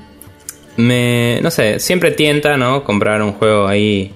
[0.76, 2.84] me, no sé, siempre tienta, ¿no?
[2.84, 4.12] Comprar un juego ahí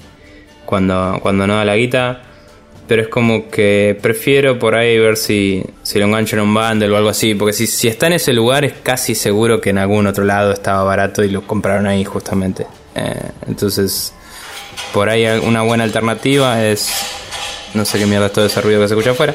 [0.65, 2.23] cuando, cuando no da la guita.
[2.87, 6.89] Pero es como que prefiero por ahí ver si, si lo engancho en un bundle
[6.89, 7.35] o algo así.
[7.35, 10.51] Porque si, si está en ese lugar es casi seguro que en algún otro lado
[10.51, 12.65] estaba barato y lo compraron ahí justamente.
[12.95, 14.13] Eh, entonces,
[14.93, 16.91] por ahí una buena alternativa es...
[17.73, 19.33] No sé qué mierda es todo ese ruido que se escucha afuera.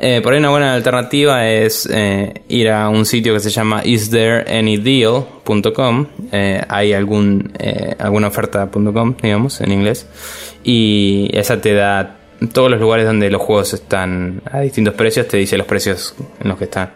[0.00, 3.82] Eh, por ahí una buena alternativa es eh, ir a un sitio que se llama
[3.84, 6.06] isthereanydeal.com.
[6.30, 7.52] Eh, hay algún,
[7.98, 10.06] alguna oferta.com, digamos, en inglés.
[10.62, 12.17] Y esa te da
[12.52, 16.48] todos los lugares donde los juegos están a distintos precios, te dice los precios en
[16.48, 16.92] los que están.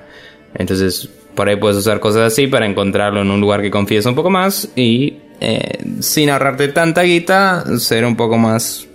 [0.55, 4.15] Entonces, por ahí puedes usar cosas así para encontrarlo en un lugar que confíes un
[4.15, 8.87] poco más y eh, sin ahorrarte tanta guita, ser un poco más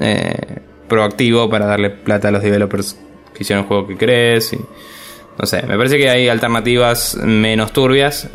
[0.00, 0.34] eh,
[0.88, 2.98] proactivo para darle plata a los developers
[3.32, 4.52] que hicieron el juego que crees.
[4.52, 4.58] Y,
[5.38, 8.28] no sé, me parece que hay alternativas menos turbias,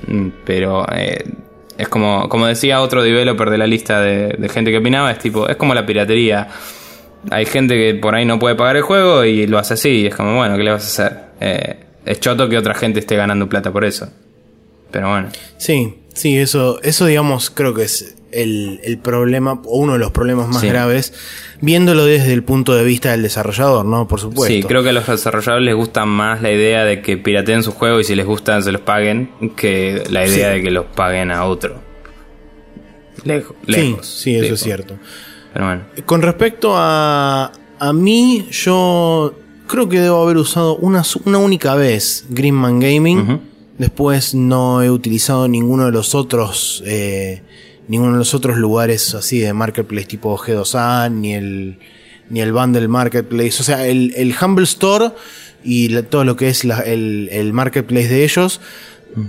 [0.46, 1.24] pero eh,
[1.78, 5.20] es como, como decía otro developer de la lista de, de gente que opinaba, es
[5.20, 6.48] tipo, es como la piratería.
[7.32, 10.06] Hay gente que por ahí no puede pagar el juego y lo hace así, y
[10.08, 11.20] es como, bueno, ¿qué le vas a hacer?
[11.41, 14.10] Eh, es choto que otra gente esté ganando plata por eso.
[14.91, 15.30] Pero bueno.
[15.58, 20.12] Sí, sí, eso, eso digamos, creo que es el, el problema, o uno de los
[20.12, 20.68] problemas más Sí.
[20.68, 21.14] graves,
[21.62, 24.08] viéndolo desde el punto de vista del desarrollador, ¿no?
[24.08, 24.54] Por supuesto.
[24.54, 27.72] Sí, creo que a los desarrolladores les gusta más la idea de que pirateen su
[27.74, 30.56] juego y si les gustan se los paguen que la idea Sí.
[30.58, 31.82] de que los paguen a otro.
[33.26, 34.08] Lejo- sí, lejos.
[34.08, 34.96] sí, eso es cierto.
[35.54, 35.82] Pero bueno.
[36.06, 39.34] Con respecto a, a mí, yo
[39.68, 43.42] creo que debo haber usado una, una única vez Greenman Gaming.
[43.78, 47.42] Después no he utilizado ninguno de los otros, eh,
[47.88, 51.80] ninguno de los otros lugares así de marketplace tipo G2A, ni el,
[52.30, 53.62] ni el Bundle Marketplace.
[53.62, 55.12] O sea, el, el Humble Store
[55.64, 58.60] y la- todo lo que es la- el, el marketplace de ellos.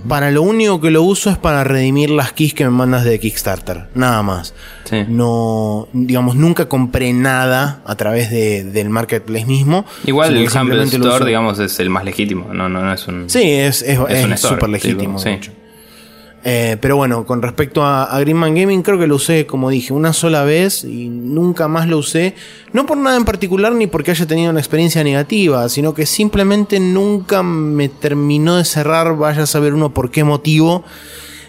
[0.07, 3.19] Para lo único que lo uso es para redimir las keys que me mandas de
[3.19, 3.87] Kickstarter.
[3.95, 4.53] Nada más.
[4.85, 5.03] Sí.
[5.07, 9.85] No, digamos, nunca compré nada a través de- del marketplace mismo.
[10.05, 12.53] Igual el Humble Store, digamos, es el más legítimo.
[12.53, 13.29] No, no, no es un.
[13.29, 15.17] Sí, es es- Es es súper legítimo.
[15.19, 15.37] sí.
[16.43, 19.93] Eh, pero bueno, con respecto a, a Greenman Gaming, creo que lo usé, como dije,
[19.93, 22.35] una sola vez y nunca más lo usé.
[22.73, 26.79] No por nada en particular ni porque haya tenido una experiencia negativa, sino que simplemente
[26.79, 30.83] nunca me terminó de cerrar, vaya a saber uno por qué motivo,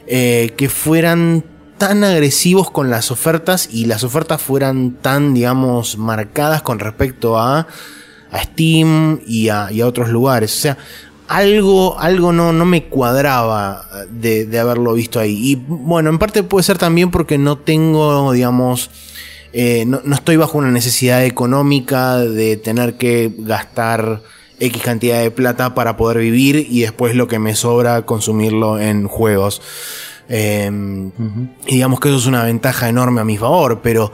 [0.07, 1.45] eh, que fueran
[1.79, 7.67] tan agresivos con las ofertas y las ofertas fueran tan, digamos, marcadas con respecto a,
[8.31, 10.55] a Steam y a, y a otros lugares.
[10.55, 10.79] O sea,
[11.37, 15.53] algo, algo no, no me cuadraba de, de haberlo visto ahí.
[15.53, 18.91] Y bueno, en parte puede ser también porque no tengo, digamos,
[19.53, 24.23] eh, no, no estoy bajo una necesidad económica de tener que gastar
[24.61, 29.09] X cantidad de plata para poder vivir y después lo que me sobra consumirlo en
[29.09, 29.63] juegos.
[30.29, 30.71] Eh,
[31.67, 34.13] Y digamos que eso es una ventaja enorme a mi favor, pero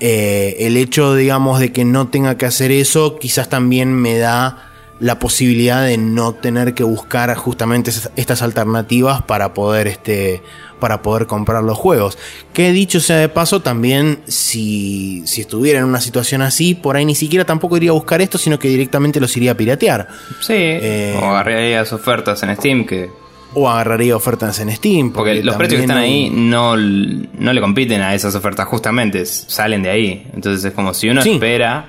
[0.00, 4.70] eh, el hecho, digamos, de que no tenga que hacer eso, quizás también me da
[5.00, 10.42] la posibilidad de no tener que buscar justamente estas alternativas para poder este
[10.80, 12.18] para poder comprar los juegos.
[12.52, 17.06] Que dicho sea de paso, también si, si estuviera en una situación así, por ahí
[17.06, 20.08] ni siquiera tampoco iría a buscar esto, sino que directamente los iría a piratear.
[20.40, 23.08] Sí, Eh, o agarrarías ofertas en Steam que...
[23.54, 25.12] O agarraría ofertas en Steam.
[25.12, 29.82] Porque los precios que están ahí no, no le compiten a esas ofertas, justamente salen
[29.82, 30.26] de ahí.
[30.34, 31.34] Entonces es como si uno Sí.
[31.34, 31.88] espera,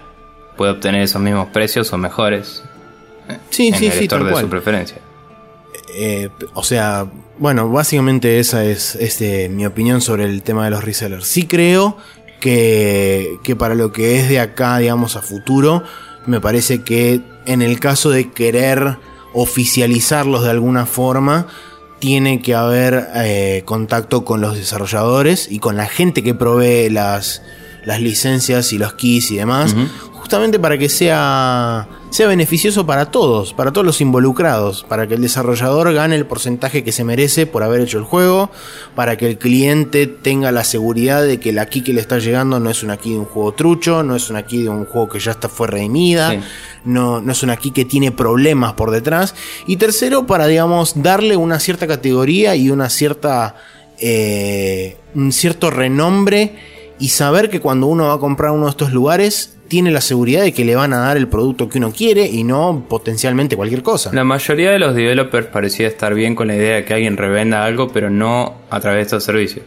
[0.56, 2.64] puede obtener esos mismos precios o mejores
[3.50, 4.44] Sí, en sí, el sí, tal de cual.
[4.44, 4.98] su preferencia.
[5.98, 7.06] Eh, o sea,
[7.38, 11.26] bueno, básicamente esa es este, mi opinión sobre el tema de los resellers.
[11.26, 11.98] Sí creo
[12.40, 15.84] que, que para lo que es de acá, digamos, a futuro,
[16.26, 18.98] me parece que en el caso de querer
[19.34, 21.48] oficializarlos de alguna forma,
[22.00, 27.42] tiene que haber eh, contacto con los desarrolladores y con la gente que provee las,
[27.84, 29.76] las licencias y los keys y demás,
[30.14, 35.22] justamente para que sea, sea beneficioso para todos, para todos los involucrados, para que el
[35.22, 38.50] desarrollador gane el porcentaje que se merece por haber hecho el juego,
[38.96, 42.60] para que el cliente tenga la seguridad de que la key que le está llegando
[42.60, 45.10] no es una key de un juego trucho, no es una key de un juego
[45.10, 46.40] que ya está fue redimida, Sí.
[46.86, 49.36] no, no es una key que tiene problemas por detrás.
[49.68, 53.56] Y tercero, para, digamos, darle una cierta categoría y una cierta.
[54.00, 56.56] eh, un cierto renombre.
[57.00, 60.42] Y saber que cuando uno va a comprar uno de estos lugares, tiene la seguridad
[60.42, 63.84] de que le van a dar el producto que uno quiere y no potencialmente cualquier
[63.84, 64.10] cosa.
[64.14, 67.66] La mayoría de los developers parecía estar bien con la idea de que alguien revenda
[67.66, 69.66] algo, pero no a través de estos servicios.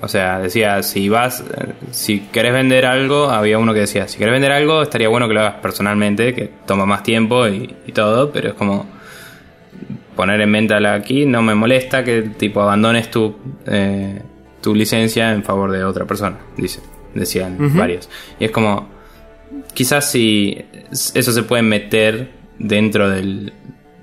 [0.00, 1.44] O sea, decía, si vas,
[1.90, 5.34] si querés vender algo, había uno que decía, si querés vender algo, estaría bueno que
[5.34, 8.86] lo hagas personalmente, que toma más tiempo y, y todo, pero es como
[10.16, 14.22] poner en venta la aquí, no me molesta que tipo abandones tu, eh,
[14.62, 16.80] tu licencia en favor de otra persona, dice,
[17.12, 18.08] decían varios.
[18.38, 18.99] Y es como,
[19.74, 23.52] quizás si eso se puede meter dentro del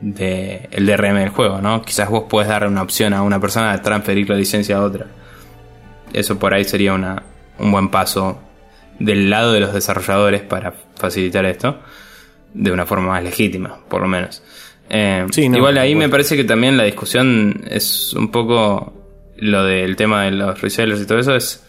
[0.01, 1.81] de el DRM del juego, ¿no?
[1.81, 5.07] Quizás vos puedes dar una opción a una persona de transferir la licencia a otra.
[6.13, 7.23] Eso por ahí sería una,
[7.57, 8.39] un buen paso
[8.99, 11.79] del lado de los desarrolladores para facilitar esto
[12.53, 14.43] de una forma más legítima, por lo menos.
[14.89, 18.93] Eh, Sí, no, igual ahí me parece que también la discusión es un poco
[19.37, 21.66] lo del tema de los resellers y todo eso es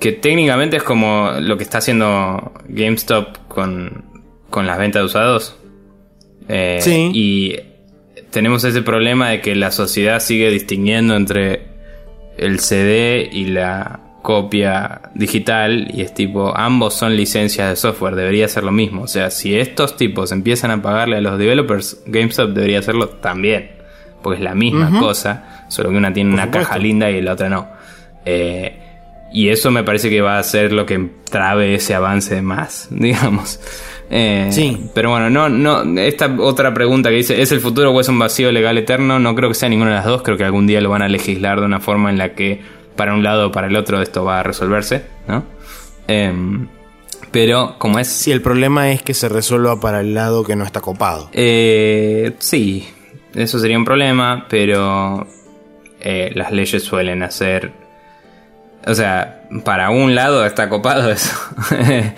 [0.00, 4.04] que técnicamente es como lo que está haciendo GameStop con,
[4.48, 5.56] con las ventas de usados.
[6.48, 7.10] Eh, Sí.
[7.14, 7.56] Y
[8.30, 11.68] tenemos ese problema de que la sociedad sigue distinguiendo entre
[12.38, 18.48] el CD y la copia digital y es tipo, ambos son licencias de software, debería
[18.48, 19.02] ser lo mismo.
[19.02, 23.72] O sea, si estos tipos empiezan a pagarle a los developers, GameStop debería hacerlo también.
[24.22, 26.68] Porque es la misma cosa, solo que una tiene una supuesto.
[26.68, 27.68] caja linda y la otra no.
[28.26, 28.78] Eh,
[29.32, 33.60] y eso me parece que va a ser lo que trabe ese avance más, digamos.
[34.10, 34.90] Eh, Sí.
[34.92, 38.18] Pero bueno, no, no, esta otra pregunta que dice, ¿es el futuro o es un
[38.18, 39.18] vacío legal eterno?
[39.18, 41.08] No creo que sea ninguna de las dos, creo que algún día lo van a
[41.08, 42.60] legislar de una forma en la que
[42.96, 45.44] para un lado o para el otro esto va a resolverse, ¿no?
[46.08, 46.66] Em,
[47.30, 48.08] pero como es...
[48.08, 51.30] Si el problema es que se resuelva para el lado que no está copado.
[51.32, 52.88] Eh, sí,
[53.34, 55.26] eso sería un problema, pero
[56.00, 57.72] eh, las leyes suelen hacer...
[58.86, 61.34] O sea, para un lado está copado eso.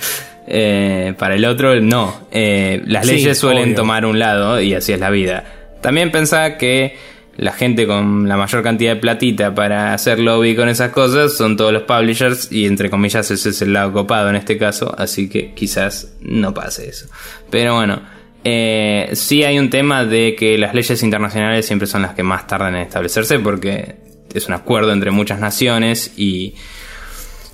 [0.55, 2.26] Eh, para el otro no.
[2.32, 3.76] Eh, las Sí, leyes suelen obvio.
[3.76, 5.44] tomar un lado y así es la vida.
[5.80, 6.97] También pensaba que
[7.36, 11.56] la gente con la mayor cantidad de platita para hacer lobby con esas cosas son
[11.56, 15.28] todos los publishers y entre comillas ese es el lado copado en este caso, así
[15.30, 17.06] que quizás no pase eso.
[17.48, 18.02] Pero bueno,
[18.44, 22.47] eh, sí hay un tema de que las leyes internacionales siempre son las que más
[22.48, 23.94] tardan en establecerse porque
[24.34, 26.54] es un acuerdo entre muchas naciones y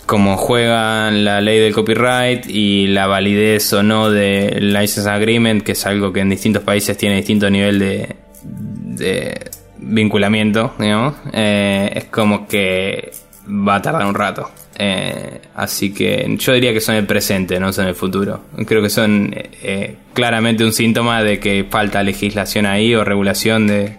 [0.06, 5.72] como juegan la ley del copyright y la validez o no del license agreement, que
[5.72, 12.04] es algo que en distintos países tiene distinto nivel de, de vinculamiento, digamos, eh, es
[12.04, 13.10] como que
[13.46, 14.50] va a tardar un rato.
[14.80, 18.44] Eh, así que yo diría que son el presente, no son el futuro.
[18.66, 23.98] Creo que son eh, claramente un síntoma de que falta legislación ahí o regulación de,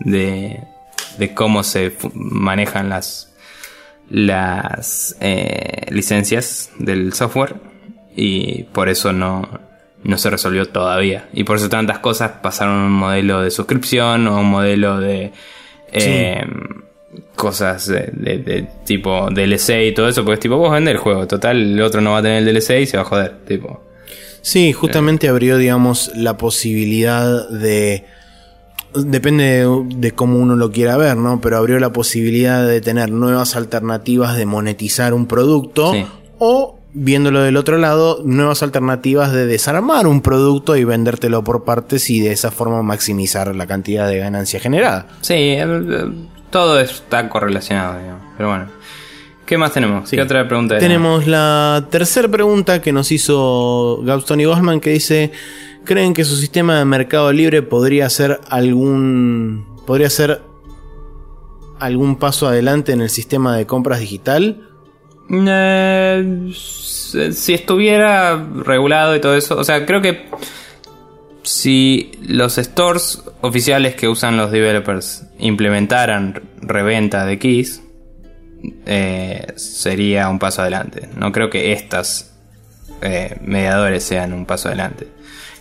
[0.00, 0.60] de,
[1.18, 3.32] de cómo se manejan las,
[4.08, 7.56] las eh, licencias del software
[8.14, 9.60] y por eso no,
[10.04, 11.28] no se resolvió todavía.
[11.32, 14.98] Y por eso tantas cosas pasaron a un modelo de suscripción o a un modelo
[15.00, 15.32] de
[15.92, 16.44] eh,
[17.34, 20.98] cosas de, de- de tipo DLC y todo eso, porque es tipo, vos vendés el
[21.00, 23.38] juego, total, el otro no va a tener el DLC y se va a joder,
[23.46, 23.82] tipo.
[24.42, 28.04] Sí, justamente abrió, digamos, la posibilidad de.
[29.04, 29.66] Depende
[29.96, 31.40] de, cómo uno lo quiera ver, ¿no?
[31.40, 36.06] Pero abrió la posibilidad de tener nuevas alternativas de monetizar un producto Sí.
[36.38, 42.08] o viéndolo del otro lado, nuevas alternativas de desarmar un producto y vendértelo por partes
[42.08, 45.06] y de esa forma maximizar la cantidad de ganancia generada.
[45.20, 46.04] Sí, eh, eh,
[46.48, 48.22] todo está correlacionado, digamos.
[48.36, 48.66] Pero bueno.
[49.44, 50.08] ¿Qué más tenemos?
[50.08, 50.16] Sí.
[50.16, 50.74] ¿Qué otra pregunta?
[50.74, 50.80] era?
[50.80, 55.30] Tenemos la tercera pregunta que nos hizo Gabston y Bosman que dice,
[55.86, 60.42] ¿creen que su sistema de mercado libre podría ser algún podría ser
[61.78, 64.68] algún paso adelante en el sistema de compras digital?
[65.30, 70.28] Eh, si estuviera regulado y todo eso, o sea, creo que
[71.42, 77.82] si los stores oficiales que usan los developers implementaran reventa de keys,
[78.84, 81.08] eh, sería un paso adelante.
[81.16, 82.36] No creo que estas
[83.00, 85.08] eh, mediadores sean un paso adelante.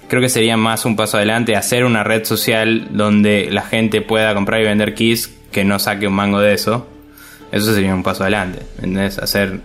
[0.08, 4.34] Creo que sería más un paso adelante hacer una red social donde la gente pueda
[4.34, 6.88] comprar y vender keys que no saque un mango de eso.
[7.52, 8.60] Eso sería un paso adelante.
[8.78, 9.18] ¿Entendés?
[9.18, 9.62] Hacer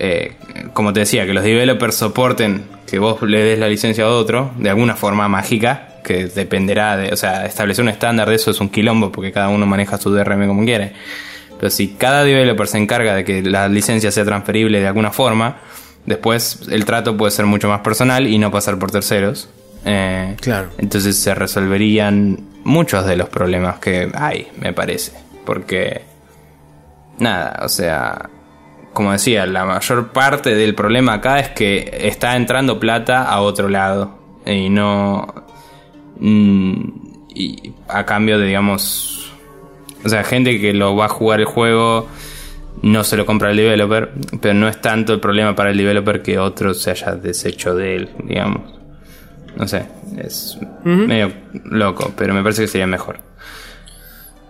[0.00, 0.36] eh,
[0.72, 4.52] como te decía, que los developers soporten que vos le des la licencia a otro
[4.56, 8.60] de alguna forma mágica, que dependerá de, o sea, establecer un estándar de eso es
[8.60, 10.92] un quilombo porque cada uno maneja su DRM como quiere.
[11.58, 15.56] Pero si cada developer se encarga de que la licencia sea transferible de alguna forma,
[16.08, 19.48] después el trato puede ser mucho más personal y no pasar por terceros.
[19.84, 20.70] Eh, Claro.
[20.78, 25.12] Entonces se resolverían muchos de los problemas que hay, me parece.
[25.44, 26.02] Porque,
[27.18, 28.28] nada, o sea,
[28.92, 33.68] como decía, la mayor parte del problema acá es que está entrando plata a otro
[33.68, 34.18] lado.
[34.44, 35.26] Y no.
[36.18, 36.82] mm,
[37.34, 39.32] y a cambio de, digamos.
[40.04, 42.08] O sea, gente que lo va a jugar el juego
[42.82, 44.10] no se lo compra el developer,
[44.40, 47.96] pero no es tanto el problema para el developer que otro se haya deshecho de
[47.96, 48.74] él, digamos.
[49.56, 49.86] No sé,
[50.18, 51.32] es medio
[51.64, 53.18] loco, pero me parece que sería mejor.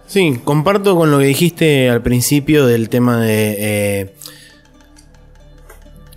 [0.06, 4.14] Sí, comparto con lo que dijiste al principio del tema de eh,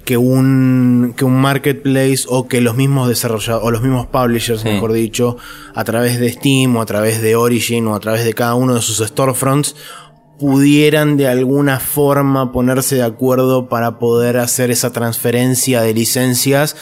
[0.06, 4.70] que un que un marketplace o que los mismos desarrolladores o los mismos publishers, Sí.
[4.70, 5.38] mejor dicho,
[5.76, 8.76] a través de Steam o a través de Origin o a través de cada uno
[8.76, 9.76] de sus storefronts
[10.42, 16.76] pudieran de alguna forma ponerse de acuerdo para poder hacer esa transferencia de licencias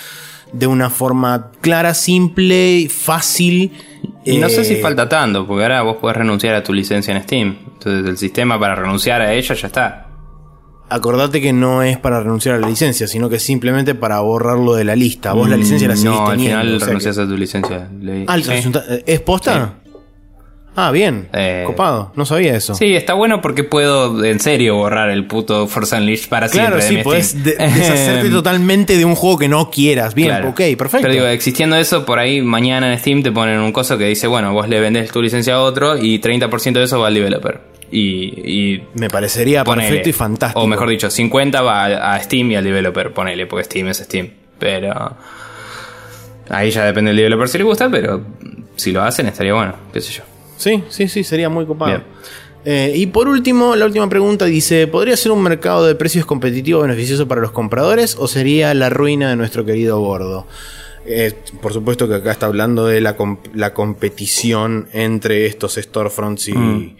[0.54, 3.74] de una forma clara, simple, fácil.
[4.24, 7.14] Y no sé si eh, falta tanto, porque ahora vos podés renunciar a tu licencia
[7.14, 7.58] en Steam.
[7.74, 10.06] Entonces el sistema para renunciar a ella ya está.
[10.88, 14.74] Acordate que no es para renunciar a la licencia, sino que es simplemente para borrarlo
[14.74, 15.34] de la lista.
[15.34, 17.90] Vos la licencia la seguís No, al final o sea renuncias que- a tu licencia.
[18.28, 18.50] Ah, Sí.
[18.50, 19.76] resulta- ¿Es posta?
[20.88, 21.28] Ah, bien.
[21.34, 22.12] Eh, Copado.
[22.16, 22.74] No sabía eso.
[22.76, 27.18] Sí, está bueno porque puedo en serio borrar el puto Force Unleashed para claro, siempre.
[27.18, 30.14] de sí, mi de- deshacerte totalmente de un juego que no quieras.
[30.16, 30.50] Bien, Claro.
[30.50, 31.00] ok, perfecto.
[31.02, 34.28] Pero digo, existiendo eso, por ahí mañana en Steam te ponen un coso que dice,
[34.28, 37.60] bueno, vos le vendés tu licencia a otro y 30% de eso va al developer.
[37.92, 39.88] Y, y Me parecería ponele.
[39.88, 40.62] perfecto y fantástico.
[40.62, 43.98] O mejor dicho, 50 va a, a Steam y al developer, ponele, porque Steam es
[43.98, 44.30] Steam.
[44.60, 45.16] Pero
[46.50, 48.22] ahí ya depende del developer si le gusta, pero
[48.76, 50.24] si lo hacen estaría bueno, qué sé yo.
[50.60, 52.04] Sí, sí, sí, sería muy copado.
[52.66, 56.82] Eh, y por último, la última pregunta dice: ¿Podría ser un mercado de precios competitivo
[56.82, 60.46] beneficioso para los compradores o sería la ruina de nuestro querido gordo?
[61.06, 66.50] Eh, por supuesto que acá está hablando de la, com- la competición entre estos storefronts
[66.50, 66.96] y, Mm.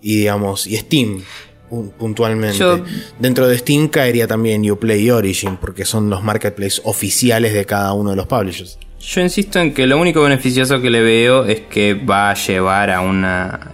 [0.00, 1.22] y, digamos, y Steam.
[1.70, 2.56] pu- Puntualmente.
[2.58, 2.82] Yo-
[3.18, 7.92] Dentro de Steam caería también Uplay y Origin, porque son los marketplaces oficiales de cada
[7.92, 8.78] uno de los publishers.
[9.02, 12.90] Yo insisto en que lo único beneficioso que le veo es que va a llevar
[12.90, 13.72] a una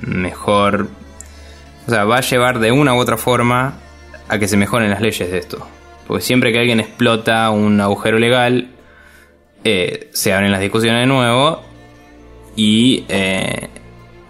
[0.00, 0.88] mejor...
[1.86, 3.74] O sea, va a llevar de una u otra forma
[4.28, 5.66] a que se mejoren las leyes de esto.
[6.06, 8.68] Porque siempre que alguien explota un agujero legal,
[9.64, 11.62] eh, se abren las discusiones de nuevo
[12.54, 13.68] y eh,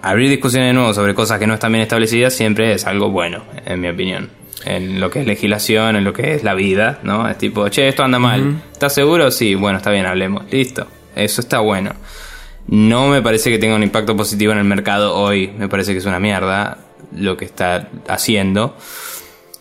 [0.00, 3.44] abrir discusiones de nuevo sobre cosas que no están bien establecidas siempre es algo bueno,
[3.66, 4.30] en mi opinión.
[4.66, 7.28] En lo que es legislación, en lo que es la vida, ¿no?
[7.28, 8.62] Es tipo, che, esto anda mal.
[8.72, 9.30] ¿Estás seguro?
[9.30, 10.44] Sí, bueno, está bien, hablemos.
[10.50, 10.86] Listo.
[11.14, 11.92] Eso está bueno.
[12.66, 15.52] No me parece que tenga un impacto positivo en el mercado hoy.
[15.58, 16.78] Me parece que es una mierda
[17.14, 18.76] lo que está haciendo.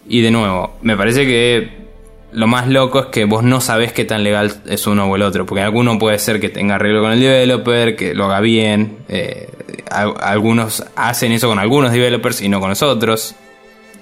[0.08, 1.84] Y de nuevo, me parece que
[2.32, 5.22] lo más loco es que vos no sabés qué tan legal es uno o el
[5.22, 5.46] otro.
[5.46, 9.00] Porque alguno puede ser que tenga arreglo con el developer, que lo haga bien.
[9.10, 9.50] eh,
[9.92, 13.36] a- algunos hacen eso con algunos developers y no con los otros.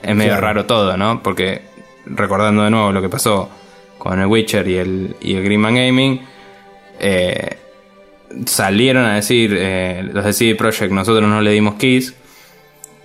[0.04, 0.48] Es medio Claro.
[0.48, 1.22] raro todo, ¿no?
[1.24, 1.62] Porque
[2.06, 3.50] recordando de nuevo lo que pasó
[3.98, 6.22] con el Witcher y el, y el Green Man Gaming,
[7.00, 7.58] eh,
[8.46, 12.16] salieron a decir, eh, los de CD Projekt, nosotros no le dimos keys,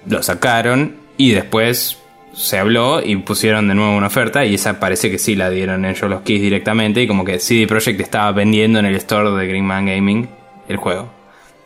[0.09, 1.99] lo sacaron y después
[2.33, 5.85] se habló y pusieron de nuevo una oferta y esa parece que sí la dieron
[5.85, 9.47] ellos los keys directamente y como que CD Projekt estaba vendiendo en el store de
[9.47, 10.29] Green Man Gaming
[10.69, 11.11] el juego.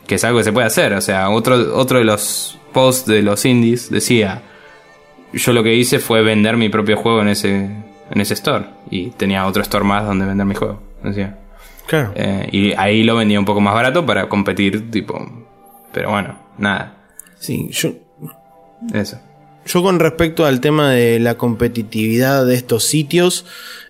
[0.06, 0.92] que es algo que se puede hacer.
[0.94, 4.42] O sea, otro, otro de los posts de los indies decía,
[5.32, 7.56] yo lo que hice fue vender mi propio juego en ese,
[8.10, 8.66] en ese store.
[8.90, 10.82] Y tenía otro store más donde vender mi juego.
[11.02, 11.38] Decía.
[11.86, 12.12] Claro.
[12.14, 15.28] Eh, y ahí lo vendía un poco más barato para competir, tipo.
[15.92, 16.94] Pero bueno, nada.
[17.38, 17.90] Sí, yo,
[18.92, 19.18] Eso.
[19.66, 23.44] Yo con respecto al tema de la competitividad de estos sitios,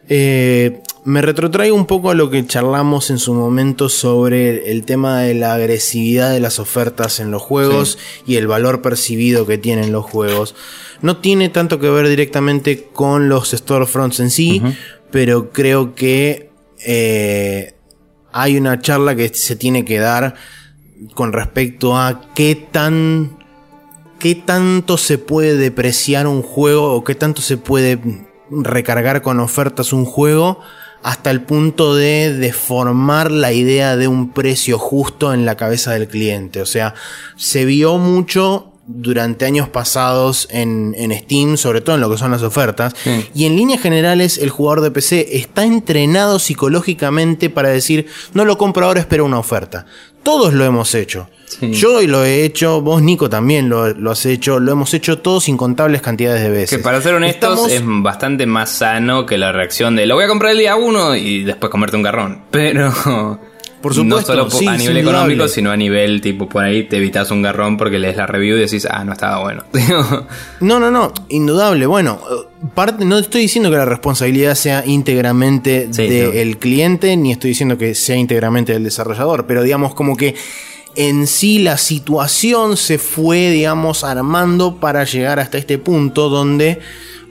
[0.09, 5.21] eh, me retrotraigo un poco a lo que charlamos en su momento sobre el tema
[5.21, 9.93] de la agresividad de las ofertas en los juegos y el valor percibido que tienen
[9.93, 10.55] los juegos.
[11.01, 14.63] No tiene tanto que ver directamente con los storefronts en sí,
[15.11, 16.51] pero creo que
[16.85, 17.75] eh,
[18.33, 20.35] hay una charla que se tiene que dar
[21.15, 23.39] con respecto a qué tan
[24.19, 27.99] qué tanto se puede depreciar un juego o qué tanto se puede
[28.51, 30.61] recargar con ofertas un juego
[31.03, 36.09] hasta el punto de deformar la idea de un precio justo en la cabeza del
[36.09, 36.61] cliente.
[36.61, 36.95] O sea,
[37.37, 42.31] se vio mucho durante años pasados en, en Steam, sobre todo en lo que son
[42.31, 42.95] las ofertas.
[43.03, 43.29] Sí.
[43.35, 48.59] Y en líneas generales, el jugador de PC está entrenado psicológicamente para decir, no lo
[48.59, 49.87] compro ahora, espero una oferta.
[50.23, 51.29] Todos lo hemos hecho.
[51.47, 51.73] Sí.
[51.73, 55.49] Yo lo he hecho, vos Nico también lo, lo has hecho, lo hemos hecho todos
[55.49, 56.79] incontables cantidades de veces.
[56.79, 60.25] Que para ser honestos Estamos- es bastante más sano que la reacción de lo voy
[60.25, 62.43] a comprar el día uno y después comerte un garrón.
[62.53, 62.93] Pero
[63.83, 67.31] Por no solo sí, a nivel económico, sino a nivel tipo por ahí te evitas
[67.31, 69.65] un garrón porque lees la review y decís, ah, no estaba bueno.
[70.61, 71.87] No, no, no, indudable.
[71.87, 72.21] Bueno,
[72.75, 77.79] parte, no estoy diciendo que la responsabilidad sea íntegramente Sí, del cliente, ni estoy diciendo
[77.79, 80.35] que sea íntegramente del desarrollador, pero digamos como que
[80.97, 86.81] en sí la situación se fue, digamos, armando para llegar hasta este punto donde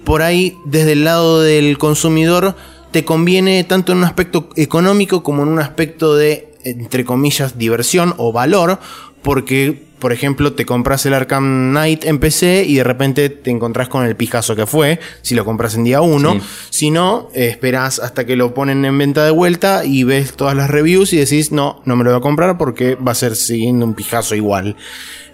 [0.03, 2.55] por ahí, desde el lado del consumidor,
[2.91, 8.13] te conviene tanto en un aspecto económico como en un aspecto de, entre comillas, diversión
[8.17, 8.79] o valor,
[9.21, 13.89] porque, por ejemplo, te compras el Arkham Knight en PC y de repente te encontrás
[13.89, 16.33] con el pijazo que fue, si lo compras en día 1.
[16.33, 16.39] Sí.
[16.69, 20.55] Si no, eh, esperás hasta que lo ponen en venta de vuelta y ves todas
[20.55, 23.35] las reviews y decís, no, no me lo voy a comprar porque va a ser
[23.35, 24.77] siguiendo un pijazo igual.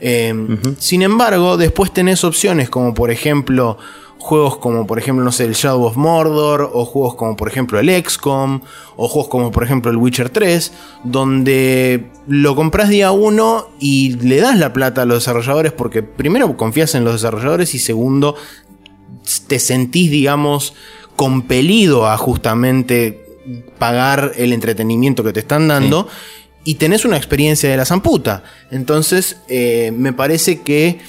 [0.01, 0.33] Eh,
[0.79, 3.77] Sin embargo, después tenés opciones como por ejemplo
[4.19, 7.79] juegos como por ejemplo, no sé, el Shadow of Mordor, o juegos como por ejemplo
[7.79, 8.61] el XCOM,
[8.95, 10.71] o juegos como por ejemplo el Witcher 3,
[11.03, 16.57] donde lo compras día 1 y le das la plata a los desarrolladores porque primero
[16.57, 18.35] confías en los desarrolladores y segundo
[19.47, 20.73] te sentís, digamos,
[21.15, 23.25] compelido a justamente
[23.77, 26.07] pagar el entretenimiento que te están dando
[26.63, 28.43] y tenés una experiencia de la zamputa.
[28.71, 30.99] Entonces, eh, me parece que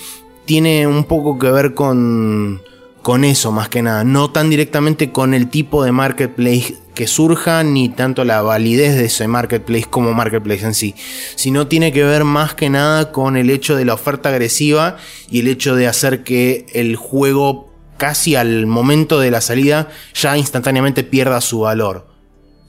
[0.45, 2.61] tiene un poco que ver con,
[3.07, 4.03] con eso, más que nada.
[4.03, 9.05] No tan directamente con el tipo de marketplace que surja, ni tanto la validez de
[9.05, 10.97] ese marketplace como marketplace en sí,
[11.37, 14.97] sino tiene que ver más que nada con el hecho de la oferta agresiva
[15.31, 20.37] y el hecho de hacer que el juego casi al momento de la salida ya
[20.37, 22.09] instantáneamente pierda su valor.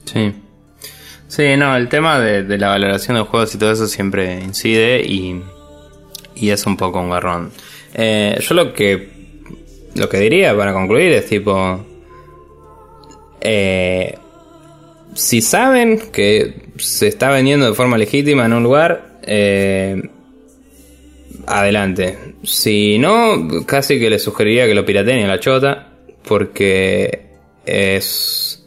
[0.04, 0.34] Sí.
[1.26, 5.42] Sí, no, el tema de, la valoración de juegos y todo eso siempre incide y,
[6.36, 7.50] y es un poco un garrón.
[7.92, 9.17] Eh, yo lo que
[9.94, 11.84] lo que diría para concluir es tipo
[13.40, 14.16] eh,
[15.14, 20.02] si saben que se está vendiendo de forma legítima en un lugar eh,
[21.46, 25.92] adelante si no casi que les sugeriría que lo pirateen a la chota
[26.24, 27.26] porque
[27.64, 28.58] es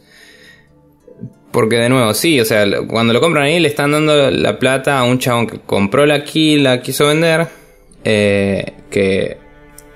[1.52, 4.98] porque de nuevo, sí, o sea, cuando lo compran ahí le están dando la plata
[4.98, 7.46] a un chabón que compró la aquí, la quiso vender.
[8.04, 9.36] eh, que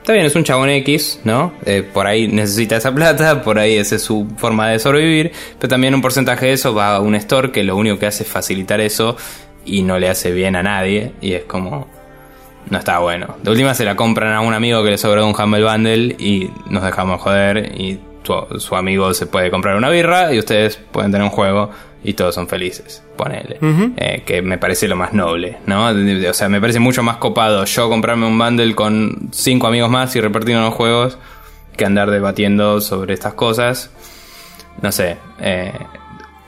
[0.06, 1.52] está bien, es un chabón X, ¿no?
[1.64, 5.32] Eh, por ahí necesita esa plata, por ahí esa es su forma de sobrevivir.
[5.58, 8.22] Pero también un porcentaje de eso va a un store que lo único que hace
[8.22, 9.16] es facilitar eso
[9.64, 11.10] y no le hace bien a nadie.
[11.20, 11.88] Y es como.
[12.70, 13.34] No está bueno.
[13.42, 16.50] De última se la compran a un amigo que le sobró un Humble Bundle y
[16.70, 21.10] nos dejamos joder y su, su amigo se puede comprar una birra y ustedes pueden
[21.10, 21.70] tener un juego
[22.06, 23.02] y todos son felices.
[23.16, 23.58] Ponele.
[23.96, 25.88] Eh, que me parece lo más noble, ¿no?
[25.88, 30.14] O sea, me parece mucho más copado yo comprarme un bundle con cinco amigos más
[30.14, 31.18] y repartir unos juegos
[31.76, 33.90] que andar debatiendo sobre estas cosas.
[34.80, 35.16] No sé.
[35.40, 35.72] eh,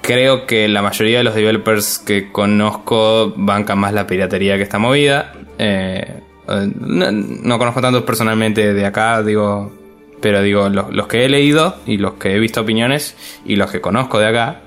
[0.01, 4.79] creo que la mayoría de los developers que conozco bancan más la piratería que esta
[4.79, 5.33] movida.
[5.59, 9.73] Eh, eh, no, no conozco tantos personalmente de acá, digo,
[10.21, 13.73] pero digo, los, los que he leído y los que he visto opiniones y los
[13.73, 14.61] que conozco de acá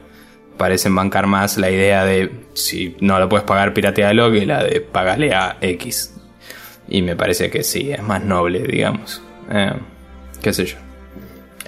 [0.62, 4.80] parecen bancar más la idea de si no lo puedes pagar, piratealo que la de
[4.80, 6.14] pagarle a X.
[6.88, 9.24] Y me parece que sí, es más noble, digamos.
[9.50, 9.74] Eh,
[10.40, 10.78] qué sé yo.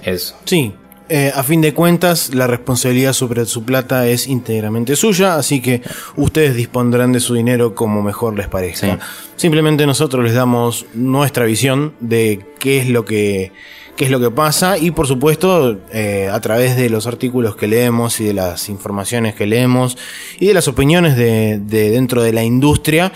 [0.03, 0.35] Eso.
[0.45, 0.75] Sí.
[1.09, 5.81] eh, a fin de cuentas, la responsabilidad sobre su plata es íntegramente suya, así que
[6.15, 8.87] ustedes dispondrán de su dinero como mejor les parezca.
[8.87, 8.99] Sí.
[9.37, 13.51] Simplemente nosotros les damos nuestra visión de qué es lo que
[13.95, 17.67] qué es lo que pasa y por supuesto eh, a través de los artículos que
[17.67, 19.97] leemos y de las informaciones que leemos
[20.39, 23.11] y de las opiniones de, de dentro de la industria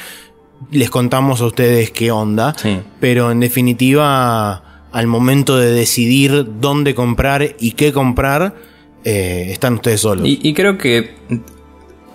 [0.72, 2.80] les contamos a ustedes qué onda Sí.
[3.00, 8.56] pero en definitiva al momento de decidir dónde comprar y qué comprar
[9.04, 11.16] eh, están ustedes solos Y, y creo que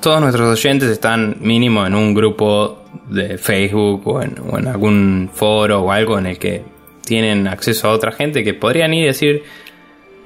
[0.01, 2.79] todos nuestros oyentes están mínimo en un grupo
[3.09, 6.65] de Facebook o en, o en algún foro o algo en el que
[7.05, 9.43] tienen acceso a otra gente que podrían ir y decir,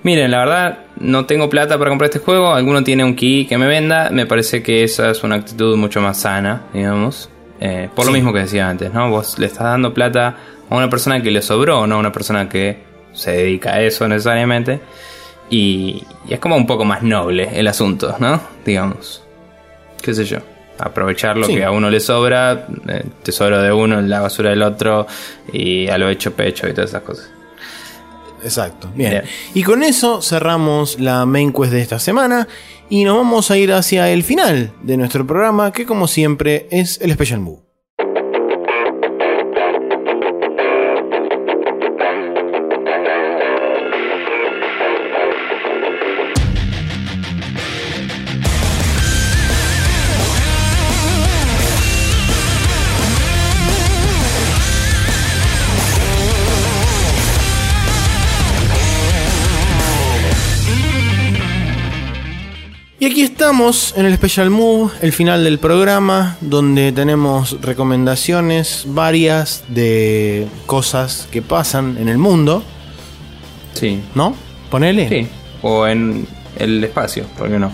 [0.02, 3.58] miren, la verdad no tengo plata para comprar este juego, alguno tiene un key que
[3.58, 7.30] me venda, me parece que esa es una actitud mucho más sana, digamos.
[7.58, 9.10] Eh, por lo mismo que decía antes, ¿no?
[9.10, 10.36] Vos le estás dando plata
[10.68, 12.84] a una persona que le sobró, no a una persona que
[13.14, 14.80] se dedica a eso necesariamente.
[15.48, 18.40] Y, y es como un poco más noble el asunto, ¿no?
[18.64, 19.22] Digamos.
[20.02, 20.38] ¿Qué sé yo?
[20.78, 21.54] Aprovechar lo Sí.
[21.56, 25.06] que a uno le sobra, el tesoro de uno, la basura del otro,
[25.52, 27.30] y a lo hecho pecho y todas esas cosas.
[28.42, 28.90] Exacto.
[28.94, 29.10] Bien.
[29.10, 29.22] Bien.
[29.54, 32.46] Y con eso cerramos la main quest de esta semana
[32.88, 37.00] y nos vamos a ir hacia el final de nuestro programa, que como siempre es
[37.00, 37.65] el Special Move.
[63.06, 69.62] Y aquí estamos en el Special Move, el final del programa, donde tenemos recomendaciones varias
[69.68, 72.64] de cosas que pasan en el mundo,
[73.74, 74.00] Sí.
[74.16, 74.34] ¿no?
[74.72, 75.08] Ponele.
[75.08, 75.28] Sí.
[75.62, 76.26] O en
[76.58, 77.70] el espacio, ¿por qué no?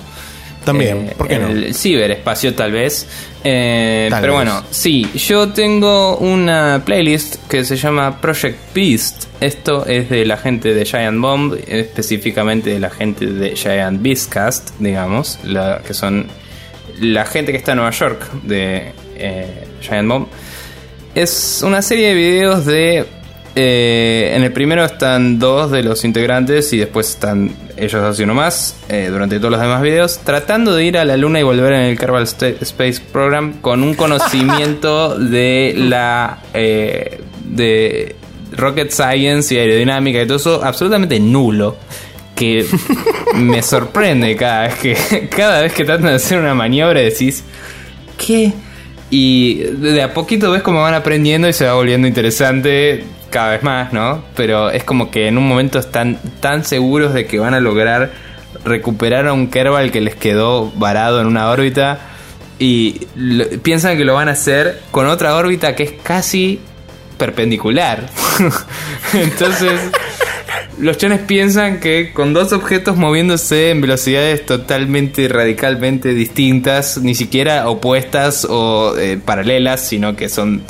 [0.65, 1.49] También, Eh, ¿por qué no?
[1.49, 3.07] El ciberespacio tal vez.
[3.45, 4.45] Eh, Tal pero vez.
[4.45, 9.25] bueno, sí, yo tengo una playlist que se llama Project Beast.
[9.41, 14.71] Esto es de la gente de Giant Bomb, específicamente de la gente de Giant Beastcast,
[14.79, 16.27] digamos, la, que son
[17.01, 20.27] la gente que está en Nueva York de eh, Giant Bomb.
[21.15, 23.05] Es una serie de videos de...
[23.55, 28.25] eh, en el primero están dos de los integrantes y después están ellos dos y
[28.25, 31.43] uno más eh, durante todos los demás videos tratando de ir a la luna y
[31.43, 38.17] volver en el Kerbal Space Program con un conocimiento de la eh, de
[38.53, 41.77] rocket science y aerodinámica y todo eso absolutamente nulo
[42.35, 42.67] que
[43.35, 47.45] me sorprende cada vez que cada vez que tratan de hacer una maniobra decís
[48.25, 48.53] ¿Qué?
[49.11, 53.65] Y de a poquito ves cómo van aprendiendo y se va volviendo interesante cada vez
[53.65, 54.23] más, ¿no?
[54.37, 58.13] Pero es como que en un momento están tan seguros de que van a lograr
[58.65, 61.99] recuperar a un Kerbal que les quedó varado en una órbita
[62.61, 63.07] y
[63.65, 66.61] piensan que lo van a hacer con otra órbita que es casi
[67.19, 68.07] perpendicular.
[69.15, 69.81] Entonces,
[70.79, 77.69] los chones piensan que con dos objetos moviéndose en velocidades totalmente radicalmente distintas, ni siquiera
[77.69, 80.63] opuestas o eh, paralelas, sino que son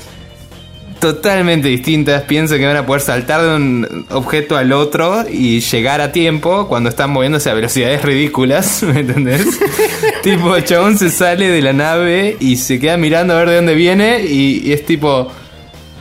[1.03, 6.01] totalmente distintas, piensan que van a poder saltar de un objeto al otro y llegar
[6.01, 9.59] a tiempo cuando están moviéndose a velocidades ridículas, ¿me entendés?
[10.23, 13.57] tipo, el chabón se sale de la nave y se queda mirando a ver de
[13.57, 15.27] dónde viene y, y es tipo,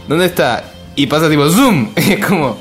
[0.08, 0.66] ¿dónde está?
[0.96, 2.60] Y pasa tipo, zoom, y es como,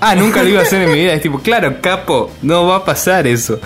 [0.00, 2.76] ah, nunca lo iba a hacer en mi vida, es tipo, claro, capo, no va
[2.76, 3.58] a pasar eso.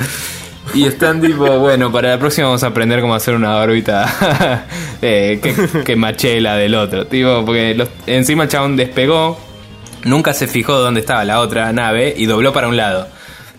[0.75, 4.67] Y están tipo, bueno, para la próxima vamos a aprender cómo hacer una órbita
[5.03, 7.07] eh, que, que mache la del otro.
[7.07, 9.39] Tipo, porque los- encima el chabón despegó,
[10.05, 13.09] nunca se fijó dónde estaba la otra nave y dobló para un lado.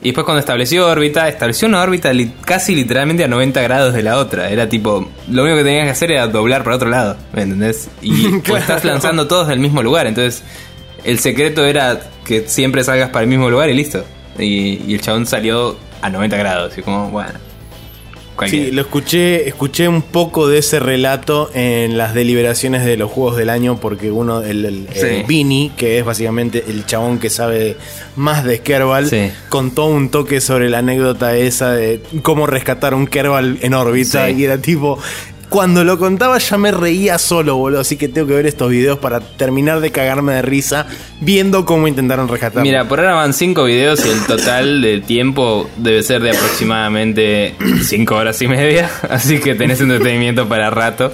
[0.02, 4.02] Y después cuando estableció órbita, estableció una órbita li- casi literalmente a 90 grados de
[4.03, 4.49] la otra.
[4.49, 7.90] Era tipo, lo único que tenías que hacer era doblar para otro lado, ¿me entendés?
[8.02, 10.44] Y pues estás lanzando todos del mismo lugar, entonces
[11.03, 14.06] el secreto era que siempre salgas para el mismo lugar y listo.
[14.38, 17.34] Y, y el chabón salió a 90 grados, y como, bueno.
[18.47, 23.35] Sí, lo escuché, escuché un poco de ese relato en las deliberaciones de los juegos
[23.35, 25.23] del año porque uno, el, el, el Sí.
[25.27, 27.76] Vini, que es básicamente el chabón que sabe
[28.15, 29.30] más de Kerbal, Sí.
[29.49, 34.35] contó un toque sobre la anécdota esa de cómo rescatar un Kerbal en órbita Sí.
[34.38, 34.97] y era tipo,
[35.49, 37.81] cuando lo contaba ya me reía solo, boludo.
[37.81, 40.85] Así que tengo que ver estos videos para terminar de cagarme de risa
[41.19, 42.61] viendo cómo intentaron rescatarlo.
[42.61, 47.55] Mira, por ahora van 5 videos y el total de tiempo debe ser de aproximadamente
[47.84, 48.89] 5 horas y media.
[49.09, 51.11] Así que tenés entretenimiento para rato.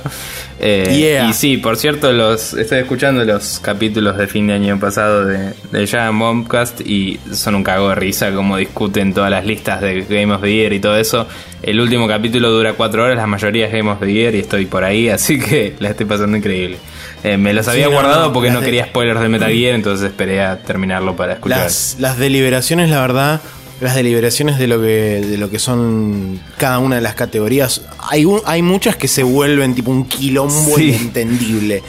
[0.59, 1.29] Eh, Yeah.
[1.29, 5.53] Y sí, por cierto, los estoy escuchando los capítulos de fin de año pasado de,
[5.71, 10.01] de Giant Bombcast y son un cago de risa como discuten todas las listas de
[10.07, 11.27] Game of the Year y todo eso.
[11.61, 14.65] El último capítulo dura 4 horas, la mayoría es Game of the Year y estoy
[14.65, 16.77] por ahí, así que la estoy pasando increíble.
[17.23, 19.75] Eh, me los había no, guardado no, porque no de- quería spoilers de Metal Gear,
[19.75, 21.59] entonces esperé a terminarlo para escuchar.
[21.63, 23.41] Las, las deliberaciones, la verdad,
[23.81, 28.23] las deliberaciones de lo que de lo que son cada una de las categorías, hay
[28.25, 30.89] un- hay muchas que se vuelven tipo un quilombo Sí.
[30.89, 31.83] inentendible,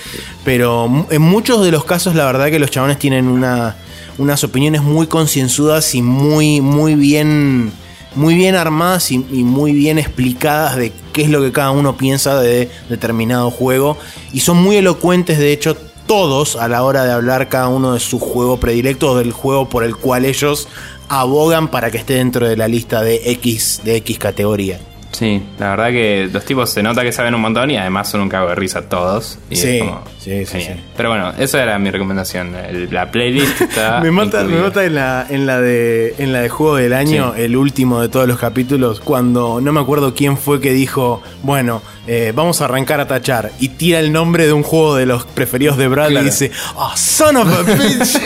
[0.44, 3.76] pero en muchos de los casos la verdad que los chabones tienen una
[4.18, 7.70] unas opiniones muy concienzudas y muy muy bien
[8.14, 11.98] muy bien armadas y, y muy bien explicadas de qué es lo que cada uno
[11.98, 13.98] piensa de determinado juego
[14.32, 15.76] y son muy elocuentes de hecho
[16.06, 19.68] todos a la hora de hablar cada uno de su juego predilecto o del juego
[19.68, 20.66] por el cual ellos
[21.08, 24.80] abogan para que esté dentro de la lista de X de X categoría.
[25.18, 28.20] Sí, la verdad que los tipos se nota que saben un montón y además son
[28.20, 29.38] un cago de risa todos.
[29.48, 30.58] Y es Sí, como sí, sí.
[30.94, 32.54] Pero bueno, esa era mi recomendación.
[32.54, 34.00] El- la playlist está.
[34.02, 37.32] me mata, me mata en la, en la de en la de juego del año,
[37.34, 37.42] Sí.
[37.42, 41.80] el último de todos los capítulos, cuando no me acuerdo quién fue que dijo, bueno,
[42.06, 45.24] eh, vamos a arrancar a tachar y tira el nombre de un juego de los
[45.24, 46.26] preferidos de Bradley Claro.
[46.26, 48.20] y dice, oh, son of a bitch.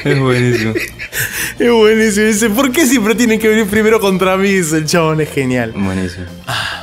[0.04, 0.74] Es buenísimo.
[1.58, 2.24] es buenísimo.
[2.26, 4.48] Y dice, ¿por qué siempre tienen que venir primero contra mí?
[4.50, 5.72] Dice el chabón, es genial.
[5.76, 6.19] buenísimo.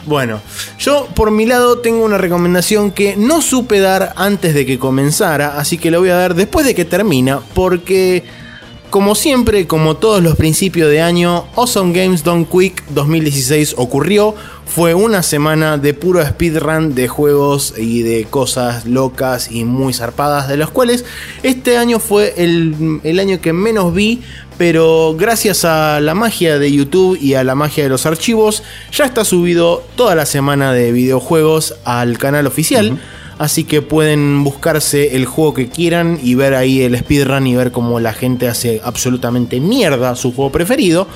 [0.05, 0.41] Bueno,
[0.79, 5.57] yo por mi lado tengo una recomendación que no supe dar antes de que comenzara,
[5.59, 8.23] así que lo voy a dar después de que termina, porque
[8.89, 14.33] como siempre, como todos los principios de año, Awesome Games Done Quick 2016 ocurrió.
[14.65, 20.47] Fue una semana de puro speedrun de juegos y de cosas locas y muy zarpadas,
[20.47, 21.03] de los cuales
[21.43, 24.21] este año fue el, el año que menos vi,
[24.57, 29.05] pero gracias a la magia de YouTube y a la magia de los archivos, ya
[29.05, 32.99] está subido toda la semana de videojuegos al canal oficial.
[33.37, 37.71] Así que pueden buscarse el juego que quieran y ver ahí el speedrun y ver
[37.71, 41.07] cómo la gente hace absolutamente mierda su juego preferido.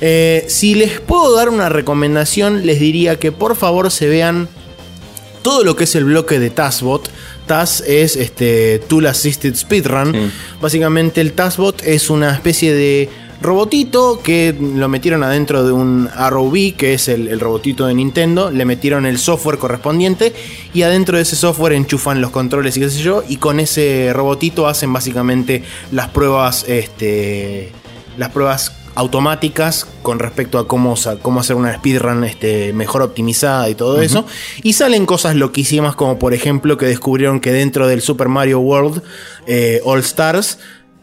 [0.00, 4.48] Eh, si les puedo dar una recomendación, les diría que por favor se vean
[5.42, 7.08] todo lo que es el bloque de TASBot.
[7.50, 10.12] TAS es este Tool Assisted Speedrun.
[10.12, 10.30] Sí.
[10.60, 13.08] Básicamente el TASBot es una especie de
[13.42, 18.52] robotito que lo metieron adentro de un ROV, que es el, el robotito de Nintendo.
[18.52, 20.32] Le metieron el software correspondiente
[20.72, 23.24] y adentro de ese software enchufan los controles y qué sé yo.
[23.28, 27.72] Y con ese robotito hacen básicamente las pruebas, este,
[28.16, 34.00] las pruebas automáticas con respecto a cómo, hacer una speedrun este, mejor optimizada y todo
[34.00, 34.24] eso.
[34.62, 39.02] Y salen cosas loquísimas como por ejemplo que descubrieron que dentro del Super Mario World
[39.46, 40.58] eh, All Stars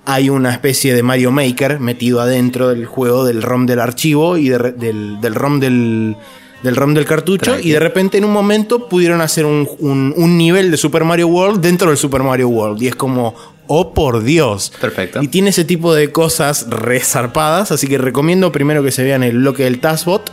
[0.05, 4.47] hay una especie de Mario Maker metido adentro del juego del ROM del archivo y
[4.49, 6.15] de del, del ROM del,
[6.63, 7.59] del ROM del cartucho.
[7.59, 11.27] Y de repente en un momento pudieron hacer un, un- un nivel de Super Mario
[11.27, 12.81] World dentro del Super Mario World.
[12.81, 13.35] Y es como,
[13.67, 14.71] oh por Dios.
[14.79, 15.21] Perfecto.
[15.21, 19.37] Y tiene ese tipo de cosas resarpadas, así que recomiendo primero que se vean el
[19.37, 20.31] bloque del Taskbot.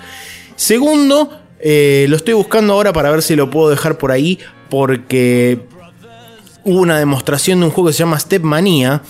[0.56, 1.30] Segundo,
[1.60, 4.38] eh, lo estoy buscando ahora para ver si lo puedo dejar por ahí,
[4.70, 5.60] porque
[6.64, 9.02] hubo una demostración de un juego que se llama Step Mania,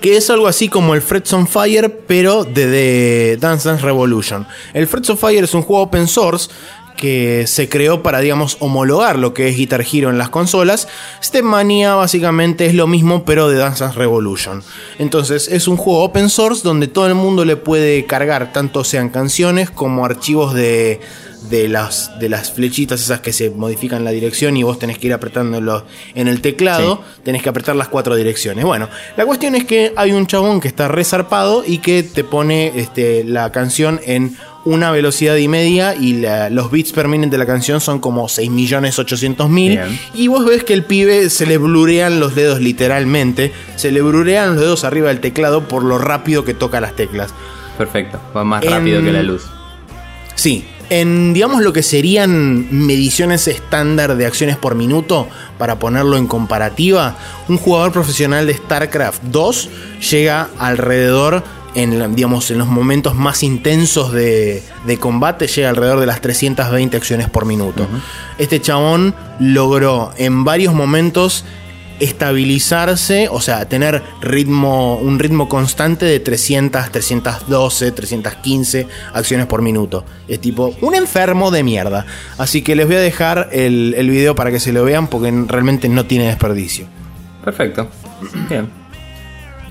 [0.00, 4.46] que es algo así como el Frets on Fire, pero de, de Dance Dance Revolution.
[4.72, 6.50] El Frets on Fire es un juego open source
[6.96, 10.88] que se creó para, digamos, homologar lo que es Guitar Hero en las consolas.
[11.22, 14.62] Step Mania básicamente es lo mismo, pero de Dance Revolution.
[14.98, 19.10] Entonces, es un juego open source donde todo el mundo le puede cargar, tanto sean
[19.10, 21.00] canciones como archivos de,
[21.50, 25.08] de, las, de las flechitas esas que se modifican la dirección y vos tenés que
[25.08, 25.84] ir apretándolo
[26.14, 28.64] en el teclado, tenés que apretar las cuatro direcciones.
[28.64, 32.72] Bueno, la cuestión es que hay un chabón que está resarpado y que te pone
[32.76, 37.36] este, la canción en una velocidad y media y la- los bits per minute de
[37.36, 40.00] la canción son como 6.800.000 Bien.
[40.14, 44.52] y vos ves que el pibe se le blurean los dedos literalmente, se le blurean
[44.54, 47.32] los dedos arriba del teclado por lo rápido que toca las teclas.
[47.76, 48.18] Perfecto.
[48.34, 49.42] Va más En- rápido que la luz.
[50.34, 55.28] Sí, en digamos lo que serían mediciones estándar de acciones por minuto,
[55.58, 57.16] para ponerlo en comparativa,
[57.48, 59.68] un jugador profesional de StarCraft 2
[60.10, 61.42] llega alrededor,
[61.74, 66.96] en, digamos, en los momentos más intensos de, de combate, llega alrededor de las 320
[66.96, 67.86] acciones por minuto.
[68.38, 71.44] Este chabón logró en varios momentos
[72.00, 80.04] estabilizarse, o sea, tener ritmo, un ritmo constante de 300, 312, 315 acciones por minuto.
[80.28, 82.06] Es tipo un enfermo de mierda.
[82.38, 85.32] Así que les voy a dejar el, el video para que se lo vean porque
[85.46, 86.86] realmente no tiene desperdicio.
[87.44, 87.88] Perfecto.
[88.48, 88.83] Bien.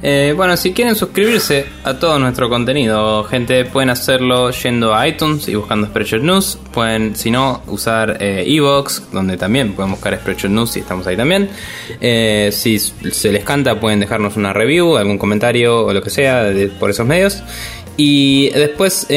[0.05, 5.47] Eh, bueno, si quieren suscribirse a todo nuestro contenido, gente, pueden hacerlo yendo a iTunes
[5.47, 6.57] y buscando Spreadshirt News.
[6.73, 11.15] Pueden, si no, usar eh, Evox, donde también pueden buscar Spreadshirt News y estamos ahí
[11.15, 11.49] también.
[12.01, 16.51] Eh, si se les canta, pueden dejarnos una review, algún comentario o lo que sea
[16.81, 17.41] por esos medios.
[17.95, 19.07] Y después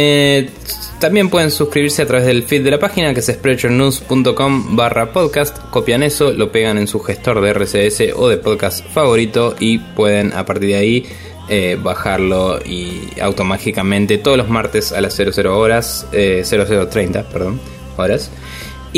[0.99, 5.59] también pueden suscribirse a través del feed de la página que es spreadshotnews.com barra podcast.
[5.71, 10.33] Copian eso, lo pegan en su gestor de RCS o de podcast favorito y pueden
[10.33, 11.07] a partir de ahí
[11.49, 17.61] eh, bajarlo y automáticamente todos los martes a las 00 horas, eh, 0030, perdón,
[17.97, 18.31] horas.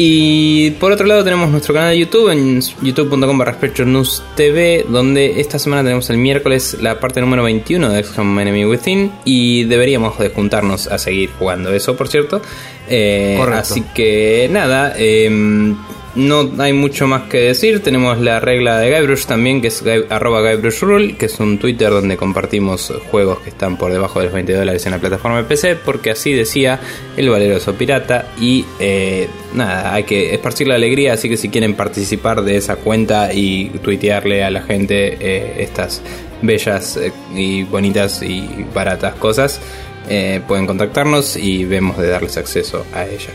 [0.01, 5.41] Y por otro lado tenemos nuestro canal de YouTube en youtube.com barra News TV, donde
[5.41, 10.17] esta semana tenemos el miércoles la parte número 21 de XCOM Enemy Within y deberíamos
[10.21, 12.41] de juntarnos a seguir jugando eso, por cierto.
[12.89, 15.75] Eh, así que nada, eh,
[16.19, 17.81] no hay mucho más que decir.
[17.81, 22.17] Tenemos la regla de Guybrush también, que es arroba Guybrush que es un Twitter donde
[22.17, 25.77] compartimos juegos que están por debajo de los 20 dólares en la plataforma de PC,
[25.77, 26.81] porque así decía
[27.17, 28.33] el valeroso pirata.
[28.41, 32.77] Y eh, nada, hay que esparcir la alegría, así que si quieren participar de esa
[32.77, 36.03] cuenta y tuitearle a la gente eh, estas
[36.43, 39.61] bellas eh, y bonitas y baratas cosas,
[40.47, 43.29] pueden contactarnos y vemos de darles acceso a ella.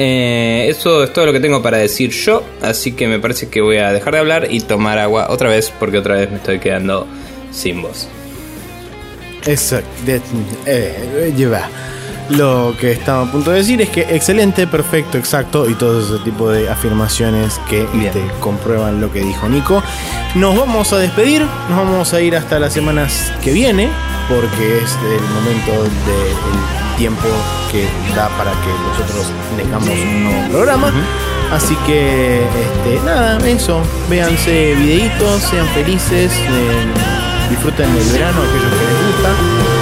[0.00, 3.60] Eh, eso es todo lo que tengo para decir yo, así que me parece que
[3.60, 6.60] voy a dejar de hablar y tomar agua otra vez porque otra vez me estoy
[6.60, 7.04] quedando
[7.50, 8.06] sin voz.
[9.44, 9.80] Eso,
[10.66, 11.34] eh.
[12.30, 16.22] Lo que estaba a punto de decir es que excelente, perfecto, exacto y todo ese
[16.24, 19.82] tipo de afirmaciones que este, comprueban lo que dijo Nico.
[20.34, 23.88] Nos vamos a despedir, nos vamos a ir hasta las semanas que viene
[24.28, 27.28] porque es el momento del tiempo
[27.72, 30.92] que da para que nosotros tengamos un nuevo programa.
[31.50, 33.80] Así que, este, nada, eso.
[34.10, 39.77] Véanse videitos, sean felices, eh, disfruten del verano, aquellos que les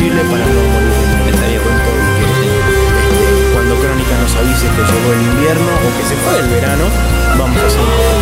[0.00, 0.96] posible para no morir
[1.28, 5.72] en con todo lo que este, este, Cuando Crónica nos avise que llegó el invierno
[5.76, 6.84] o que se fue el verano,
[7.36, 8.19] vamos a hacer un